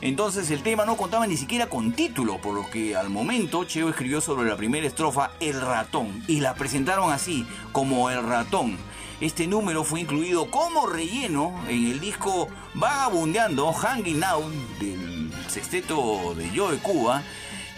Entonces 0.01 0.49
el 0.49 0.63
tema 0.63 0.85
no 0.85 0.97
contaba 0.97 1.27
ni 1.27 1.37
siquiera 1.37 1.67
con 1.67 1.91
título, 1.91 2.39
por 2.39 2.55
lo 2.55 2.67
que 2.67 2.95
al 2.95 3.11
momento 3.11 3.63
Cheo 3.65 3.89
escribió 3.89 4.21
sobre 4.21 4.49
la 4.49 4.57
primera 4.57 4.87
estrofa 4.87 5.31
El 5.39 5.61
ratón 5.61 6.23
y 6.27 6.39
la 6.39 6.55
presentaron 6.55 7.11
así, 7.11 7.45
como 7.71 8.09
El 8.09 8.23
ratón. 8.23 8.77
Este 9.21 9.47
número 9.47 9.83
fue 9.83 9.99
incluido 9.99 10.49
como 10.49 10.87
relleno 10.87 11.53
en 11.67 11.87
el 11.87 11.99
disco 11.99 12.47
Vagabundeando, 12.73 13.73
Hanging 13.73 14.23
Out 14.23 14.53
del 14.79 15.31
sexteto 15.49 16.33
de 16.35 16.49
Yo 16.51 16.71
de 16.71 16.77
Cuba. 16.77 17.23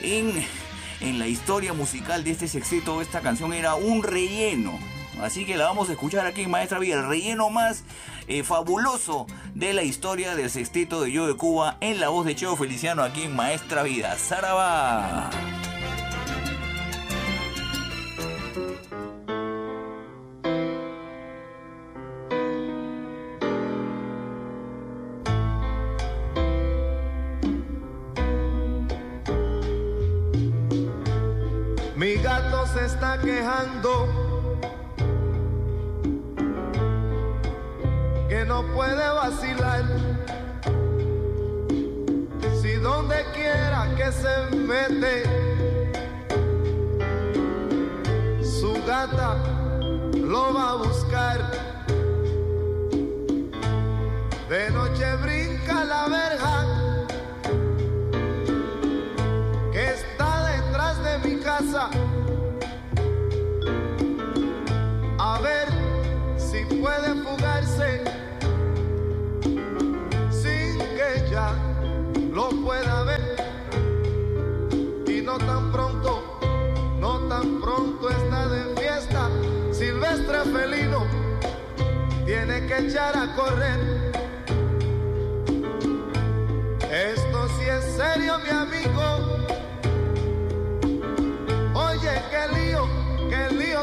En, 0.02 0.46
en 1.00 1.18
la 1.18 1.28
historia 1.28 1.74
musical 1.74 2.24
de 2.24 2.32
este 2.32 2.48
sexteto, 2.48 3.02
esta 3.02 3.22
canción 3.22 3.54
era 3.54 3.74
un 3.74 4.04
relleno. 4.04 4.78
Así 5.20 5.46
que 5.46 5.58
la 5.58 5.66
vamos 5.66 5.90
a 5.90 5.94
escuchar 5.94 6.28
aquí 6.28 6.42
en 6.42 6.52
Maestra 6.52 6.78
Vida, 6.78 6.96
el 6.96 7.08
relleno 7.08 7.50
más 7.50 7.84
eh, 8.28 8.44
fabuloso 8.44 9.26
de 9.56 9.74
la 9.74 9.82
historia 9.82 10.36
del 10.36 10.50
sexteto 10.50 11.02
de 11.02 11.12
Yo 11.12 11.26
de 11.26 11.36
Cuba 11.36 11.78
en 11.82 12.00
la 12.00 12.10
voz 12.10 12.26
de 12.26 12.36
Cheo 12.36 12.56
Feliciano 12.56 13.02
aquí 13.02 13.24
en 13.24 13.36
Maestra 13.36 13.82
Vida. 13.82 14.16
¡Zaraba! 14.16 15.30
Gato 32.32 32.66
se 32.68 32.86
está 32.86 33.20
quejando 33.20 34.08
que 38.30 38.46
no 38.46 38.64
puede 38.74 39.06
vacilar. 39.22 39.84
Si 42.62 42.76
donde 42.76 43.26
quiera 43.34 43.82
que 43.98 44.12
se 44.14 44.56
mete, 44.56 45.24
su 48.42 48.82
gata 48.88 49.36
lo 50.16 50.54
va 50.54 50.70
a 50.70 50.76
buscar. 50.76 51.52
De 54.48 54.72
noche 54.72 55.21
sin 70.32 70.78
que 70.78 71.26
ella 71.26 71.54
lo 72.34 72.50
pueda 72.64 73.04
ver 73.04 73.22
y 75.08 75.22
no 75.22 75.38
tan 75.38 75.72
pronto, 75.72 76.40
no 77.00 77.20
tan 77.28 77.62
pronto 77.62 78.10
está 78.10 78.48
de 78.48 78.76
fiesta. 78.82 79.30
Silvestre 79.72 80.40
felino 80.54 81.06
tiene 82.26 82.66
que 82.68 82.88
echar 82.88 83.18
a 83.18 83.36
correr. 83.36 84.12
Esto 86.92 87.48
sí 87.58 87.66
es 87.66 87.86
serio 87.96 88.40
mi 88.40 88.50
amigo. 88.50 89.32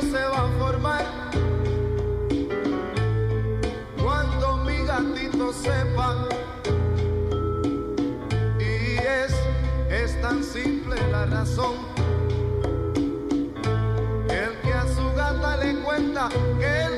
Se 0.00 0.12
va 0.12 0.46
a 0.46 0.58
formar 0.58 1.27
gatito 5.39 5.52
sepa. 5.52 6.28
Y 8.59 8.98
es, 8.98 9.35
es 9.90 10.20
tan 10.20 10.43
simple 10.43 10.97
la 11.10 11.27
razón. 11.27 11.77
El 14.28 14.56
que 14.62 14.73
a 14.73 14.86
su 14.86 15.15
gata 15.16 15.56
le 15.59 15.81
cuenta, 15.81 16.28
que 16.59 16.82
el 16.82 16.97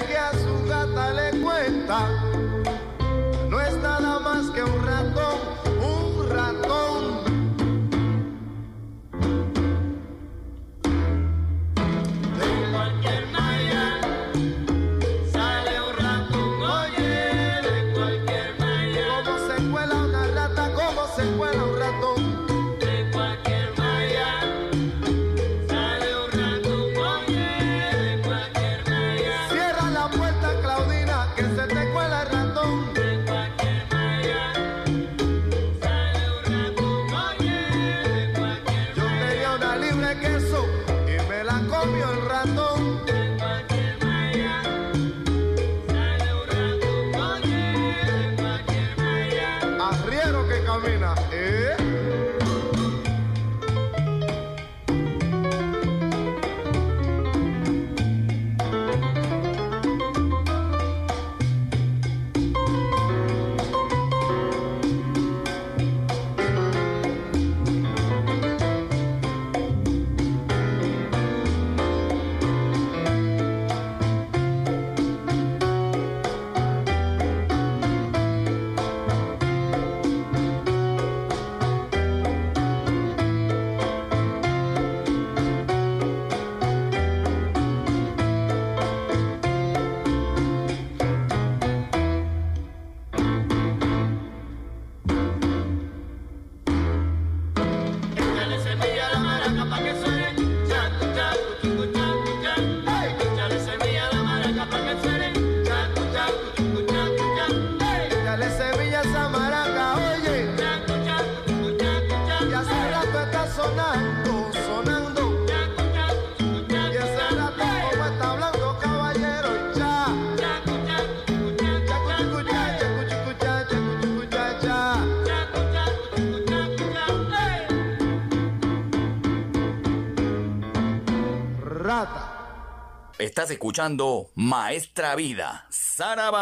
Estás 133.40 133.52
escuchando 133.52 134.30
Maestra 134.34 135.16
Vida, 135.16 135.64
Saraba. 135.70 136.40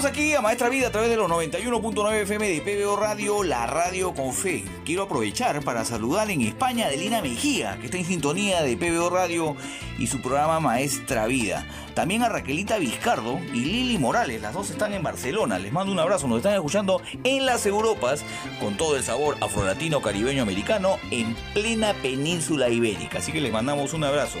Volvemos 0.00 0.18
aquí 0.18 0.32
a 0.32 0.40
Maestra 0.40 0.70
Vida 0.70 0.86
a 0.86 0.90
través 0.90 1.10
de 1.10 1.16
los 1.16 1.30
91.9 1.30 2.22
FM 2.22 2.48
de 2.48 2.60
PBO 2.62 2.96
Radio, 2.96 3.42
la 3.42 3.66
radio 3.66 4.14
con 4.14 4.32
fe. 4.32 4.64
Quiero 4.82 5.02
aprovechar 5.02 5.62
para 5.62 5.84
saludar 5.84 6.30
en 6.30 6.40
España 6.40 6.86
a 6.86 6.88
Adelina 6.88 7.20
Mejía, 7.20 7.76
que 7.78 7.84
está 7.84 7.98
en 7.98 8.06
sintonía 8.06 8.62
de 8.62 8.78
PBO 8.78 9.10
Radio 9.10 9.56
y 9.98 10.06
su 10.06 10.22
programa 10.22 10.58
Maestra 10.58 11.26
Vida. 11.26 11.66
También 11.92 12.22
a 12.22 12.30
Raquelita 12.30 12.78
Vizcardo 12.78 13.40
y 13.52 13.66
Lili 13.66 13.98
Morales, 13.98 14.40
las 14.40 14.54
dos 14.54 14.70
están 14.70 14.94
en 14.94 15.02
Barcelona. 15.02 15.58
Les 15.58 15.70
mando 15.70 15.92
un 15.92 15.98
abrazo, 15.98 16.26
nos 16.28 16.38
están 16.38 16.54
escuchando 16.54 17.02
en 17.22 17.44
las 17.44 17.66
Europas 17.66 18.24
con 18.58 18.78
todo 18.78 18.96
el 18.96 19.02
sabor 19.02 19.36
afrolatino, 19.42 20.00
caribeño, 20.00 20.42
americano 20.42 20.96
en 21.10 21.34
plena 21.52 21.92
península 21.92 22.70
ibérica. 22.70 23.18
Así 23.18 23.32
que 23.32 23.42
les 23.42 23.52
mandamos 23.52 23.92
un 23.92 24.04
abrazo. 24.04 24.38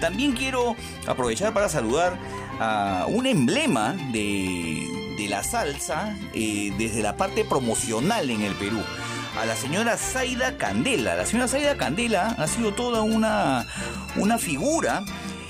También 0.00 0.32
quiero 0.32 0.76
aprovechar 1.06 1.54
para 1.54 1.70
saludar 1.70 2.18
a 2.60 3.06
un 3.08 3.26
emblema 3.26 3.94
de, 4.12 5.14
de 5.16 5.28
la 5.28 5.42
salsa 5.42 6.16
eh, 6.34 6.72
desde 6.78 7.02
la 7.02 7.16
parte 7.16 7.44
promocional 7.44 8.30
en 8.30 8.42
el 8.42 8.54
Perú. 8.54 8.80
A 9.40 9.46
la 9.46 9.54
señora 9.54 9.96
Zaida 9.96 10.56
Candela. 10.56 11.14
La 11.14 11.26
señora 11.26 11.48
Zaida 11.48 11.76
Candela 11.76 12.34
ha 12.38 12.46
sido 12.46 12.72
toda 12.72 13.02
una, 13.02 13.66
una 14.16 14.38
figura 14.38 15.04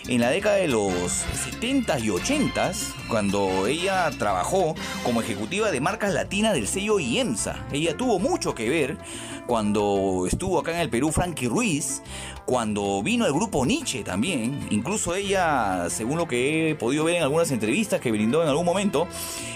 en 0.08 0.22
la 0.22 0.30
década 0.30 0.56
de 0.56 0.68
los 0.68 0.92
70s 0.92 2.02
y 2.02 2.08
80s, 2.08 2.94
cuando 3.08 3.66
ella 3.66 4.10
trabajó 4.18 4.74
como 5.04 5.20
ejecutiva 5.20 5.70
de 5.70 5.80
marcas 5.80 6.14
latinas 6.14 6.54
del 6.54 6.66
sello 6.66 6.98
IEMSA. 6.98 7.66
Ella 7.72 7.96
tuvo 7.96 8.18
mucho 8.18 8.54
que 8.54 8.70
ver 8.70 8.98
cuando 9.46 10.26
estuvo 10.26 10.58
acá 10.58 10.72
en 10.72 10.80
el 10.80 10.90
Perú 10.90 11.12
Frankie 11.12 11.48
Ruiz, 11.48 12.02
cuando 12.48 13.02
vino 13.02 13.26
el 13.26 13.32
grupo 13.34 13.66
Nietzsche 13.66 14.02
también, 14.02 14.58
incluso 14.70 15.14
ella, 15.14 15.90
según 15.90 16.16
lo 16.16 16.26
que 16.26 16.70
he 16.70 16.74
podido 16.74 17.04
ver 17.04 17.16
en 17.16 17.22
algunas 17.22 17.50
entrevistas 17.50 18.00
que 18.00 18.10
brindó 18.10 18.42
en 18.42 18.48
algún 18.48 18.64
momento, 18.64 19.06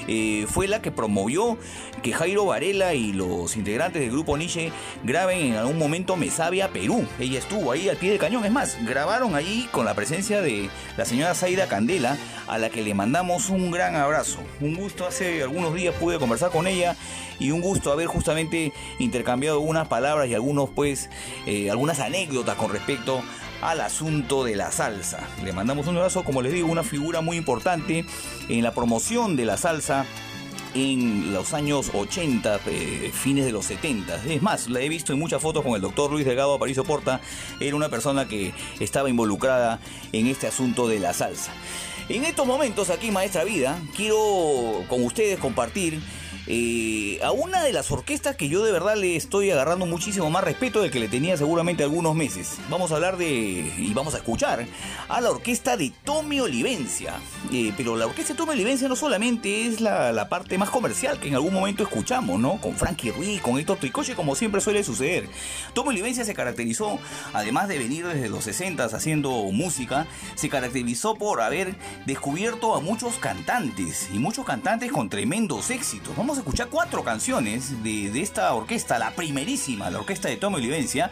eh, 0.08 0.46
fue 0.48 0.68
la 0.68 0.82
que 0.82 0.90
promovió 0.90 1.58
que 2.02 2.12
Jairo 2.12 2.46
Varela 2.46 2.94
y 2.94 3.12
los 3.12 3.56
integrantes 3.56 4.02
del 4.02 4.10
grupo 4.10 4.36
Nietzsche 4.36 4.72
graben 5.04 5.38
en 5.38 5.54
algún 5.54 5.78
momento 5.78 6.16
Mesavia 6.16 6.68
Perú. 6.68 7.06
Ella 7.18 7.38
estuvo 7.38 7.72
ahí 7.72 7.88
al 7.88 7.96
pie 7.96 8.10
del 8.10 8.18
cañón, 8.18 8.44
es 8.44 8.52
más, 8.52 8.76
grabaron 8.84 9.34
ahí 9.34 9.68
con 9.70 9.84
la 9.84 9.94
presencia 9.94 10.40
de 10.40 10.68
la 10.96 11.04
señora 11.04 11.34
Zaida 11.34 11.68
Candela, 11.68 12.16
a 12.48 12.58
la 12.58 12.70
que 12.70 12.82
le 12.82 12.94
mandamos 12.94 13.50
un 13.50 13.70
gran 13.70 13.96
abrazo. 13.96 14.40
Un 14.60 14.74
gusto, 14.74 15.06
hace 15.06 15.42
algunos 15.42 15.74
días 15.74 15.94
pude 15.94 16.18
conversar 16.18 16.50
con 16.50 16.66
ella 16.66 16.96
y 17.38 17.50
un 17.50 17.60
gusto 17.60 17.92
haber 17.92 18.06
justamente 18.06 18.72
intercambiado 18.98 19.60
unas 19.60 19.88
palabras 19.88 20.28
y 20.28 20.34
algunos 20.34 20.70
pues 20.70 21.10
eh, 21.46 21.70
algunas 21.70 22.00
anécdotas 22.00 22.56
con 22.56 22.72
respecto 22.72 23.22
al 23.62 23.80
asunto 23.80 24.44
de 24.44 24.56
la 24.56 24.70
salsa. 24.70 25.26
Le 25.42 25.52
mandamos 25.52 25.86
un 25.86 25.96
abrazo, 25.96 26.24
como 26.24 26.42
les 26.42 26.52
digo, 26.52 26.68
una 26.68 26.82
figura 26.82 27.20
muy 27.20 27.36
importante 27.36 28.04
en 28.48 28.62
la 28.62 28.72
promoción 28.72 29.36
de 29.36 29.46
la 29.46 29.56
salsa 29.56 30.04
en 30.74 31.32
los 31.32 31.52
años 31.54 31.90
80, 31.94 32.60
eh, 32.66 33.10
fines 33.12 33.44
de 33.44 33.52
los 33.52 33.66
70. 33.66 34.16
Es 34.26 34.42
más, 34.42 34.68
la 34.68 34.80
he 34.80 34.88
visto 34.88 35.12
en 35.12 35.18
muchas 35.18 35.40
fotos 35.40 35.62
con 35.62 35.74
el 35.74 35.80
doctor 35.80 36.10
Luis 36.10 36.24
Delgado 36.24 36.54
Aparicio 36.54 36.84
Porta. 36.84 37.20
Era 37.60 37.76
una 37.76 37.88
persona 37.88 38.26
que 38.26 38.52
estaba 38.80 39.08
involucrada 39.08 39.80
en 40.12 40.26
este 40.26 40.46
asunto 40.46 40.88
de 40.88 40.98
la 40.98 41.12
salsa. 41.12 41.52
En 42.08 42.24
estos 42.24 42.46
momentos, 42.46 42.90
aquí 42.90 43.10
Maestra 43.10 43.44
Vida, 43.44 43.78
quiero 43.96 44.84
con 44.88 45.04
ustedes 45.04 45.38
compartir 45.38 46.00
eh, 46.48 47.20
a 47.22 47.30
una 47.30 47.62
de 47.62 47.72
las 47.72 47.90
orquestas 47.92 48.34
que 48.34 48.48
yo 48.48 48.64
de 48.64 48.72
verdad 48.72 48.96
le 48.96 49.14
estoy 49.14 49.50
agarrando 49.50 49.86
muchísimo 49.86 50.28
más 50.28 50.42
respeto 50.42 50.82
del 50.82 50.90
que 50.90 50.98
le 50.98 51.08
tenía 51.08 51.36
seguramente 51.36 51.84
algunos 51.84 52.14
meses. 52.14 52.58
Vamos 52.68 52.90
a 52.90 52.96
hablar 52.96 53.16
de 53.16 53.72
y 53.78 53.92
vamos 53.94 54.14
a 54.14 54.18
escuchar 54.18 54.66
a 55.08 55.20
la 55.20 55.30
orquesta 55.30 55.76
de 55.76 55.92
Tommy 56.04 56.40
Olivencia. 56.40 57.14
Eh, 57.52 57.72
pero 57.76 57.96
la 57.96 58.06
orquesta 58.06 58.32
de 58.32 58.38
Tommy 58.38 58.52
Olivencia 58.52 58.88
no 58.88 58.96
solamente 58.96 59.66
es 59.66 59.80
la, 59.80 60.12
la, 60.12 60.28
parte 60.28 60.58
más 60.58 60.70
comercial 60.70 61.20
que 61.20 61.28
en 61.28 61.34
algún 61.34 61.52
momento 61.54 61.82
escuchamos, 61.82 62.40
¿no? 62.40 62.60
Con 62.60 62.74
Frankie 62.74 63.10
Ruiz, 63.10 63.40
con 63.40 63.58
Héctor 63.58 63.78
Tricoche, 63.78 64.14
como 64.14 64.34
siempre 64.34 64.60
suele 64.60 64.82
suceder. 64.82 65.28
Tommy 65.74 65.90
Olivencia 65.90 66.24
se 66.24 66.34
caracterizó, 66.34 66.98
además 67.32 67.68
de 67.68 67.78
venir 67.78 68.06
desde 68.06 68.28
los 68.28 68.44
60 68.44 68.84
haciendo 68.84 69.30
música, 69.52 70.06
se 70.34 70.48
caracterizó 70.48 71.14
por 71.14 71.40
haber 71.40 71.76
descubierto 72.06 72.74
a 72.74 72.80
muchos 72.80 73.16
cantantes 73.16 74.08
y 74.12 74.18
muchos 74.18 74.44
cantantes 74.44 74.90
con 74.90 75.08
tremendos 75.08 75.70
éxitos. 75.70 76.16
Vamos 76.16 76.31
a 76.38 76.40
escuchar 76.40 76.68
cuatro 76.68 77.04
canciones 77.04 77.82
de, 77.82 78.20
esta 78.20 78.52
orquesta, 78.54 78.98
la 78.98 79.12
primerísima, 79.12 79.90
la 79.90 79.98
orquesta 79.98 80.28
de 80.28 80.36
Tommy 80.36 80.56
Olivencia, 80.56 81.10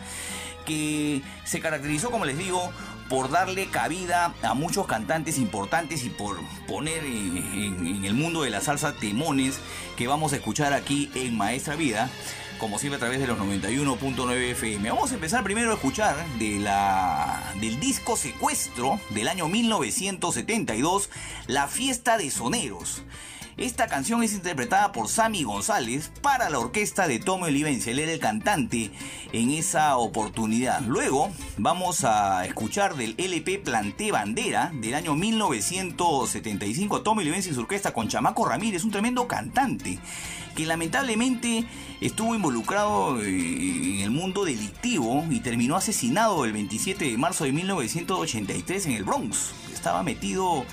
que 0.67 1.23
se 1.45 1.61
caracterizó, 1.61 2.11
como 2.11 2.25
les 2.25 2.39
digo, 2.39 2.71
por 3.09 3.31
darle 3.31 3.67
cabida 3.67 4.35
a 4.43 4.55
muchos 4.55 4.87
cantantes 4.87 5.39
importantes 5.39 6.05
y 6.05 6.11
por 6.11 6.39
poner 6.69 7.05
en 7.05 8.05
el 8.05 8.15
mundo 8.15 8.43
de 8.43 8.51
la 8.51 8.61
salsa 8.61 8.93
temones 8.93 9.59
que 9.97 10.07
vamos 10.07 10.33
a 10.33 10.37
escuchar 10.37 10.73
aquí 10.73 11.11
en 11.15 11.37
Maestra 11.37 11.75
Vida 11.75 12.11
como 12.61 12.79
siempre 12.79 12.97
a 12.97 13.01
través 13.01 13.19
de 13.19 13.27
los 13.27 13.39
91.9 13.39 14.51
FM. 14.51 14.91
Vamos 14.91 15.11
a 15.11 15.15
empezar 15.15 15.43
primero 15.43 15.71
a 15.71 15.75
escuchar 15.75 16.15
de 16.39 16.59
la, 16.59 17.43
del 17.59 17.81
disco 17.81 18.17
Secuestro 18.17 19.01
del 19.11 19.29
año 19.29 19.49
1972, 19.49 21.09
La 21.47 21.67
Fiesta 21.69 22.19
de 22.19 22.31
Soneros. 22.31 23.03
Esta 23.57 23.89
canción 23.89 24.23
es 24.23 24.33
interpretada 24.33 24.93
por 24.93 25.09
Sammy 25.09 25.43
González 25.43 26.13
para 26.23 26.49
la 26.51 26.59
orquesta 26.61 27.09
de 27.09 27.19
Tommy 27.19 27.45
Olivencia. 27.49 27.91
Él 27.93 27.99
era 27.99 28.13
el 28.13 28.21
cantante 28.21 28.91
en 29.33 29.51
esa 29.51 29.97
oportunidad. 29.97 30.81
Luego 30.83 31.31
vamos 31.59 32.05
a 32.05 32.47
escuchar 32.47 32.95
del 32.95 33.15
LP 33.19 33.59
Planté 33.59 34.13
Bandera 34.13 34.71
del 34.75 34.95
año 34.95 35.15
1975 35.15 37.03
Tommy 37.03 37.23
Olivencia 37.23 37.51
y 37.51 37.55
su 37.55 37.61
orquesta 37.61 37.93
con 37.93 38.09
Chamaco 38.09 38.47
Ramírez, 38.47 38.85
un 38.85 38.93
tremendo 38.93 39.27
cantante 39.27 39.99
que 40.55 40.67
lamentablemente 40.67 41.65
estuvo 42.01 42.35
involucrado 42.35 43.23
en 43.23 44.01
el 44.01 44.11
mundo 44.11 44.45
delictivo 44.45 45.25
y 45.31 45.41
terminó 45.41 45.77
asesinado 45.77 46.45
el 46.45 46.53
27 46.53 47.05
de 47.05 47.17
marzo 47.17 47.45
de 47.45 47.53
1983 47.53 48.87
en 48.87 48.93
el 48.93 49.05
Bronx. 49.05 49.53
Estaba 49.73 50.03
metido 50.03 50.65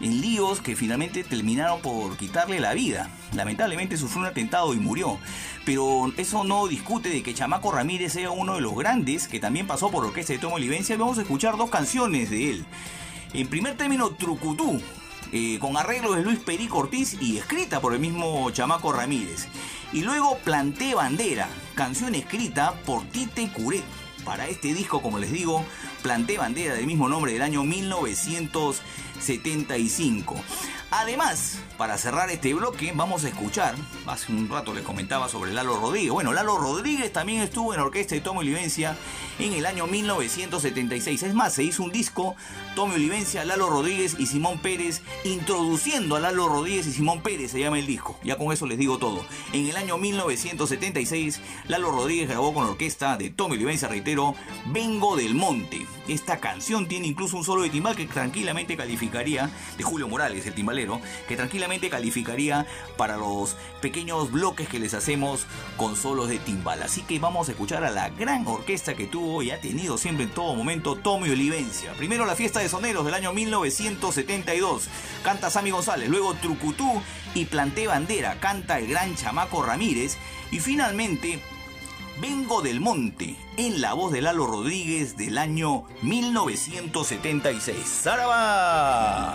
en 0.00 0.20
líos 0.20 0.60
que 0.60 0.76
finalmente 0.76 1.24
terminaron 1.24 1.80
por 1.80 2.16
quitarle 2.16 2.60
la 2.60 2.74
vida. 2.74 3.10
Lamentablemente 3.34 3.96
sufrió 3.96 4.22
un 4.22 4.26
atentado 4.26 4.74
y 4.74 4.78
murió. 4.78 5.18
Pero 5.64 6.12
eso 6.16 6.44
no 6.44 6.66
discute 6.66 7.08
de 7.08 7.22
que 7.22 7.34
Chamaco 7.34 7.72
Ramírez 7.72 8.12
sea 8.12 8.30
uno 8.30 8.54
de 8.54 8.60
los 8.60 8.74
grandes 8.74 9.28
que 9.28 9.40
también 9.40 9.66
pasó 9.66 9.90
por 9.90 10.04
orquesta 10.04 10.32
de 10.32 10.38
Tomo 10.38 10.56
Olivencia. 10.56 10.96
Vamos 10.96 11.18
a 11.18 11.22
escuchar 11.22 11.56
dos 11.56 11.70
canciones 11.70 12.30
de 12.30 12.50
él. 12.50 12.66
En 13.32 13.48
primer 13.48 13.76
término, 13.76 14.10
Trucutú, 14.10 14.80
eh, 15.32 15.58
con 15.60 15.76
arreglos 15.76 16.16
de 16.16 16.22
Luis 16.22 16.38
Perico 16.38 16.78
Ortiz 16.78 17.16
y 17.20 17.36
escrita 17.36 17.80
por 17.80 17.92
el 17.92 18.00
mismo 18.00 18.50
Chamaco 18.50 18.92
Ramírez. 18.92 19.48
Y 19.92 20.02
luego 20.02 20.38
Planté 20.38 20.94
Bandera, 20.94 21.48
canción 21.74 22.14
escrita 22.14 22.74
por 22.84 23.04
Tite 23.04 23.50
Curet. 23.52 23.84
Para 24.24 24.48
este 24.48 24.74
disco, 24.74 25.02
como 25.02 25.18
les 25.18 25.30
digo, 25.32 25.64
Planté 26.02 26.38
Bandera 26.38 26.74
del 26.74 26.86
mismo 26.86 27.08
nombre 27.08 27.32
del 27.32 27.42
año 27.42 27.62
1975. 29.16 30.36
Además, 30.90 31.58
para 31.76 31.98
cerrar 31.98 32.30
este 32.30 32.54
bloque, 32.54 32.92
vamos 32.94 33.24
a 33.24 33.28
escuchar, 33.28 33.74
hace 34.06 34.32
un 34.32 34.48
rato 34.48 34.72
les 34.72 34.84
comentaba 34.84 35.28
sobre 35.28 35.52
Lalo 35.52 35.78
Rodríguez. 35.80 36.12
Bueno, 36.12 36.32
Lalo 36.32 36.56
Rodríguez 36.58 37.12
también 37.12 37.42
estuvo 37.42 37.74
en 37.74 37.80
orquesta 37.80 38.14
de 38.14 38.20
Tommy 38.20 38.40
Olivencia 38.40 38.96
en 39.38 39.52
el 39.52 39.66
año 39.66 39.86
1976. 39.86 41.22
Es 41.22 41.34
más, 41.34 41.54
se 41.54 41.64
hizo 41.64 41.82
un 41.82 41.90
disco, 41.90 42.36
Tommy 42.76 42.96
Olivencia, 42.96 43.42
Lalo 43.46 43.70
Rodríguez 43.70 44.16
y 44.18 44.26
Simón 44.26 44.58
Pérez, 44.58 45.00
introduciendo 45.24 46.14
a 46.14 46.20
Lalo 46.20 46.46
Rodríguez 46.46 46.86
y 46.86 46.92
Simón 46.92 47.22
Pérez, 47.22 47.52
se 47.52 47.58
llama 47.58 47.78
el 47.78 47.86
disco. 47.86 48.18
Ya 48.22 48.36
con 48.36 48.52
eso 48.52 48.66
les 48.66 48.76
digo 48.76 48.98
todo. 48.98 49.24
En 49.54 49.66
el 49.66 49.78
año 49.78 49.96
1976, 49.96 51.40
Lalo 51.68 51.90
Rodríguez 51.90 52.28
grabó 52.28 52.52
con 52.52 52.64
la 52.64 52.72
orquesta 52.72 53.16
de 53.16 53.30
Tommy 53.30 53.56
Olivencia, 53.56 53.88
reitero, 53.88 54.34
Vengo 54.66 55.16
del 55.16 55.34
Monte. 55.34 55.86
Esta 56.06 56.38
canción 56.38 56.86
tiene 56.86 57.06
incluso 57.06 57.38
un 57.38 57.44
solo 57.44 57.62
de 57.62 57.70
timbal 57.70 57.96
que 57.96 58.04
tranquilamente 58.04 58.76
calificaría, 58.76 59.50
de 59.78 59.82
Julio 59.82 60.06
Morales, 60.06 60.46
el 60.46 60.54
timbalero, 60.54 61.00
que 61.26 61.36
tranquilamente 61.36 61.88
calificaría 61.88 62.66
para 62.98 63.16
los 63.16 63.56
pequeños 63.80 64.30
bloques 64.30 64.68
que 64.68 64.78
les 64.78 64.92
hacemos 64.92 65.46
con 65.78 65.96
solos 65.96 66.28
de 66.28 66.38
timbal. 66.38 66.82
Así 66.82 67.00
que 67.00 67.18
vamos 67.18 67.48
a 67.48 67.52
escuchar 67.52 67.84
a 67.84 67.90
la 67.90 68.10
gran 68.10 68.46
orquesta 68.46 68.94
que 68.94 69.06
tuvo 69.06 69.42
y 69.42 69.50
ha 69.50 69.62
tenido 69.62 69.96
siempre 69.96 70.26
en 70.26 70.30
todo 70.30 70.54
momento 70.54 70.94
Tommy 70.94 71.30
Olivencia. 71.30 71.94
Primero 71.94 72.26
la 72.26 72.36
fiesta 72.36 72.60
de 72.60 72.65
soneros 72.68 73.04
del 73.04 73.14
año 73.14 73.32
1972, 73.32 74.88
canta 75.22 75.50
Sammy 75.50 75.70
González, 75.70 76.08
luego 76.08 76.34
Trucutú 76.34 77.02
y 77.34 77.44
Planté 77.46 77.86
Bandera, 77.86 78.40
canta 78.40 78.78
el 78.78 78.88
gran 78.88 79.14
chamaco 79.16 79.62
Ramírez 79.62 80.16
y 80.50 80.60
finalmente 80.60 81.42
Vengo 82.20 82.62
del 82.62 82.80
Monte, 82.80 83.36
en 83.58 83.82
la 83.82 83.92
voz 83.92 84.10
de 84.10 84.22
Lalo 84.22 84.46
Rodríguez 84.46 85.18
del 85.18 85.36
año 85.36 85.84
1976. 86.00 87.76
¡Zaraba! 87.84 89.34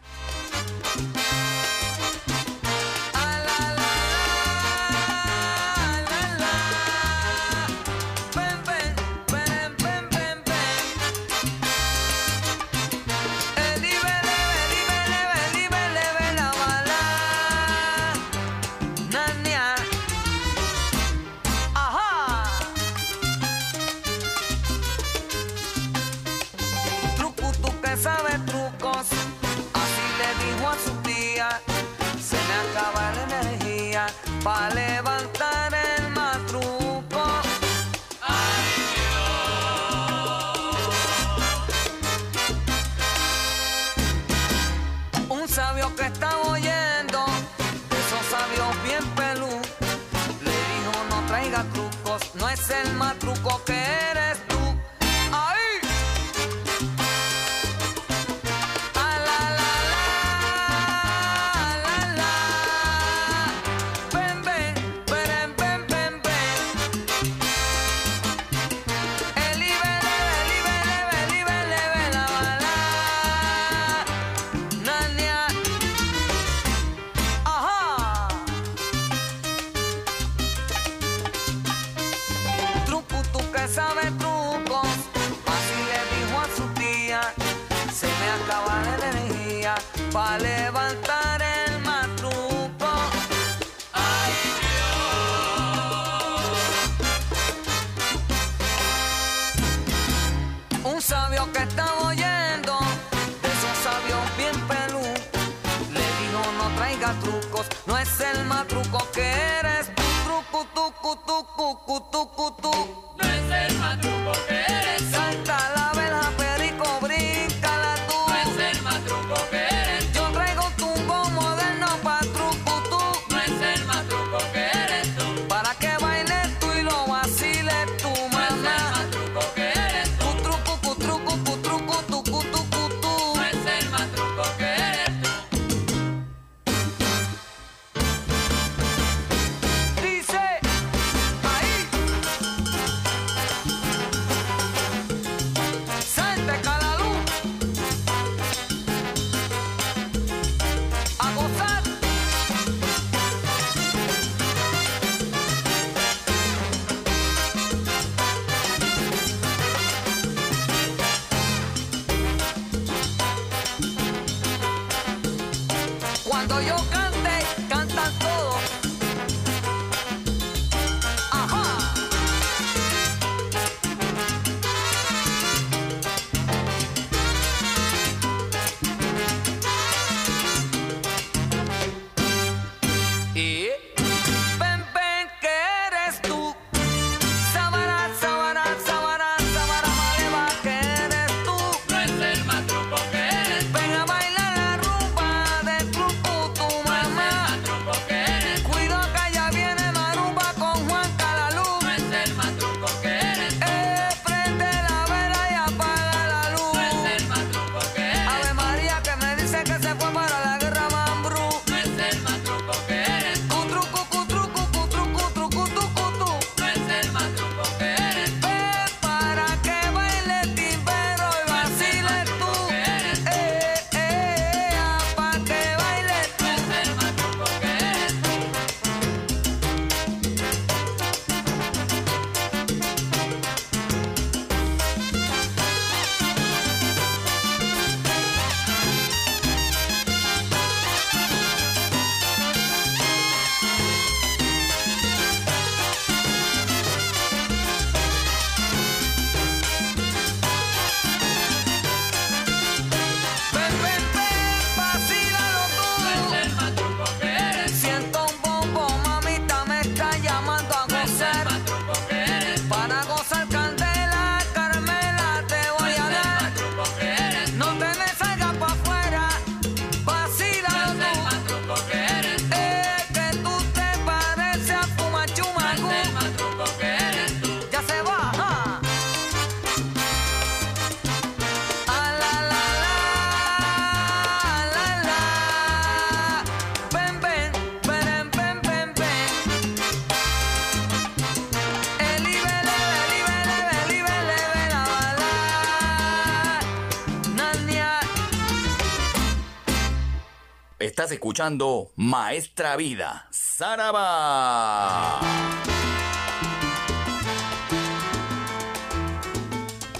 Estás 301.01 301.13
escuchando 301.13 301.91
Maestra 301.95 302.75
Vida, 302.75 303.25
Saraba. 303.31 305.19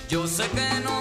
Yo 0.07 0.27
sé 0.27 0.47
que 0.49 0.79
no 0.83 1.00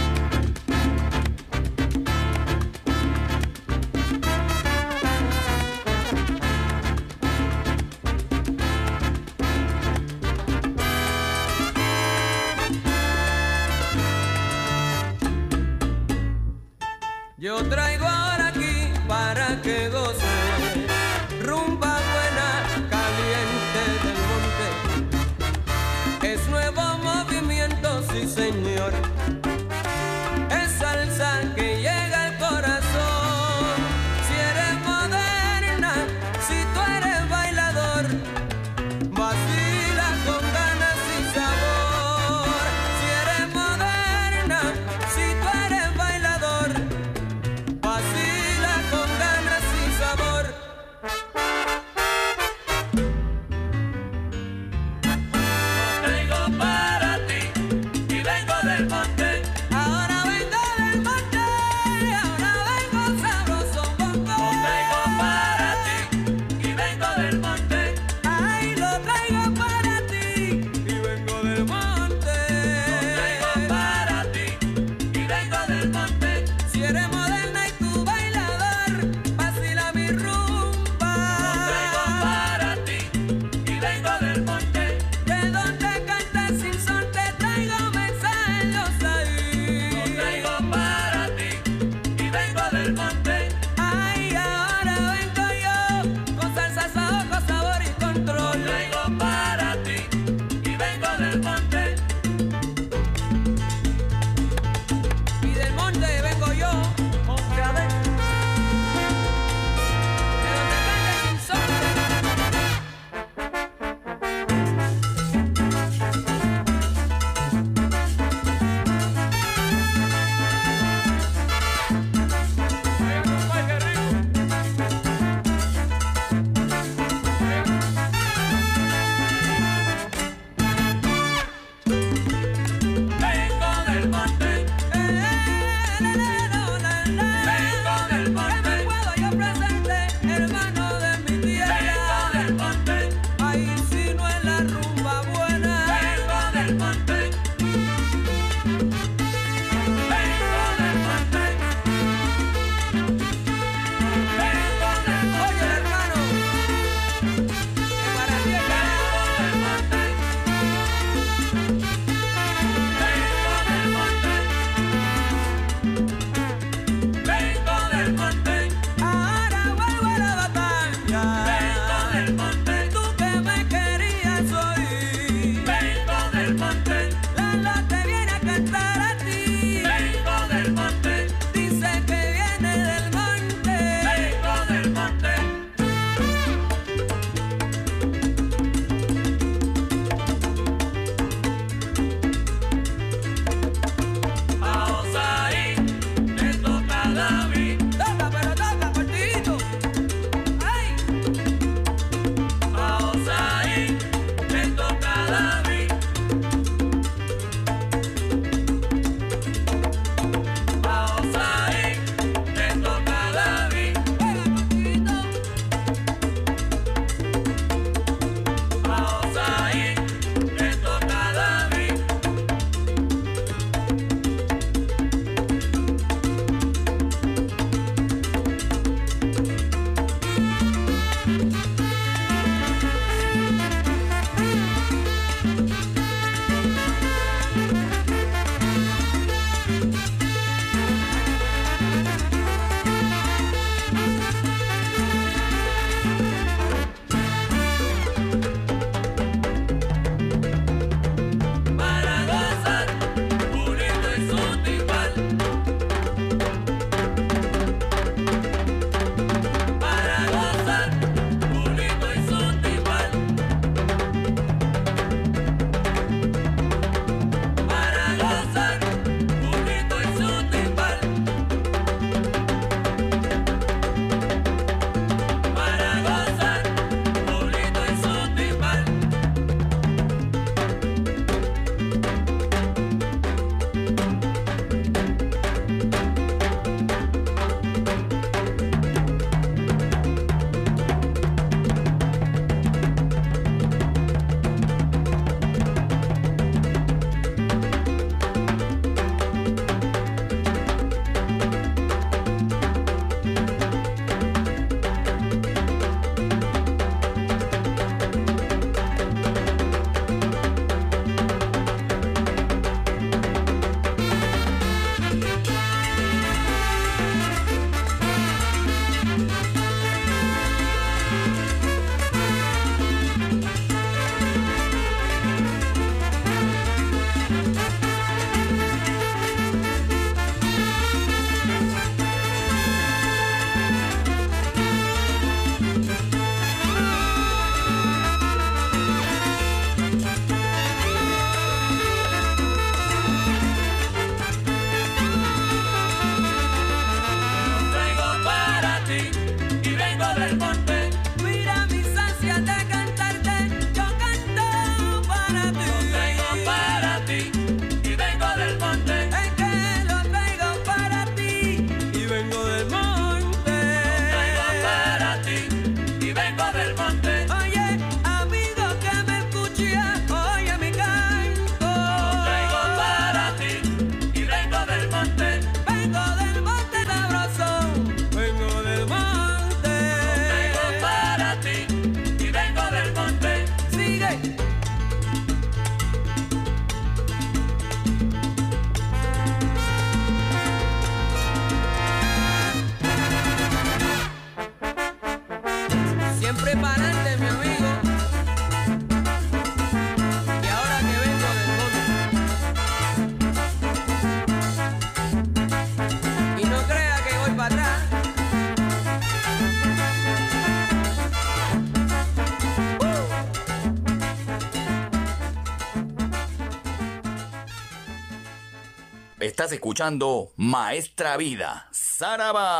Escuchando 419.51 420.31
Maestra 420.37 421.17
Vida, 421.17 421.67
Saraba. 421.71 422.51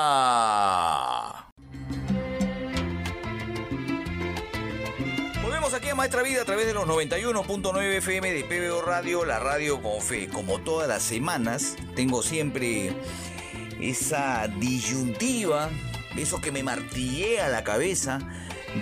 Volvemos 5.41 5.73
aquí 5.73 5.89
a 5.89 5.95
Maestra 5.95 6.21
Vida 6.23 6.41
a 6.41 6.45
través 6.45 6.67
de 6.67 6.73
los 6.73 6.85
91.9 6.85 7.97
FM 7.97 8.33
de 8.33 8.43
PBO 8.43 8.81
Radio, 8.81 9.23
la 9.25 9.39
radio 9.39 9.81
con 9.81 10.01
fe. 10.01 10.27
Como 10.27 10.59
todas 10.59 10.87
las 10.87 11.01
semanas, 11.03 11.77
tengo 11.95 12.21
siempre 12.23 12.93
esa 13.79 14.47
disyuntiva, 14.47 15.69
eso 16.17 16.41
que 16.41 16.51
me 16.51 16.63
martillea 16.63 17.47
la 17.47 17.63
cabeza 17.63 18.19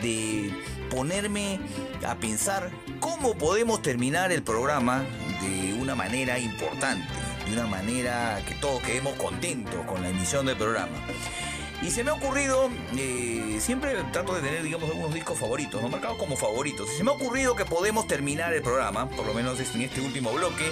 de 0.02 0.52
ponerme 0.90 1.60
a 2.08 2.16
pensar 2.16 2.72
cómo 3.00 3.38
podemos 3.38 3.82
terminar 3.82 4.32
el 4.32 4.44
programa 4.44 5.06
de 5.42 5.74
una 5.74 5.96
manera 5.96 6.40
importante, 6.40 7.08
de 7.50 7.54
una 7.54 7.68
manera 7.68 8.42
que 8.48 8.56
todos 8.56 8.82
quedemos 8.82 9.14
contentos 9.16 9.86
con 9.86 10.02
la 10.02 10.10
emisión 10.10 10.46
del 10.46 10.58
programa. 10.58 10.98
Y 11.82 11.92
se 11.92 12.04
me 12.04 12.12
ha 12.12 12.14
ocurrido, 12.14 12.70
eh, 12.98 13.58
siempre 13.62 13.96
trato 14.12 14.36
de 14.36 14.42
tener, 14.42 14.64
digamos, 14.64 14.90
algunos 14.90 15.14
discos 15.14 15.40
favoritos, 15.40 15.82
no 15.82 15.88
marcados 15.88 16.18
como 16.18 16.36
favoritos. 16.36 16.90
Se 16.90 17.06
me 17.06 17.12
ha 17.12 17.14
ocurrido 17.14 17.56
que 17.56 17.64
podemos 17.64 18.06
terminar 18.06 18.54
el 18.54 18.62
programa, 18.62 19.08
por 19.10 19.26
lo 19.26 19.34
menos 19.34 19.58
en 19.60 19.82
este 19.82 20.02
último 20.02 20.34
bloque, 20.34 20.70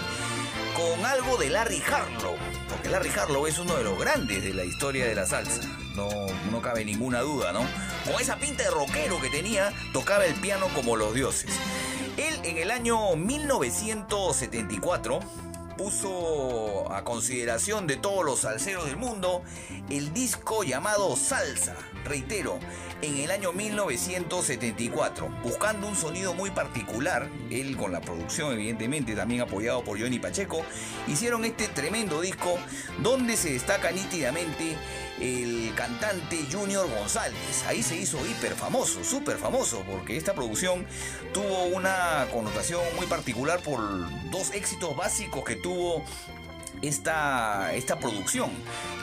con 0.76 1.06
algo 1.06 1.38
de 1.38 1.50
Larry 1.50 1.82
Harlow. 1.82 2.36
Porque 2.70 2.90
Larry 2.90 3.10
Harlow 3.18 3.48
es 3.48 3.58
uno 3.58 3.78
de 3.78 3.86
los 3.86 3.98
grandes 3.98 4.44
de 4.44 4.54
la 4.54 4.66
historia 4.66 5.08
de 5.08 5.16
la 5.16 5.26
salsa. 5.26 5.62
No, 5.96 6.10
no 6.52 6.62
cabe 6.62 6.84
ninguna 6.84 7.22
duda, 7.22 7.54
¿no? 7.54 7.62
Con 8.06 8.22
esa 8.22 8.36
pinta 8.36 8.64
de 8.64 8.70
rockero 8.70 9.22
que 9.22 9.30
tenía, 9.30 9.72
tocaba 9.94 10.26
el 10.26 10.36
piano 10.36 10.68
como 10.76 10.98
los 10.98 11.14
dioses. 11.14 11.52
Él 12.18 12.38
en 12.44 12.58
el 12.58 12.70
año 12.70 13.16
1974 13.16 15.47
puso 15.78 16.92
a 16.92 17.04
consideración 17.04 17.88
de 17.88 17.96
todos 17.98 18.26
los 18.26 18.42
salseros 18.42 18.86
del 18.86 18.98
mundo 18.98 19.44
el 19.90 20.14
disco 20.14 20.64
llamado 20.64 21.16
Salsa, 21.16 21.76
reitero, 22.08 22.60
en 23.02 23.18
el 23.18 23.32
año 23.32 23.54
1974, 23.54 25.30
buscando 25.44 25.88
un 25.88 25.96
sonido 25.96 26.34
muy 26.34 26.50
particular, 26.52 27.30
él 27.52 27.78
con 27.78 27.92
la 27.92 28.02
producción 28.02 28.54
evidentemente 28.54 29.16
también 29.16 29.42
apoyado 29.42 29.84
por 29.84 30.00
Johnny 30.00 30.20
Pacheco, 30.20 30.64
hicieron 31.08 31.46
este 31.46 31.68
tremendo 31.68 32.22
disco 32.22 32.58
donde 33.04 33.38
se 33.38 33.54
destaca 33.54 33.92
nítidamente 33.92 34.76
el 35.20 35.74
cantante 35.76 36.46
Junior 36.52 36.88
González. 36.90 37.64
Ahí 37.68 37.84
se 37.84 37.96
hizo 37.96 38.18
hiper 38.26 38.54
famoso, 38.54 39.04
súper 39.04 39.38
famoso, 39.38 39.84
porque 39.90 40.18
esta 40.18 40.34
producción 40.34 40.86
tuvo 41.34 41.66
una 41.66 42.28
connotación 42.32 42.82
muy 42.96 43.06
particular 43.08 43.60
por 43.62 43.80
dos 44.30 44.54
éxitos 44.54 44.96
básicos 44.96 45.44
que 45.44 45.56
tuvo 45.56 46.04
esta, 46.82 47.74
esta 47.74 48.00
producción. 48.00 48.52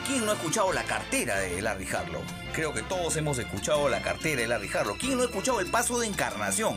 ¿Quién 0.07 0.25
no 0.25 0.31
ha 0.31 0.35
escuchado 0.35 0.71
la 0.71 0.83
cartera 0.83 1.39
de 1.39 1.61
Larry 1.61 1.87
Harlow? 1.87 2.21
Creo 2.53 2.73
que 2.73 2.81
todos 2.83 3.15
hemos 3.17 3.37
escuchado 3.37 3.89
la 3.89 4.01
cartera 4.01 4.41
de 4.41 4.47
Larry 4.47 4.69
Harlow. 4.73 4.97
¿Quién 4.97 5.17
no 5.17 5.23
ha 5.23 5.25
escuchado 5.25 5.59
el 5.59 5.71
paso 5.71 5.99
de 5.99 6.07
encarnación? 6.07 6.75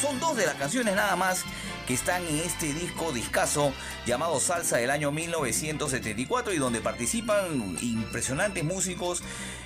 Son 0.00 0.18
dos 0.20 0.36
de 0.36 0.46
las 0.46 0.54
canciones 0.54 0.94
nada 0.94 1.16
más 1.16 1.44
que 1.86 1.94
están 1.94 2.26
en 2.26 2.38
este 2.38 2.72
disco 2.72 3.12
discazo 3.12 3.72
llamado 4.06 4.40
Salsa 4.40 4.76
del 4.78 4.90
año 4.90 5.10
1974 5.10 6.54
y 6.54 6.58
donde 6.58 6.80
participan 6.80 7.76
impresionantes 7.80 8.64
músicos 8.64 9.22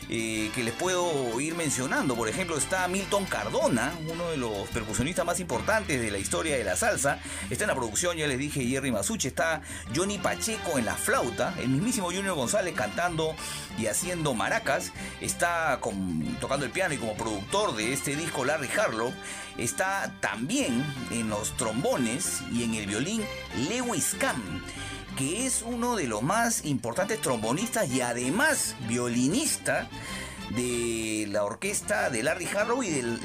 eh, 0.08 0.50
que 0.54 0.62
les 0.62 0.74
puedo 0.74 1.40
ir 1.40 1.54
mencionando. 1.54 2.14
Por 2.14 2.28
ejemplo, 2.28 2.56
está 2.56 2.86
Milton 2.88 3.24
Cardona, 3.24 3.92
uno 4.08 4.30
de 4.30 4.36
los 4.36 4.68
percusionistas 4.68 5.26
más 5.26 5.40
importantes 5.40 6.00
de 6.00 6.10
la 6.10 6.18
historia 6.18 6.56
de 6.56 6.64
la 6.64 6.76
salsa. 6.76 7.18
Está 7.50 7.64
en 7.64 7.68
la 7.68 7.74
producción, 7.74 8.16
ya 8.16 8.26
les 8.26 8.38
dije, 8.38 8.64
Jerry 8.64 8.92
Masucci. 8.92 9.28
Está 9.28 9.62
Johnny 9.94 10.18
Pacheco 10.18 10.78
en 10.78 10.84
la 10.84 10.94
flauta, 10.94 11.54
el 11.58 11.68
mismísimo 11.68 12.06
Junior 12.06 12.34
González 12.34 12.74
cantando 12.74 13.34
y 13.78 13.86
haciendo 13.86 14.34
maracas. 14.34 14.92
Está 15.20 15.80
tocando 16.40 16.66
el 16.66 16.72
piano 16.72 16.94
y 16.94 16.98
como 16.98 17.14
productor 17.14 17.74
de 17.74 17.92
este 17.92 18.14
disco 18.14 18.44
Larry 18.44 18.68
Harlow. 18.78 19.12
Está 19.58 20.12
también 20.20 20.84
en 21.10 21.28
los 21.30 21.56
trombones 21.56 22.42
y 22.52 22.62
en 22.62 22.74
el 22.74 22.86
violín 22.86 23.24
Lewis 23.68 24.14
Camp 24.18 24.44
que 25.16 25.46
es 25.46 25.62
uno 25.62 25.96
de 25.96 26.06
los 26.06 26.22
más 26.22 26.64
importantes 26.64 27.20
trombonistas 27.20 27.90
y 27.90 28.02
además 28.02 28.76
violinista 28.86 29.88
de 30.54 31.26
la 31.30 31.42
orquesta 31.42 32.10
de 32.10 32.22
Larry 32.22 32.46
Harlow 32.46 32.82
y 32.82 32.90
del, 32.90 33.18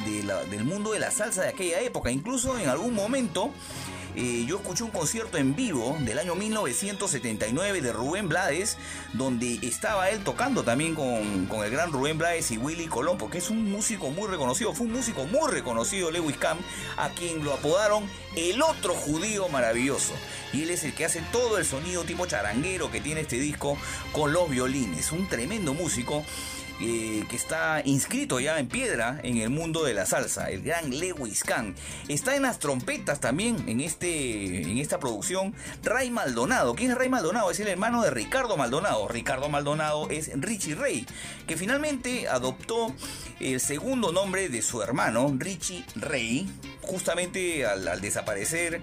del 0.50 0.64
mundo 0.64 0.94
de 0.94 1.00
la 1.00 1.12
salsa 1.12 1.44
de 1.44 1.50
aquella 1.50 1.82
época. 1.82 2.10
Incluso 2.10 2.58
en 2.58 2.70
algún 2.70 2.96
momento 2.96 3.52
eh, 4.16 4.46
yo 4.48 4.58
escuché 4.58 4.84
un 4.84 4.92
concierto 4.92 5.38
en 5.38 5.56
vivo 5.56 5.98
del 6.02 6.20
año 6.20 6.36
1979 6.36 7.82
de 7.82 7.94
Rubén 7.94 8.28
Blades, 8.28 8.78
donde 9.14 9.60
estaba 9.62 10.10
él 10.10 10.24
tocando 10.24 10.64
también 10.64 10.96
con, 10.96 11.46
con, 11.46 11.64
el 11.64 11.72
gran 11.72 11.92
Rubén 11.92 12.18
Blades 12.18 12.52
y 12.52 12.58
Willy 12.58 12.88
Colón, 12.88 13.18
porque 13.18 13.38
es 13.38 13.50
un 13.50 13.72
músico 13.72 14.10
muy 14.10 14.28
reconocido, 14.28 14.74
fue 14.74 14.88
un 14.88 14.94
músico 14.94 15.26
muy 15.26 15.50
reconocido, 15.50 16.12
Lewis 16.12 16.38
Camp, 16.38 16.62
a 16.98 17.10
quien 17.10 17.44
lo 17.44 17.54
apodaron 17.54 18.04
el 18.36 18.62
otro 18.62 18.94
judío 18.94 19.48
maravilloso. 19.50 20.14
Y 20.54 20.64
él 20.64 20.72
es 20.72 20.84
el 20.84 20.94
que 20.94 21.06
hace 21.06 21.22
todo 21.32 21.58
el 21.58 21.66
sonido 21.66 22.04
tipo 22.04 22.26
charanguero 22.26 22.92
que 22.92 23.02
tiene 23.02 23.22
este 23.22 23.38
disco 23.38 23.78
con 24.12 24.34
los 24.34 24.50
violines, 24.50 25.12
un 25.12 25.28
tremendo 25.28 25.74
músico. 25.74 26.26
Eh, 26.80 27.26
que 27.30 27.36
está 27.36 27.82
inscrito 27.86 28.40
ya 28.40 28.58
en 28.58 28.68
piedra 28.68 29.20
en 29.24 29.38
el 29.38 29.52
mundo 29.52 29.84
de 29.84 29.94
la 29.94 30.06
salsa, 30.06 30.50
el 30.50 30.64
gran 30.64 30.90
Lewis 30.90 31.44
Kahn. 31.44 31.76
Está 32.08 32.36
en 32.36 32.42
las 32.42 32.58
trompetas 32.58 33.20
también 33.20 33.64
en, 33.68 33.82
este, 33.82 34.64
en 34.64 34.78
esta 34.80 35.00
producción 35.00 35.54
Ray 35.84 36.10
Maldonado. 36.10 36.74
¿Quién 36.74 36.92
es 36.92 36.98
Ray 36.98 37.10
Maldonado? 37.10 37.52
Es 37.52 37.60
el 37.60 37.68
hermano 37.68 38.02
de 38.02 38.10
Ricardo 38.10 38.58
Maldonado. 38.58 39.08
Ricardo 39.08 39.48
Maldonado 39.50 40.10
es 40.10 40.32
Richie 40.34 40.74
Ray, 40.74 41.06
que 41.46 41.56
finalmente 41.56 42.28
adoptó 42.28 42.96
el 43.40 43.60
segundo 43.60 44.12
nombre 44.12 44.50
de 44.50 44.62
su 44.62 44.82
hermano, 44.82 45.36
Richie 45.38 45.86
Ray, 45.96 46.50
justamente 46.82 47.66
al, 47.66 48.02
desaparecer, 48.02 48.82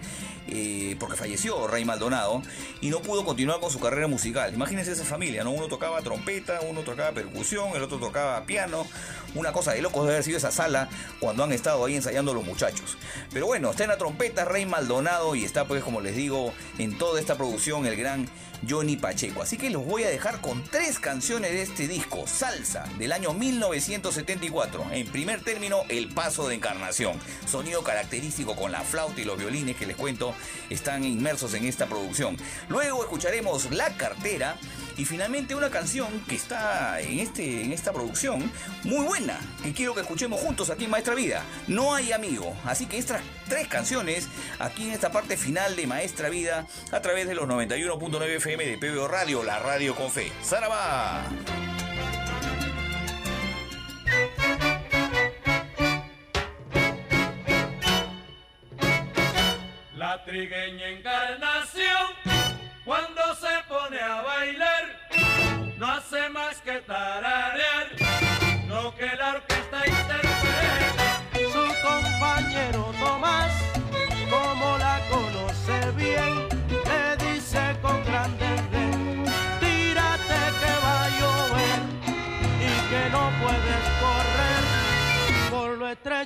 eh, 0.49 0.97
porque 0.99 1.17
falleció 1.17 1.67
Ray 1.67 1.85
Maldonado, 1.85 2.43
y 2.81 2.91
no 2.91 3.01
pudo 3.01 3.25
continuar 3.25 3.60
con 3.60 3.70
su 3.70 3.81
carrera 3.81 4.07
musical. 4.07 4.52
Imagínense 4.55 4.93
esa 4.93 5.05
familia, 5.05 5.44
¿no? 5.44 5.51
Uno 5.51 5.68
tocaba 5.68 6.01
trompeta, 6.02 6.60
uno 6.68 6.83
tocaba 6.83 7.12
percusión, 7.12 7.75
el 7.75 7.83
otro 7.83 7.99
tocaba 7.99 8.44
piano. 8.44 8.86
Una 9.35 9.52
cosa 9.52 9.73
de 9.73 9.83
locos 9.83 10.02
debe 10.02 10.15
haber 10.15 10.25
sido 10.25 10.39
esa 10.39 10.51
sala 10.51 10.89
cuando 11.20 11.44
han 11.44 11.52
estado 11.52 11.85
ahí 11.85 11.97
ensayando 11.97 12.33
los 12.33 12.44
muchachos. 12.44 12.97
Pero 13.33 13.47
bueno, 13.47 13.70
está 13.70 13.85
en 13.85 13.91
la 13.91 13.99
trompeta 13.99 14.44
Rey 14.44 14.65
Maldonado 14.65 15.35
y 15.35 15.44
está 15.44 15.67
pues 15.67 15.85
como 15.85 16.01
les 16.01 16.17
digo 16.17 16.52
en 16.78 16.97
toda 16.97 17.20
esta 17.20 17.36
producción 17.36 17.86
el 17.86 17.97
gran 17.97 18.28
Johnny 18.66 18.96
Pacheco. 18.96 19.42
Así 19.42 19.56
que 19.56 19.70
los 19.70 19.84
voy 19.84 20.04
a 20.04 20.08
dejar 20.08 20.40
con 20.40 20.62
tres 20.64 20.98
canciones 20.98 21.52
de 21.52 21.62
este 21.62 21.88
disco, 21.88 22.26
Salsa, 22.26 22.84
del 22.98 23.12
año 23.12 23.32
1974. 23.32 24.86
En 24.92 25.06
primer 25.08 25.42
término, 25.42 25.82
El 25.88 26.08
Paso 26.08 26.48
de 26.48 26.54
Encarnación. 26.54 27.18
Sonido 27.46 27.82
característico 27.82 28.56
con 28.56 28.72
la 28.72 28.80
flauta 28.82 29.20
y 29.20 29.24
los 29.24 29.38
violines 29.38 29.76
que 29.76 29.86
les 29.86 29.96
cuento 29.96 30.34
están 30.70 31.04
inmersos 31.04 31.54
en 31.54 31.64
esta 31.64 31.86
producción. 31.86 32.36
Luego 32.68 33.02
escucharemos 33.02 33.70
La 33.72 33.96
Cartera 33.96 34.56
y 34.96 35.04
finalmente 35.04 35.54
una 35.54 35.70
canción 35.70 36.08
que 36.28 36.34
está 36.34 37.00
en, 37.00 37.20
este, 37.20 37.62
en 37.62 37.72
esta 37.72 37.92
producción 37.92 38.50
muy 38.82 39.04
buena, 39.06 39.38
que 39.62 39.72
quiero 39.72 39.94
que 39.94 40.00
escuchemos 40.00 40.40
juntos 40.40 40.70
aquí 40.70 40.84
en 40.84 40.90
Maestra 40.90 41.14
Vida. 41.14 41.44
No 41.68 41.94
hay 41.94 42.10
amigo. 42.10 42.56
Así 42.64 42.86
que 42.86 42.98
estas 42.98 43.22
tres 43.48 43.68
canciones 43.68 44.26
aquí 44.58 44.84
en 44.88 44.90
esta 44.90 45.12
parte 45.12 45.36
final 45.36 45.76
de 45.76 45.86
Maestra 45.86 46.28
Vida 46.28 46.66
a 46.90 47.00
través 47.00 47.28
de 47.28 47.34
los 47.34 47.48
91.9 47.48 48.40
FM 48.49 48.65
de 48.65 48.78
PBO 48.78 49.07
Radio, 49.07 49.43
la 49.43 49.59
radio 49.59 49.94
con 49.94 50.10
fe. 50.10 50.33
¡Saraba! 50.41 51.23
La 59.94 60.25
trigueña 60.25 60.89
encarnación 60.89 62.07
cuando 62.86 63.20
se 63.35 63.49
pone 63.68 64.01
a 64.01 64.23
bailar, 64.23 65.77
no 65.77 65.86
hace 65.86 66.31
más 66.31 66.59
que 66.62 66.81
tararear 66.81 67.67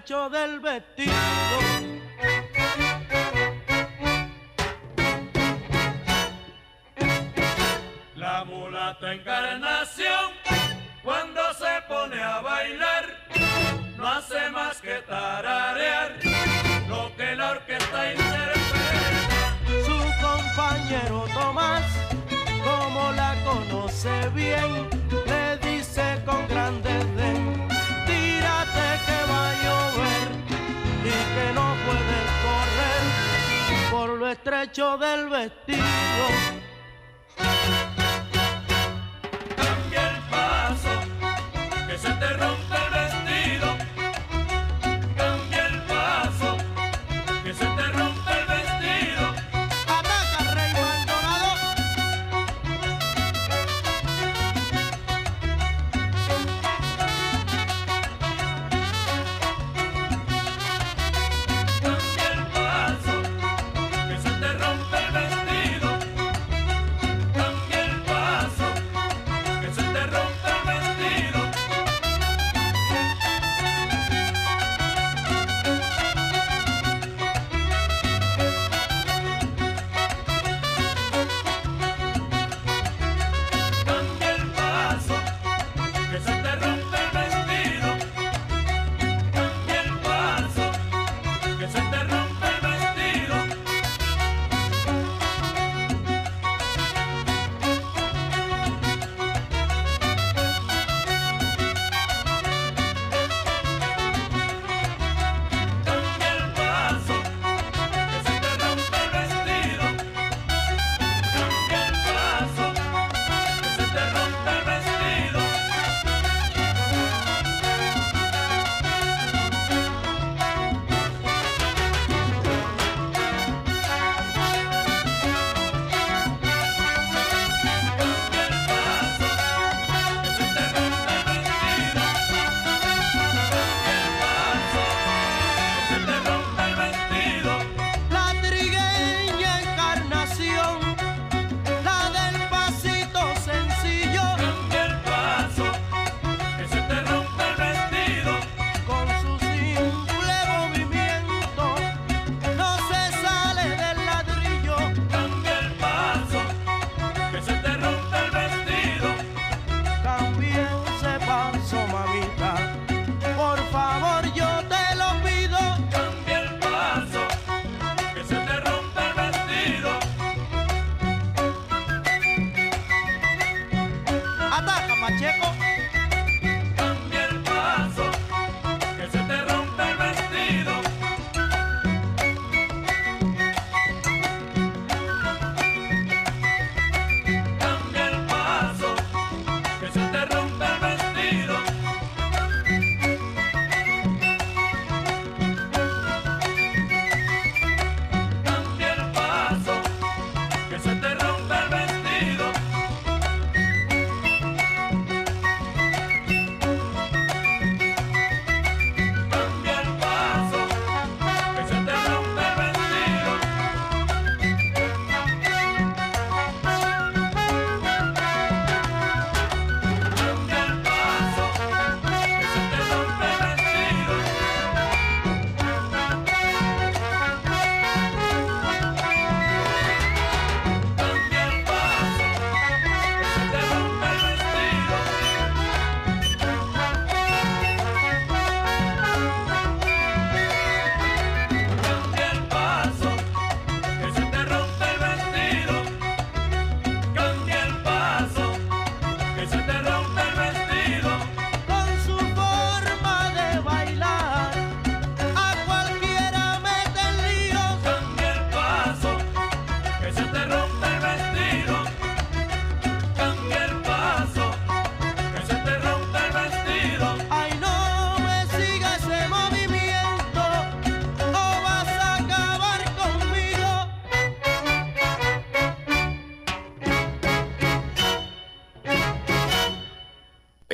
del 0.03 0.59
vestido. 0.59 1.13
La 8.17 8.45
mulata 8.45 9.13
encarnación, 9.13 10.33
cuando 11.05 11.41
se 11.55 11.83
pone 11.89 12.21
a 12.21 12.41
bailar, 12.41 13.05
no 13.97 14.09
hace 14.09 14.51
más 14.51 14.81
que 14.81 14.97
tararear 15.09 16.19
lo 16.89 17.15
que 17.17 17.37
la 17.37 17.53
orquesta 17.53 18.13
interpreta. 18.13 19.57
Su 19.85 20.01
compañero 20.21 21.27
Tomás, 21.33 21.85
como 22.65 23.13
la 23.13 23.37
conoce 23.45 24.29
bien, 24.31 24.89
le 25.27 25.57
dice 25.59 26.21
con 26.27 26.49
gran 26.49 26.83
desdén, 26.83 27.69
tírate 28.05 29.01
que 29.07 29.33
va 29.33 29.52
no 31.55 31.77
puedes 31.87 32.27
correr 32.45 33.91
por 33.91 34.09
lo 34.19 34.29
estrecho 34.29 34.97
del 34.99 35.29
vestido. 35.29 35.83
Cambia 39.57 40.11
el 40.11 40.21
paso, 40.31 40.91
que 41.89 41.99
se 41.99 42.11
te 42.13 42.29
rompe. 42.35 42.72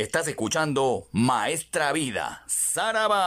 Estás 0.09 0.27
escuchando 0.27 1.07
Maestra 1.13 1.93
Vida, 1.93 2.43
Saraba. 2.47 3.19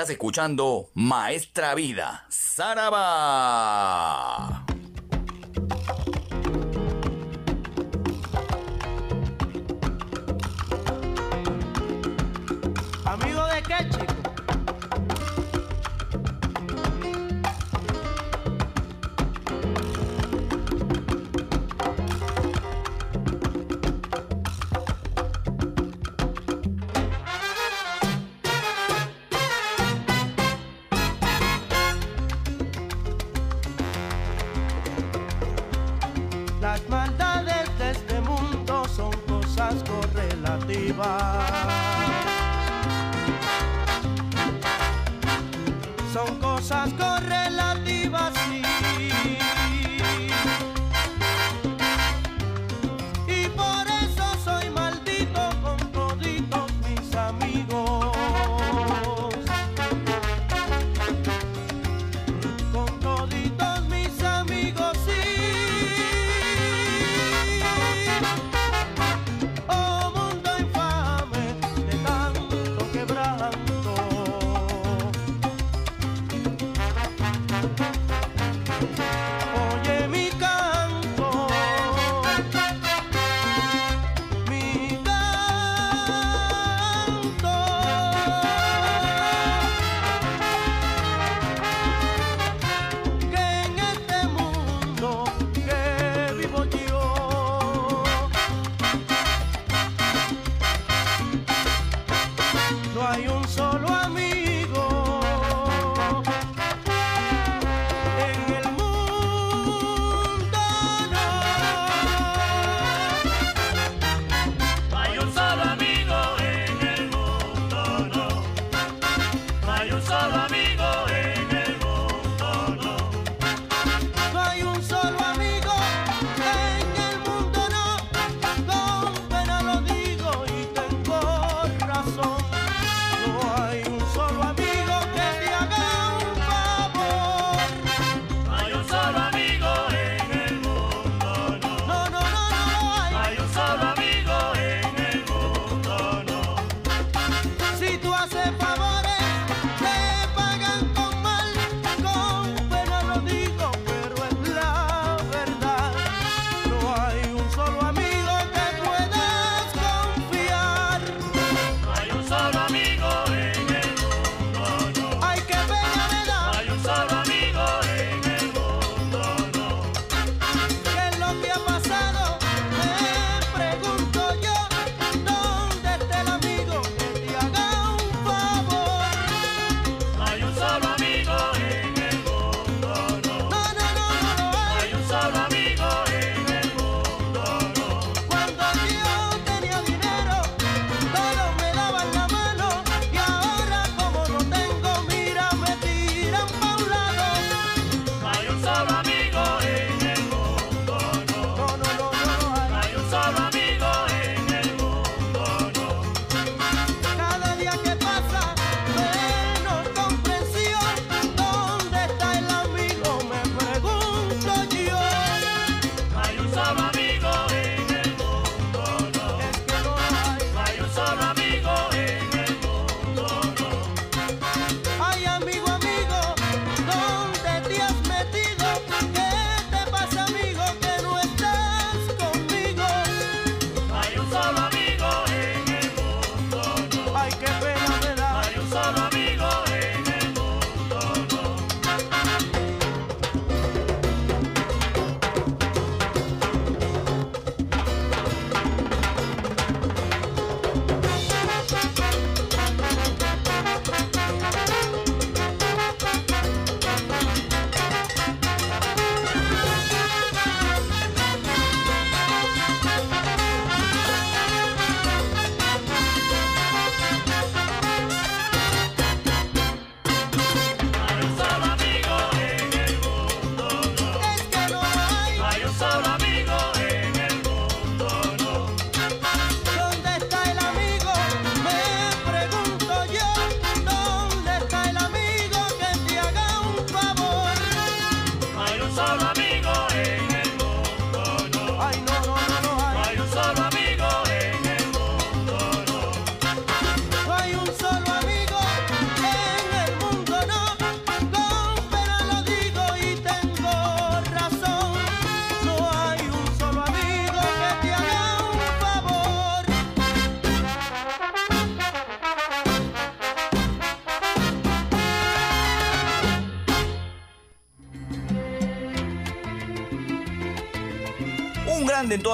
Estás 0.00 0.12
escuchando 0.12 0.88
Maestra 0.94 1.74
Vida, 1.74 2.24
Saraba. 2.30 3.00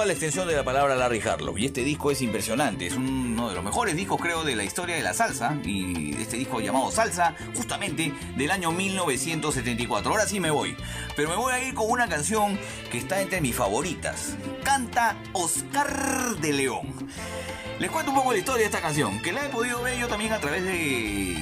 La 0.06 0.12
extensión 0.12 0.46
de 0.46 0.54
la 0.54 0.64
palabra 0.64 0.94
Larry 0.94 1.20
Harlow. 1.20 1.58
Y 1.58 1.66
este 1.66 1.82
disco 1.82 2.10
es 2.10 2.22
impresionante. 2.22 2.86
Es 2.86 2.94
uno 2.94 3.48
de 3.48 3.54
los 3.54 3.64
mejores 3.64 3.96
discos, 3.96 4.20
creo, 4.20 4.44
de 4.44 4.54
la 4.54 4.64
historia 4.64 4.94
de 4.94 5.02
la 5.02 5.14
salsa. 5.14 5.58
Y 5.64 6.14
este 6.20 6.36
disco 6.36 6.60
llamado 6.60 6.90
Salsa, 6.90 7.34
justamente 7.54 8.12
del 8.36 8.50
año 8.50 8.70
1974. 8.70 10.10
Ahora 10.10 10.26
sí 10.26 10.38
me 10.38 10.50
voy. 10.50 10.76
Pero 11.16 11.28
me 11.28 11.36
voy 11.36 11.52
a 11.52 11.62
ir 11.62 11.74
con 11.74 11.90
una 11.90 12.08
canción 12.08 12.58
que 12.90 12.98
está 12.98 13.20
entre 13.20 13.40
mis 13.40 13.56
favoritas. 13.56 14.36
Canta 14.62 15.16
Oscar 15.32 16.36
de 16.36 16.52
León. 16.52 16.86
Les 17.80 17.90
cuento 17.90 18.12
un 18.12 18.16
poco 18.16 18.32
la 18.32 18.38
historia 18.38 18.60
de 18.60 18.66
esta 18.66 18.80
canción, 18.80 19.20
que 19.20 19.32
la 19.32 19.44
he 19.44 19.48
podido 19.48 19.82
ver 19.82 19.98
yo 19.98 20.08
también 20.08 20.32
a 20.32 20.38
través 20.38 20.64
de 20.64 21.36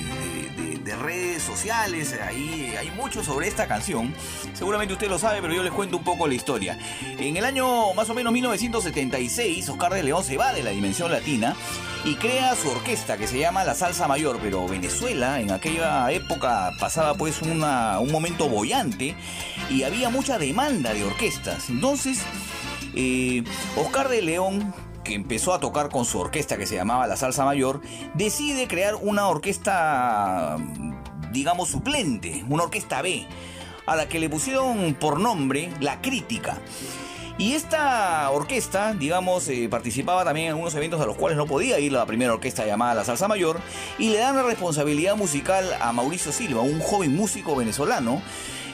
redes 1.04 1.42
sociales, 1.42 2.14
ahí 2.26 2.74
hay 2.78 2.90
mucho 2.90 3.22
sobre 3.22 3.46
esta 3.48 3.66
canción. 3.66 4.14
Seguramente 4.54 4.94
usted 4.94 5.08
lo 5.08 5.18
sabe, 5.18 5.40
pero 5.42 5.54
yo 5.54 5.62
les 5.62 5.72
cuento 5.72 5.96
un 5.96 6.04
poco 6.04 6.26
la 6.26 6.34
historia. 6.34 6.78
En 7.18 7.36
el 7.36 7.44
año 7.44 7.92
más 7.94 8.08
o 8.10 8.14
menos 8.14 8.32
1976, 8.32 9.68
Oscar 9.68 9.92
de 9.94 10.02
León 10.02 10.24
se 10.24 10.36
va 10.36 10.52
de 10.52 10.62
la 10.62 10.70
dimensión 10.70 11.10
latina 11.12 11.54
y 12.04 12.16
crea 12.16 12.54
su 12.54 12.68
orquesta 12.70 13.16
que 13.16 13.26
se 13.26 13.38
llama 13.38 13.64
La 13.64 13.74
Salsa 13.74 14.08
Mayor, 14.08 14.38
pero 14.42 14.66
Venezuela 14.66 15.40
en 15.40 15.50
aquella 15.50 16.10
época 16.12 16.70
pasaba 16.80 17.14
pues 17.14 17.40
una- 17.42 17.98
un 18.00 18.10
momento 18.12 18.48
bollante 18.48 19.14
y 19.70 19.82
había 19.84 20.10
mucha 20.10 20.38
demanda 20.38 20.92
de 20.92 21.04
orquestas. 21.04 21.70
Entonces, 21.70 22.20
eh, 22.94 23.42
Oscar 23.76 24.08
de 24.08 24.22
León, 24.22 24.74
que 25.02 25.14
empezó 25.14 25.52
a 25.52 25.60
tocar 25.60 25.90
con 25.90 26.04
su 26.06 26.18
orquesta 26.18 26.56
que 26.56 26.66
se 26.66 26.76
llamaba 26.76 27.06
La 27.06 27.16
Salsa 27.16 27.44
Mayor, 27.44 27.80
decide 28.14 28.66
crear 28.68 28.94
una 28.94 29.26
orquesta, 29.28 30.56
digamos, 31.34 31.68
suplente, 31.68 32.42
una 32.48 32.62
orquesta 32.62 33.02
B, 33.02 33.26
a 33.84 33.96
la 33.96 34.08
que 34.08 34.18
le 34.18 34.30
pusieron 34.30 34.94
por 34.94 35.20
nombre 35.20 35.70
La 35.80 36.00
Crítica. 36.00 36.58
Y 37.36 37.54
esta 37.54 38.30
orquesta, 38.30 38.94
digamos, 38.94 39.48
eh, 39.48 39.68
participaba 39.68 40.24
también 40.24 40.46
en 40.46 40.52
algunos 40.52 40.74
eventos 40.76 41.00
a 41.00 41.06
los 41.06 41.16
cuales 41.16 41.36
no 41.36 41.46
podía 41.46 41.80
ir 41.80 41.90
la 41.90 42.06
primera 42.06 42.32
orquesta 42.32 42.64
llamada 42.64 42.94
La 42.94 43.04
Salsa 43.04 43.26
Mayor, 43.26 43.60
y 43.98 44.10
le 44.10 44.18
dan 44.18 44.36
la 44.36 44.44
responsabilidad 44.44 45.16
musical 45.16 45.68
a 45.80 45.92
Mauricio 45.92 46.30
Silva, 46.30 46.62
un 46.62 46.78
joven 46.78 47.14
músico 47.14 47.56
venezolano, 47.56 48.22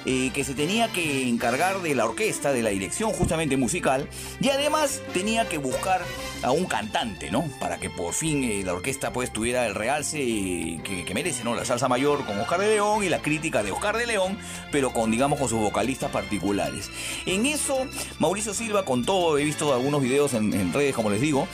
eh, 0.06 0.30
que 0.32 0.44
se 0.44 0.54
tenía 0.54 0.88
que 0.88 1.28
encargar 1.28 1.82
de 1.82 1.94
la 1.94 2.06
orquesta, 2.06 2.52
de 2.52 2.62
la 2.62 2.70
dirección 2.70 3.12
justamente 3.12 3.58
musical, 3.58 4.08
y 4.40 4.48
además 4.48 5.02
tenía 5.12 5.46
que 5.46 5.58
buscar 5.58 6.02
a 6.42 6.52
un 6.52 6.64
cantante, 6.64 7.30
¿no? 7.30 7.44
Para 7.60 7.78
que 7.78 7.90
por 7.90 8.14
fin 8.14 8.42
eh, 8.44 8.62
la 8.64 8.72
orquesta 8.72 9.12
pues 9.12 9.30
tuviera 9.30 9.66
el 9.66 9.74
realce 9.74 10.22
eh, 10.22 10.80
que, 10.82 11.04
que 11.04 11.14
merece, 11.14 11.44
¿no? 11.44 11.54
La 11.54 11.66
salsa 11.66 11.86
mayor 11.86 12.24
con 12.24 12.38
Oscar 12.40 12.60
de 12.60 12.68
León 12.68 13.04
y 13.04 13.10
la 13.10 13.20
crítica 13.20 13.62
de 13.62 13.72
Oscar 13.72 13.98
de 13.98 14.06
León, 14.06 14.38
pero 14.72 14.90
con, 14.90 15.10
digamos, 15.10 15.38
con 15.38 15.50
sus 15.50 15.60
vocalistas 15.60 16.10
particulares. 16.10 16.90
En 17.26 17.44
eso, 17.44 17.86
Mauricio 18.18 18.54
Silva 18.54 18.86
contó, 18.86 19.36
he 19.36 19.44
visto 19.44 19.74
algunos 19.74 20.00
videos 20.00 20.32
en, 20.32 20.72
redes, 20.72 20.94
como 20.94 21.10
les 21.10 21.20
digo, 21.20 21.46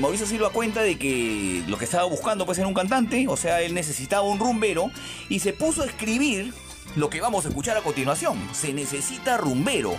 Mauricio 0.00 0.26
Silva 0.26 0.50
cuenta 0.50 0.82
de 0.82 0.98
que 0.98 1.62
lo 1.68 1.78
que 1.78 1.84
estaba 1.84 2.04
buscando 2.04 2.44
pues 2.44 2.58
era 2.58 2.66
un 2.66 2.74
cantante, 2.74 3.26
o 3.28 3.36
sea, 3.36 3.62
él 3.62 3.72
necesitaba 3.72 4.22
un 4.22 4.38
rumbero, 4.38 4.90
y 5.28 5.38
se 5.38 5.52
puso 5.52 5.82
a 5.82 5.86
escribir 5.86 6.52
lo 6.96 7.08
que 7.10 7.20
vamos 7.20 7.44
a 7.44 7.48
escuchar 7.48 7.76
a 7.76 7.82
continuación. 7.82 8.38
Se 8.52 8.72
necesita 8.72 9.36
rumbero. 9.36 9.96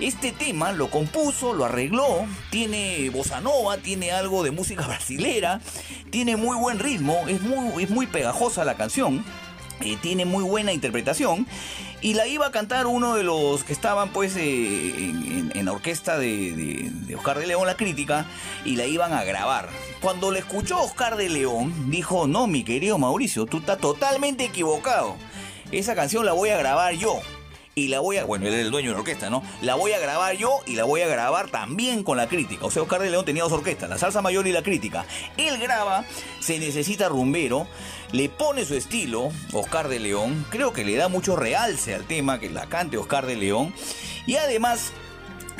Este 0.00 0.30
tema 0.32 0.72
lo 0.72 0.90
compuso, 0.90 1.54
lo 1.54 1.64
arregló, 1.64 2.26
tiene 2.50 3.08
bossa 3.08 3.40
nova, 3.40 3.78
tiene 3.78 4.12
algo 4.12 4.42
de 4.42 4.50
música 4.50 4.86
brasilera, 4.86 5.60
tiene 6.10 6.36
muy 6.36 6.56
buen 6.58 6.78
ritmo, 6.78 7.24
es 7.28 7.40
muy, 7.40 7.82
es 7.82 7.88
muy 7.88 8.06
pegajosa 8.06 8.64
la 8.66 8.74
canción, 8.74 9.24
eh, 9.80 9.96
tiene 10.02 10.26
muy 10.26 10.44
buena 10.44 10.72
interpretación 10.74 11.46
y 12.02 12.12
la 12.12 12.26
iba 12.26 12.46
a 12.46 12.50
cantar 12.50 12.86
uno 12.86 13.14
de 13.14 13.22
los 13.22 13.64
que 13.64 13.72
estaban 13.72 14.10
pues 14.10 14.36
eh, 14.36 14.92
en, 15.54 15.64
la 15.64 15.72
orquesta 15.72 16.18
de, 16.18 16.52
de- 16.52 16.90
de 16.92 17.16
Oscar 17.16 17.38
de 17.38 17.46
León, 17.46 17.66
la 17.66 17.76
crítica, 17.78 18.26
y 18.66 18.76
la 18.76 18.84
iban 18.84 19.14
a 19.14 19.24
grabar. 19.24 19.70
Cuando 20.02 20.30
le 20.30 20.40
escuchó 20.40 20.78
Oscar 20.82 21.16
de 21.16 21.30
León, 21.30 21.90
dijo, 21.90 22.26
no, 22.26 22.46
mi 22.46 22.64
querido 22.64 22.98
Mauricio, 22.98 23.46
tú 23.46 23.58
estás 23.58 23.78
totalmente 23.78 24.44
equivocado. 24.44 25.16
Esa 25.72 25.94
canción 25.94 26.24
la 26.24 26.32
voy 26.32 26.50
a 26.50 26.58
grabar 26.58 26.94
yo. 26.94 27.20
Y 27.78 27.88
la 27.88 28.00
voy 28.00 28.16
a, 28.16 28.24
bueno, 28.24 28.46
él 28.46 28.54
era 28.54 28.62
el 28.62 28.70
dueño 28.70 28.88
de 28.88 28.94
la 28.94 29.00
orquesta, 29.00 29.28
¿no? 29.28 29.42
La 29.60 29.74
voy 29.74 29.92
a 29.92 29.98
grabar 29.98 30.34
yo 30.34 30.60
y 30.64 30.76
la 30.76 30.84
voy 30.84 31.02
a 31.02 31.08
grabar 31.08 31.50
también 31.50 32.04
con 32.04 32.16
la 32.16 32.26
crítica. 32.26 32.64
O 32.64 32.70
sea, 32.70 32.80
Oscar 32.80 33.02
de 33.02 33.10
León 33.10 33.26
tenía 33.26 33.42
dos 33.42 33.52
orquestas, 33.52 33.90
la 33.90 33.98
salsa 33.98 34.22
mayor 34.22 34.46
y 34.46 34.52
la 34.52 34.62
crítica. 34.62 35.04
Él 35.36 35.58
graba, 35.58 36.06
se 36.40 36.58
necesita 36.58 37.10
rumbero, 37.10 37.66
le 38.12 38.30
pone 38.30 38.64
su 38.64 38.74
estilo, 38.74 39.28
Oscar 39.52 39.88
de 39.88 40.00
León. 40.00 40.46
Creo 40.48 40.72
que 40.72 40.86
le 40.86 40.96
da 40.96 41.08
mucho 41.08 41.36
realce 41.36 41.94
al 41.94 42.04
tema, 42.04 42.40
que 42.40 42.48
la 42.48 42.64
cante 42.64 42.96
Oscar 42.96 43.26
de 43.26 43.36
León. 43.36 43.74
Y 44.26 44.36
además 44.36 44.92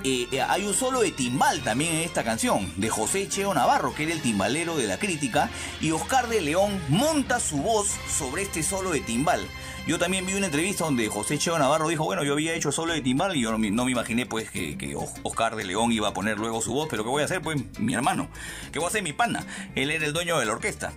eh, 0.04 0.28
eh, 0.30 0.40
hay 0.40 0.64
un 0.64 0.74
solo 0.74 1.00
de 1.00 1.10
timbal 1.12 1.62
también 1.62 1.94
en 1.94 2.00
esta 2.02 2.24
canción, 2.24 2.72
de 2.76 2.88
José 2.88 3.28
Cheo 3.28 3.52
Navarro, 3.54 3.94
que 3.94 4.04
era 4.04 4.12
el 4.12 4.20
timbalero 4.22 4.76
de 4.76 4.86
la 4.86 4.98
crítica, 4.98 5.50
y 5.80 5.90
Oscar 5.90 6.28
de 6.28 6.40
León 6.40 6.80
monta 6.88 7.40
su 7.40 7.58
voz 7.58 7.88
sobre 8.08 8.42
este 8.42 8.62
solo 8.62 8.90
de 8.90 9.00
timbal. 9.00 9.46
Yo 9.86 10.00
también 10.00 10.26
vi 10.26 10.34
una 10.34 10.46
entrevista 10.46 10.82
donde 10.84 11.06
José 11.08 11.38
Cheo 11.38 11.56
Navarro 11.60 11.86
dijo, 11.88 12.02
bueno, 12.04 12.24
yo 12.24 12.32
había 12.32 12.54
hecho 12.54 12.72
solo 12.72 12.92
de 12.92 13.02
timbal 13.02 13.36
y 13.36 13.42
yo 13.42 13.52
no, 13.52 13.58
me- 13.58 13.68
imaginé 13.68 14.26
pues 14.26 14.50
que, 14.50 14.76
que 14.76 14.96
Oscar 15.22 15.54
de 15.54 15.62
León 15.64 15.92
iba 15.92 16.08
a 16.08 16.12
poner 16.12 16.38
luego 16.38 16.60
su 16.60 16.72
voz, 16.72 16.88
pero 16.90 17.04
¿qué 17.04 17.08
voy 17.08 17.22
a 17.22 17.26
hacer? 17.26 17.40
Pues 17.40 17.56
mi 17.78 17.94
hermano, 17.94 18.28
¿qué 18.72 18.80
voy 18.80 18.86
a 18.86 18.88
hacer? 18.88 19.04
Mi 19.04 19.12
pana, 19.12 19.46
él 19.76 19.92
era 19.92 20.04
el 20.04 20.12
dueño 20.12 20.40
de 20.40 20.46
la 20.46 20.52
orquesta. 20.52 20.92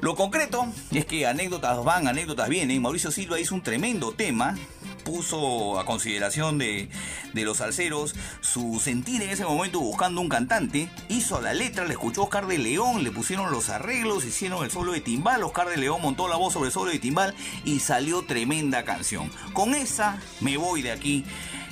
Lo 0.00 0.16
concreto 0.16 0.66
es 0.90 1.04
que 1.04 1.26
anécdotas 1.26 1.84
van, 1.84 2.08
anécdotas 2.08 2.48
vienen, 2.48 2.80
Mauricio 2.80 3.10
Silva 3.10 3.38
hizo 3.38 3.54
un 3.54 3.62
tremendo 3.62 4.12
tema, 4.12 4.56
puso 5.00 5.78
a 5.78 5.84
consideración 5.84 6.58
de, 6.58 6.88
de 7.32 7.44
los 7.44 7.58
salseros 7.58 8.14
su 8.40 8.80
sentir 8.82 9.22
en 9.22 9.30
ese 9.30 9.44
momento 9.44 9.80
buscando 9.80 10.20
un 10.20 10.28
cantante, 10.28 10.88
hizo 11.08 11.40
la 11.40 11.54
letra, 11.54 11.84
le 11.84 11.92
escuchó 11.92 12.24
Oscar 12.24 12.46
de 12.46 12.58
León, 12.58 13.02
le 13.04 13.10
pusieron 13.10 13.50
los 13.50 13.68
arreglos, 13.68 14.24
hicieron 14.24 14.64
el 14.64 14.70
solo 14.70 14.92
de 14.92 15.00
timbal, 15.00 15.42
Oscar 15.42 15.68
de 15.68 15.76
León 15.76 16.00
montó 16.02 16.28
la 16.28 16.36
voz 16.36 16.52
sobre 16.52 16.68
el 16.68 16.72
solo 16.72 16.90
de 16.90 16.98
timbal 16.98 17.34
y 17.64 17.80
salió 17.80 18.22
tremenda 18.22 18.84
canción. 18.84 19.30
Con 19.52 19.74
esa 19.74 20.18
me 20.40 20.56
voy 20.56 20.82
de 20.82 20.92
aquí, 20.92 21.24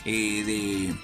eh, 0.05 0.45
de, 0.45 0.95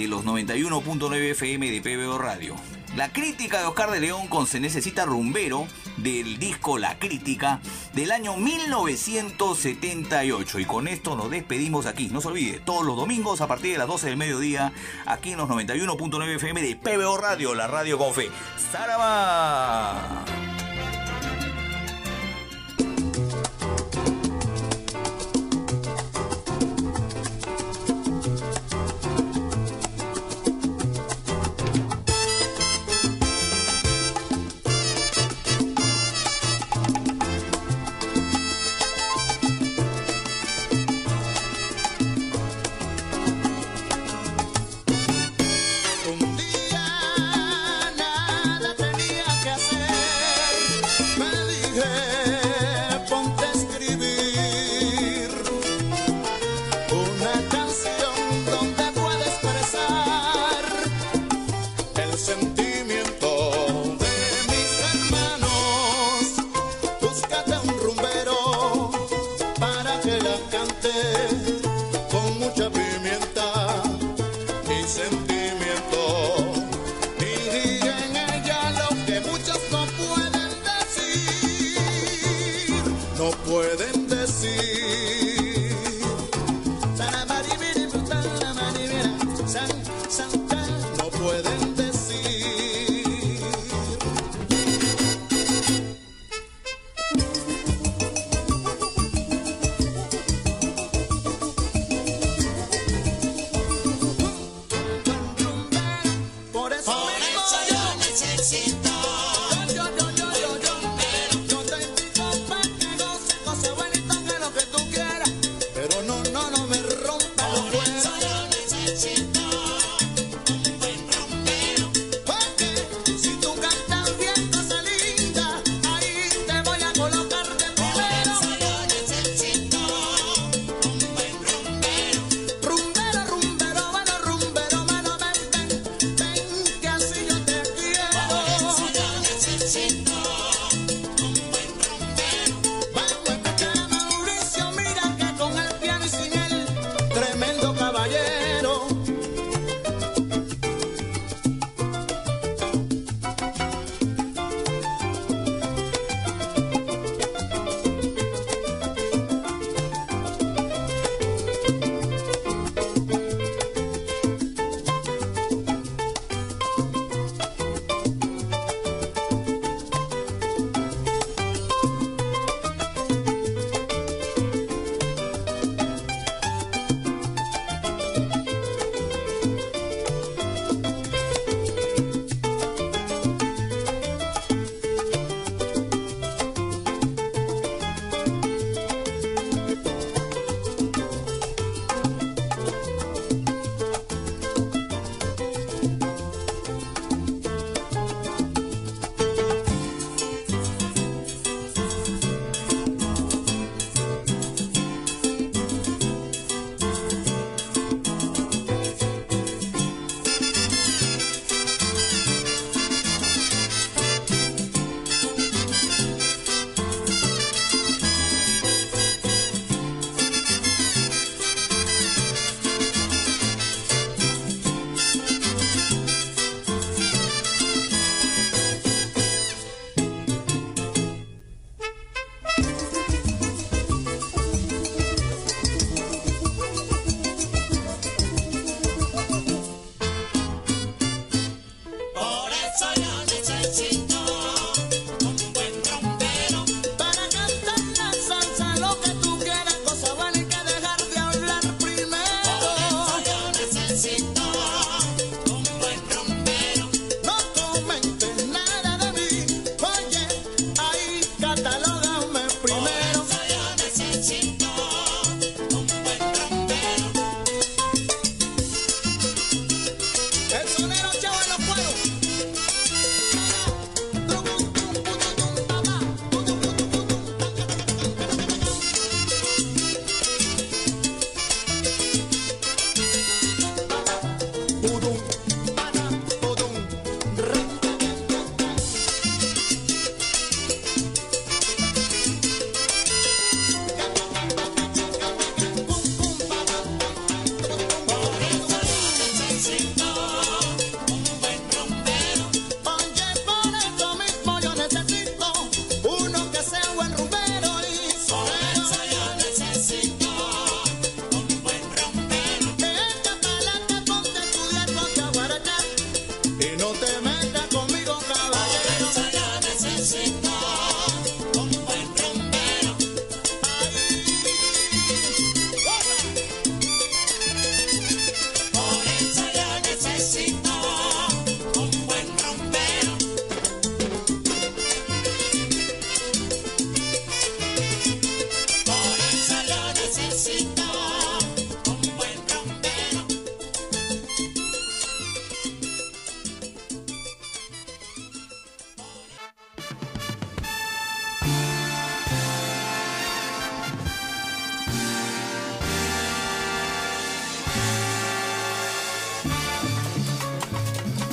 de 0.00 0.08
los 0.08 0.24
91.9 0.24 1.30
FM 1.30 1.70
de 1.70 1.80
PBO 1.80 2.18
Radio. 2.18 2.56
La 2.96 3.10
crítica 3.10 3.60
de 3.60 3.66
Oscar 3.66 3.90
de 3.90 4.00
León 4.00 4.28
con 4.28 4.46
Se 4.46 4.60
Necesita 4.60 5.06
Rumbero 5.06 5.66
del 6.02 6.38
disco 6.38 6.78
La 6.78 6.98
Crítica 6.98 7.60
del 7.92 8.12
año 8.12 8.36
1978. 8.36 10.58
Y 10.58 10.64
con 10.64 10.88
esto 10.88 11.14
nos 11.16 11.30
despedimos 11.30 11.86
aquí. 11.86 12.08
No 12.08 12.20
se 12.20 12.28
olvide, 12.28 12.60
todos 12.60 12.84
los 12.84 12.96
domingos 12.96 13.40
a 13.40 13.46
partir 13.46 13.72
de 13.72 13.78
las 13.78 13.88
12 13.88 14.08
del 14.08 14.16
mediodía, 14.16 14.72
aquí 15.06 15.32
en 15.32 15.38
los 15.38 15.48
91.9 15.48 16.36
FM 16.36 16.62
de 16.62 16.76
PBO 16.76 17.16
Radio, 17.16 17.54
la 17.54 17.66
radio 17.66 17.98
con 17.98 18.14
fe. 18.14 18.30
¡Saraba! 18.72 20.24